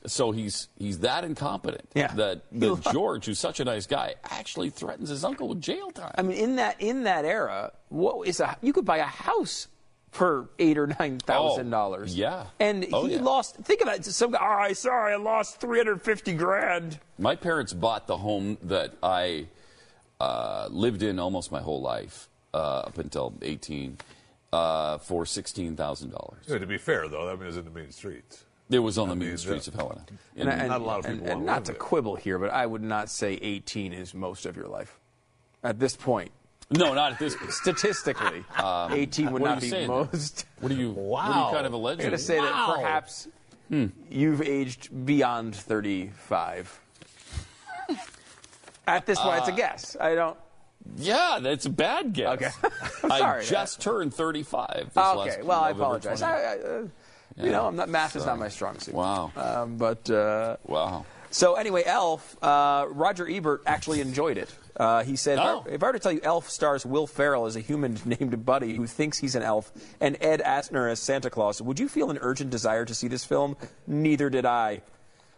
[0.08, 2.14] So he's he's that incompetent Yeah.
[2.14, 6.14] that, that George, who's such a nice guy, actually threatens his uncle with jail time.
[6.18, 9.68] I mean, in that in that era, what is a you could buy a house
[10.16, 12.14] for eight or nine thousand dollars.
[12.14, 12.46] Oh, yeah.
[12.60, 13.22] and Oh, he yeah.
[13.22, 13.56] lost.
[13.58, 14.06] Think about it.
[14.06, 14.40] Some guy.
[14.42, 17.00] Oh, I sorry, I lost three hundred fifty grand.
[17.20, 19.48] My parents bought the home that I
[20.20, 23.98] uh, lived in almost my whole life uh, up until 18
[24.54, 26.36] uh, for $16,000.
[26.48, 28.46] Yeah, to be fair, though, that was in the main streets.
[28.70, 29.74] It was on the I main mean, streets yeah.
[29.74, 30.06] of Helena.
[30.38, 31.80] And, and- Not a lot of people and wanna not to there.
[31.80, 34.98] quibble here, but I would not say eighteen is most of your life.
[35.64, 36.32] At this point,
[36.72, 37.36] no, not at this.
[37.50, 38.44] Statistically,
[38.92, 40.46] eighteen would not be saying most.
[40.60, 40.92] What are you?
[40.92, 41.48] What are Wow.
[41.50, 42.06] you kind of alleging?
[42.06, 43.28] I'm going to say that perhaps
[43.70, 46.80] you've aged beyond 35.
[48.88, 49.98] At this point, it's a Uh, guess.
[50.00, 50.38] I don't.
[50.98, 52.34] Yeah, that's a bad guess.
[52.36, 52.50] Okay.
[53.04, 53.46] I Sorry.
[53.46, 54.92] just turned 35.
[54.94, 56.22] This okay, well, I apologize.
[56.22, 56.88] I, I, uh,
[57.38, 58.94] You know, I'm not, math is not my strong suit.
[58.94, 59.32] Wow.
[59.36, 61.06] Um, but uh, wow.
[61.32, 62.38] So anyway, Elf.
[62.44, 64.54] Uh, Roger Ebert actually enjoyed it.
[64.77, 65.64] Uh, he said, Oh.
[65.65, 67.97] if, I, if I were to tell you, Elf stars Will Ferrell as a human
[68.06, 69.72] named Buddy who thinks he's an elf,
[70.02, 73.23] and Ed Asner as Santa Claus, would you feel an urgent desire to see this
[73.23, 73.56] film?
[73.88, 74.81] Neither did I.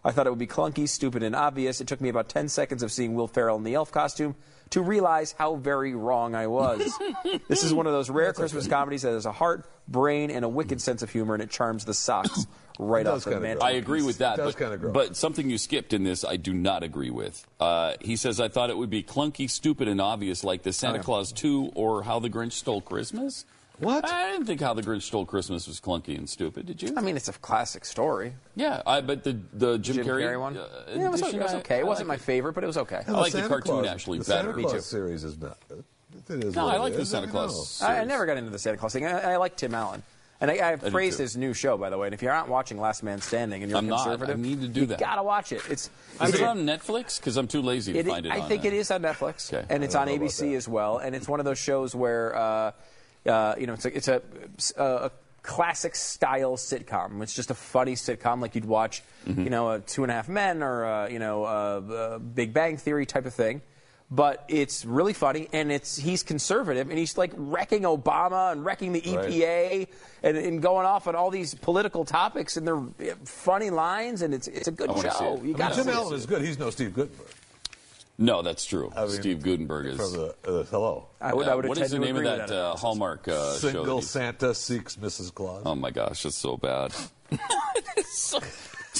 [0.04, 1.82] I thought it would be clunky, stupid, and obvious.
[1.82, 4.36] It took me about 10 seconds of seeing Will Ferrell in the elf costume
[4.72, 6.92] to realize how very wrong I was.
[7.48, 10.50] this is one of those rare Christmas comedies that has a heart, brain, and a
[10.50, 12.46] wicked sense of humor, and it charms the socks
[12.80, 13.60] right It off the kinda mantle.
[13.62, 13.68] grow.
[13.70, 14.40] I agree with that.
[14.40, 17.46] It does but, kinda but something you skipped in this, I do not agree with.
[17.60, 20.96] Uh, he says, I thought it would be clunky, stupid, and obvious like the Santa
[20.96, 21.04] Oh, yeah.
[21.04, 23.46] Claus 2 or How the Grinch Stole Christmas.
[23.80, 24.06] What?
[24.10, 26.94] I didn't think How the Grinch Stole Christmas was clunky and stupid, did you?
[26.98, 28.34] I mean, it's a classic story.
[28.56, 30.58] Yeah, I, but the, the Jim, Jim Carrey one?
[30.58, 31.76] uh, yeah, it was, edition, it was okay.
[31.76, 33.02] I It wasn't like my favorite, but it was okay.
[33.08, 34.48] I like the Santa cartoon Claus- actually the better.
[34.50, 34.80] Santa Me Claus too.
[34.82, 35.58] series is not.
[36.30, 37.82] It is No, I like the Santa Claus.
[37.82, 39.06] I, I never got into the Santa Claus thing.
[39.06, 40.02] I, I like Tim Allen.
[40.40, 42.08] And I, I've praised his new show, by the way.
[42.08, 44.04] And if you're not watching Last Man Standing and you're I'm not.
[44.04, 45.00] conservative, I need to do you that.
[45.00, 45.62] gotta watch it.
[45.70, 45.90] It's,
[46.22, 47.20] Is it on Netflix?
[47.20, 49.02] Because I'm too lazy to It- find it I on think uh, it is on
[49.02, 49.66] Netflix, Okay.
[49.70, 50.98] and it's on don't know about ABC as well.
[51.00, 52.36] And it's one of those shows where,
[53.28, 54.22] uh, uh, you know, it's a, it's a,
[54.78, 55.12] a
[55.44, 57.22] classic style sitcom.
[57.22, 59.44] It's just a funny sitcom, like you'd watch, Mm-hmm.
[59.44, 62.54] you know, a Two and a Half Men or uh, you know, uh, uh, Big
[62.54, 63.62] Bang Theory type of thing.
[64.10, 68.94] But it's really funny, and it's he's conservative, and he's like wrecking Obama and wrecking
[68.94, 69.90] the EPA,
[70.24, 72.82] and, and going off on all these political topics, and they're
[73.26, 75.34] funny lines, and it's it's a good I wanna see show.
[75.36, 75.44] it.
[75.44, 76.42] You I mean, Jim Allen is good.
[76.42, 77.28] He's no Steve Guttenberg
[78.20, 78.92] No, that's true.
[78.96, 79.98] I mean, Steve Guttenberg is.
[79.98, 81.08] from the uh, Hello.
[81.22, 83.54] I would, I would what tend is the name of agree that uh, Hallmark uh,
[83.60, 83.70] show?
[83.72, 85.34] Single Santa seeks Mrs.
[85.34, 85.62] Claus.
[85.66, 86.94] Oh my gosh, that's so bad.
[87.96, 88.40] It's so-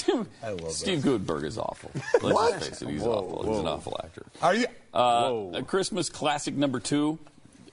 [0.06, 0.70] Dude, I love that.
[0.72, 1.90] Steve Guttenberg is awful.
[2.22, 2.52] Let's What?
[2.60, 3.50] just face it, he's Whoa, awful.
[3.50, 4.22] He's an awful actor.
[4.40, 4.66] Are you?
[4.94, 7.18] Uh, a Christmas classic number two.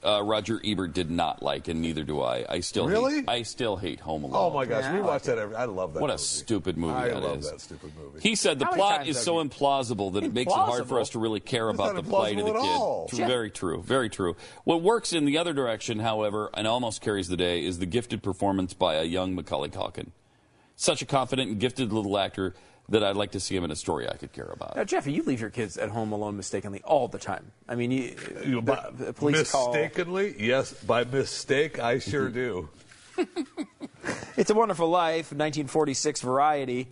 [0.06, 2.44] Uh, Roger Ebert did not like, and neither do I.
[2.48, 3.16] I still Really?
[3.16, 4.52] hate, I still hate Home Alone.
[4.52, 5.56] Oh my gosh, Yeah, we I watch that every.
[5.56, 6.00] I love that.
[6.00, 7.50] What a stupid movie I that love is.
[7.50, 8.20] that stupid movie.
[8.20, 11.00] He said the How plot is so you- implausible that it makes it hard for
[11.00, 12.58] us to really care It's about the plight of the kid.
[12.58, 13.08] all.
[13.08, 13.82] True, Very true.
[13.82, 14.36] Very true.
[14.64, 18.22] What works in the other direction, however, and almost carries the day, is the gifted
[18.22, 20.10] performance by a young Macaulay Culkin.
[20.76, 22.54] Such a confident and gifted little actor
[22.88, 24.76] that I'd like to see him in a story I could care about.
[24.76, 27.50] Now, Jeffy, you leave your kids at home alone mistakenly all the time.
[27.68, 28.14] I mean, you,
[28.44, 29.72] You- the, by- the police call.
[29.72, 32.68] mistakenly, yes, by mistake, I sure do.
[34.36, 36.88] It's a Wonderful Life, 1946 Variety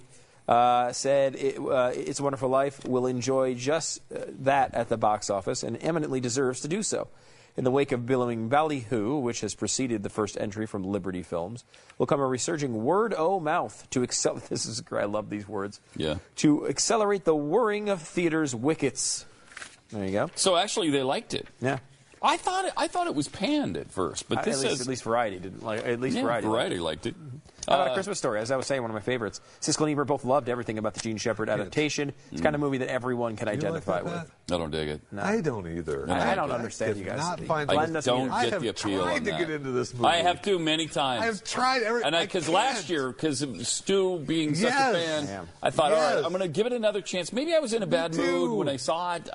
[0.48, 4.96] uh, said it, uh, It's a Wonderful Life will enjoy just uh, that at the
[4.96, 7.08] box office and eminently deserves to do so.
[7.56, 11.64] In the wake of billowing Ballyhoo, which has preceded the first entry from Liberty Films,
[11.98, 14.40] will come a resurging word o' mouth to excel.
[14.48, 15.02] This is great.
[15.02, 15.80] I love these words.
[15.96, 16.16] Yeah.
[16.36, 19.24] To accelerate the whirring of theaters' wickets.
[19.90, 20.30] There you go.
[20.34, 21.46] So actually, they liked it.
[21.60, 21.78] Yeah.
[22.24, 24.74] I thought it, I thought it was panned at first, but Uh, this at, least,
[24.74, 25.62] is at least Variety did.
[25.62, 26.46] Like, at least yeah, Variety.
[26.46, 27.14] Variety liked it.
[27.68, 28.40] How about Uh, a Christmas story?
[28.40, 29.40] As I was saying, one of my favorites.
[29.62, 32.10] Siskel and Ebert both loved everything about the Jean Shepherd adaptation.
[32.30, 34.32] It's the kind of movie that everyone can You like identify that, with.
[34.52, 35.00] I don't dig it.
[35.16, 36.10] I don't either.
[36.10, 37.18] I, I don't understand you guys.
[37.20, 38.32] not find I doesn't don't either.
[38.34, 39.38] I get have the appeal tried on to that.
[39.38, 40.06] get into this movie.
[40.06, 41.22] I have too many times.
[41.22, 42.02] I have tried every.
[42.04, 42.54] And because can't.
[42.54, 44.94] last year, because Stu being such Yes.
[44.94, 45.48] a fan, Damn.
[45.62, 47.32] I thought, all right, I'm going to give it another chance.
[47.32, 49.28] Maybe I was in a bad mood when I saw it.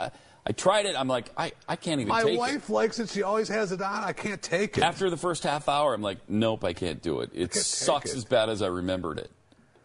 [0.46, 0.96] I, I tried it.
[0.98, 3.10] I'm like, I, I can't even My take wife likes it.
[3.10, 4.04] She always has it on.
[4.04, 4.82] I can't take it.
[4.82, 4.84] it.
[4.84, 7.32] After the first half hour, I'm like, nope, I can't do it.
[7.34, 8.18] It sucks it.
[8.18, 9.32] as bad as I remembered it.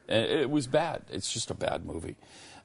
[0.08, 1.02] And It was bad.
[1.10, 2.16] It's just a bad movie.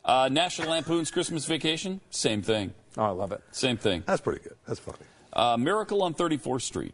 [0.06, 2.74] Uh, National Lampoon's Christmas Vacation, same thing.
[2.98, 3.42] Oh, I love it.
[3.52, 4.04] Same thing.
[4.06, 4.56] That's pretty good.
[4.68, 4.98] That's funny.
[5.32, 6.94] Uh, Miracle on 34th Street.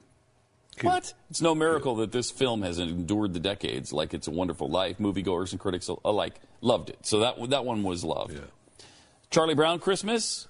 [0.82, 1.14] What?
[1.30, 4.98] It's no miracle that this film has endured the decades like It's a Wonderful Life.
[4.98, 7.00] Moviegoers and critics alike loved it.
[7.04, 8.38] So that that one was loved.
[9.30, 10.48] Charlie Brown Christmas.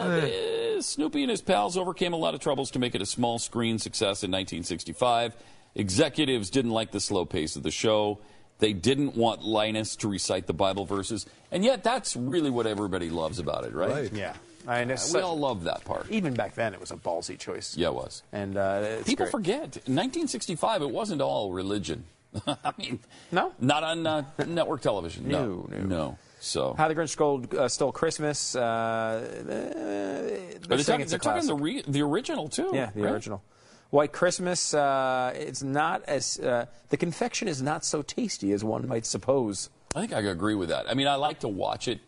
[0.00, 3.06] Uh, eh, Snoopy and his pals overcame a lot of troubles to make it a
[3.06, 5.36] small screen success in 1965.
[5.74, 8.18] Executives didn't like the slow pace of the show.
[8.58, 11.26] They didn't want Linus to recite the Bible verses.
[11.52, 13.90] And yet, that's really what everybody loves about it, right?
[13.90, 14.12] Right.
[14.12, 14.34] Yeah.
[14.66, 14.96] I know.
[15.14, 16.10] we all love that part.
[16.10, 17.76] Even back then, it was a ballsy choice.
[17.76, 18.22] Yeah, it was.
[18.32, 19.30] And uh, People great.
[19.30, 19.62] forget.
[19.86, 22.04] In 1965, it wasn't all religion.
[22.46, 22.98] I mean,
[23.32, 23.52] No?
[23.60, 25.26] not on uh, network television.
[25.28, 25.84] No, No, no.
[25.86, 26.18] no.
[26.48, 28.56] So, How the Grinch Stole, uh, Stole Christmas.
[28.56, 32.70] Uh, they're they're talking, they're talking the, re- the original too.
[32.72, 33.12] Yeah, the right?
[33.12, 33.42] original.
[33.90, 34.74] White Christmas.
[34.74, 39.70] Uh, it's not as uh, the confection is not so tasty as one might suppose.
[39.94, 40.88] I think I agree with that.
[40.90, 42.00] I mean, I like to watch it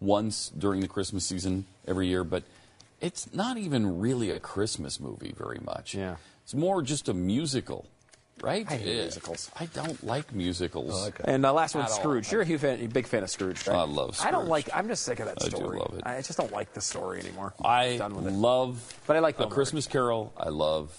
[0.00, 2.42] once during the Christmas season every year, but
[3.00, 5.94] it's not even really a Christmas movie very much.
[5.94, 6.16] Yeah.
[6.44, 7.86] it's more just a musical,
[8.42, 8.66] right?
[8.70, 9.50] I hate musicals.
[9.58, 11.10] I don't like musicals.
[11.24, 11.96] And uh, last one, At all.
[11.96, 12.30] Scrooge.
[12.32, 13.76] You're a huge fan, a big fan of Scrooge, right?
[13.76, 14.28] I love Scrooge.
[14.28, 14.50] I don't Scrooge.
[14.50, 14.68] like.
[14.74, 15.52] I'm just sick of that story.
[15.54, 15.78] I do story.
[15.78, 16.02] love it.
[16.04, 17.54] I just don't like the story anymore.
[17.64, 18.32] I Done with it.
[18.32, 20.32] love But I like the Christmas Carol.
[20.36, 20.96] I love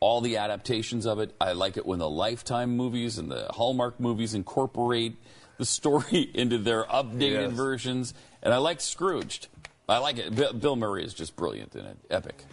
[0.00, 1.34] all the adaptations of it.
[1.40, 5.16] I like it when the Lifetime movies and the Hallmark movies incorporate
[5.58, 7.52] the story into their updated Yes.
[7.52, 8.14] versions.
[8.42, 9.48] And I like Scrooged.
[9.88, 10.34] I like it.
[10.34, 11.98] Bill, Bill Murray is just brilliant in it.
[12.08, 12.44] Epic.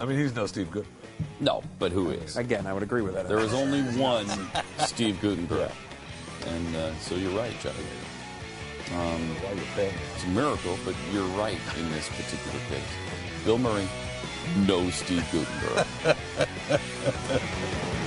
[0.00, 0.86] I mean, he's no Steve Good.
[1.40, 2.36] No, but who is?
[2.36, 3.28] Again, I would agree with that.
[3.28, 4.26] There is only one
[4.78, 5.70] Steve Guttenberg.
[6.46, 7.76] And uh, so you're right, Johnny.
[8.96, 9.36] Um,
[9.76, 12.82] it's a miracle, but you're right in this particular case.
[13.44, 13.86] Bill Murray,
[14.66, 16.16] no Steve Guttenberg.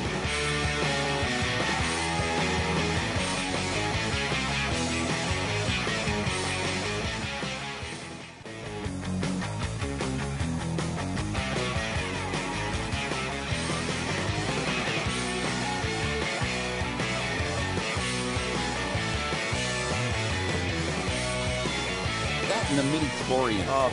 [23.51, 23.91] midi chlorian.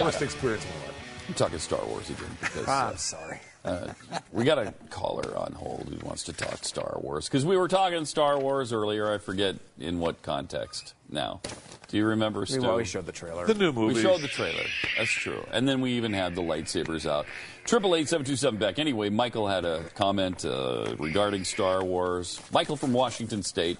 [0.00, 1.24] Oh, Worst experience of my life.
[1.28, 3.40] I'm talking Star Wars again because I'm uh, sorry.
[3.64, 3.88] uh,
[4.32, 7.68] we got a caller on hold who wants to talk Star Wars because we were
[7.68, 9.12] talking Star Wars earlier.
[9.12, 11.40] I forget in what context now.
[11.88, 12.40] Do you remember?
[12.40, 12.66] We Stu?
[12.66, 13.46] always showed the trailer.
[13.46, 13.94] The new movie.
[13.94, 14.64] We showed the trailer.
[14.96, 15.44] That's true.
[15.52, 17.26] And then we even had the lightsabers out.
[17.64, 18.78] Triple eight seven two seven Beck.
[18.78, 22.40] Anyway, Michael had a comment uh, regarding Star Wars.
[22.52, 23.78] Michael from Washington State.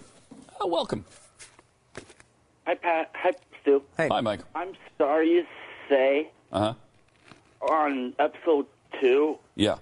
[0.62, 1.04] Uh, welcome.
[2.66, 3.10] Hi, Pat.
[3.14, 3.32] Hi,
[3.68, 3.82] Stu.
[3.96, 4.08] Hey.
[4.10, 4.46] Hi, Michael.
[4.54, 5.44] I'm sorry you
[5.88, 6.72] say Uh
[7.60, 7.66] huh.
[7.72, 8.66] on episode
[9.00, 9.76] two, Yeah.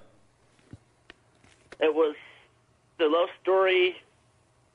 [1.81, 2.17] it was
[2.99, 3.97] the love story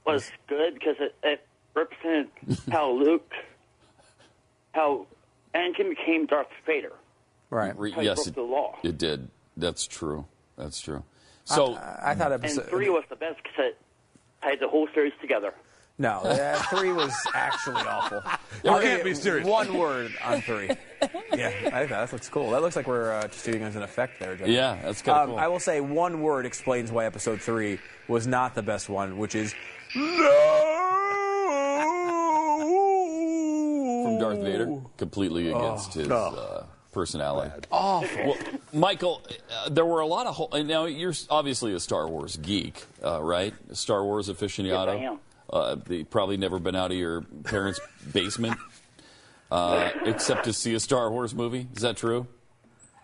[0.06, 2.30] was good because it, it represented
[2.72, 3.32] how Luke,
[4.74, 5.06] how
[5.54, 6.94] Anakin became Darth Vader.
[7.50, 7.78] Right.
[7.78, 8.78] Re- yes, broke it, the law.
[8.84, 9.30] it did.
[9.58, 10.26] That's true.
[10.58, 11.04] That's true.
[11.44, 13.78] So I, I thought And episode three was the best because it
[14.42, 15.54] tied the whole series together.
[15.98, 18.24] No, uh, three was actually awful.
[18.64, 19.48] You I'll can't be serious.
[19.48, 20.70] One word on three.
[21.36, 22.52] Yeah, I think that looks cool.
[22.52, 24.46] That looks like we're uh, just doing as an effect there, Joe.
[24.46, 25.40] yeah, that's kind of Um, cool.
[25.40, 29.34] I will say one word explains why episode three was not the best one, which
[29.34, 29.56] is
[29.96, 30.02] no.
[34.04, 37.52] from Darth Vader, completely against his uh, personality.
[37.72, 38.26] Awful.
[38.26, 38.38] Well,
[38.74, 39.22] Michael,
[39.66, 40.36] uh, there were a lot of.
[40.36, 43.54] Ho- and now you're obviously a Star Wars geek, uh, right?
[43.70, 44.68] A Star Wars aficionado.
[44.68, 45.20] Yes, I am.
[45.52, 47.80] Uh, the, probably never been out of your parents'
[48.14, 48.58] basement,
[49.52, 51.68] uh, except to see a Star Wars movie.
[51.76, 52.28] Is that true?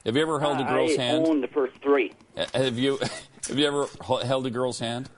[0.05, 1.27] Have you ever held a girl's I hand?
[1.27, 2.13] own the first three.
[2.53, 2.97] Have you
[3.47, 3.87] have you ever
[4.25, 5.09] held a girl's hand?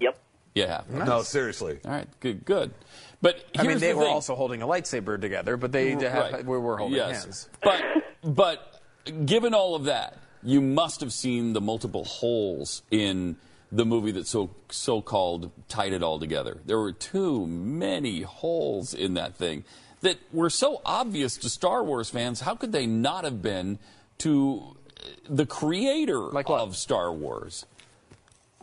[0.00, 0.18] Yep.
[0.54, 0.82] Yeah.
[0.88, 1.78] No, seriously.
[1.84, 2.08] All right.
[2.20, 2.44] Good.
[2.44, 2.72] Good.
[3.20, 4.12] But I mean, they the were thing.
[4.14, 6.02] also holding a lightsaber together, but they Right.
[6.02, 7.24] have, we were holding yes.
[7.24, 7.48] hands.
[7.62, 7.82] But
[8.22, 8.80] but
[9.26, 13.36] given all of that, you must have seen the multiple holes in
[13.70, 16.58] the movie that so so called tied it all together.
[16.64, 19.64] There were too many holes in that thing.
[20.00, 22.40] that were so obvious to Star Wars fans.
[22.42, 23.78] How could they not have been
[24.18, 27.66] to uh, the creator of Star Wars?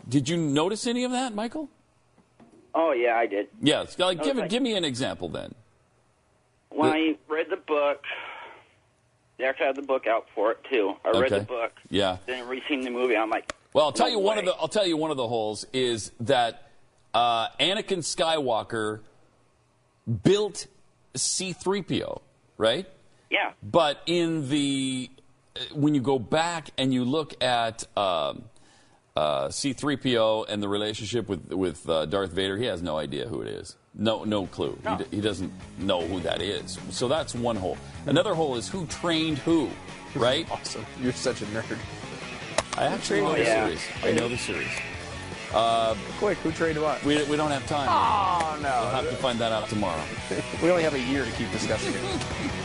[0.07, 1.69] Did you notice any of that, Michael?
[2.73, 3.47] Oh yeah, I did.
[3.61, 3.99] Yes.
[3.99, 5.53] Like, give, like- give me an example then.
[6.69, 8.01] When The- I read the book,
[9.37, 10.93] they actually had the book out for it too.
[11.03, 11.39] I read Okay.
[11.39, 12.17] the book, Yeah.
[12.25, 13.17] then re-seen the movie.
[13.17, 15.17] I'm like, Well, I'll tell you No one of the I'll tell you one of
[15.17, 16.71] the holes is that
[17.13, 19.01] uh, Anakin Skywalker
[20.23, 20.67] built
[21.15, 22.21] C-3PO,
[22.57, 22.87] right?
[23.29, 23.51] Yeah.
[23.61, 25.09] But in the
[25.57, 28.43] uh, when you go back and you look at um,
[29.13, 33.41] uh, C-3PO and the relationship with with uh, Darth Vader, he has no idea who
[33.41, 33.75] it is.
[33.93, 34.79] No, no clue.
[34.87, 36.79] He, d- he doesn't know who that is.
[36.91, 37.77] So that's one hole.
[38.05, 39.69] Another hole is who trained who,
[40.15, 40.49] right?
[40.49, 40.85] awesome.
[41.01, 41.77] You're such a nerd.
[42.77, 43.65] I actually know Oh, the yeah.
[43.67, 43.87] series.
[44.03, 44.67] I know the series.
[45.53, 47.01] Uh, Quick, who traded what?
[47.05, 47.87] We, we don't have time.
[47.89, 48.69] Oh, no.
[48.81, 50.03] We'll have to find that out tomorrow.
[50.61, 52.21] We only have a year to keep discussing it.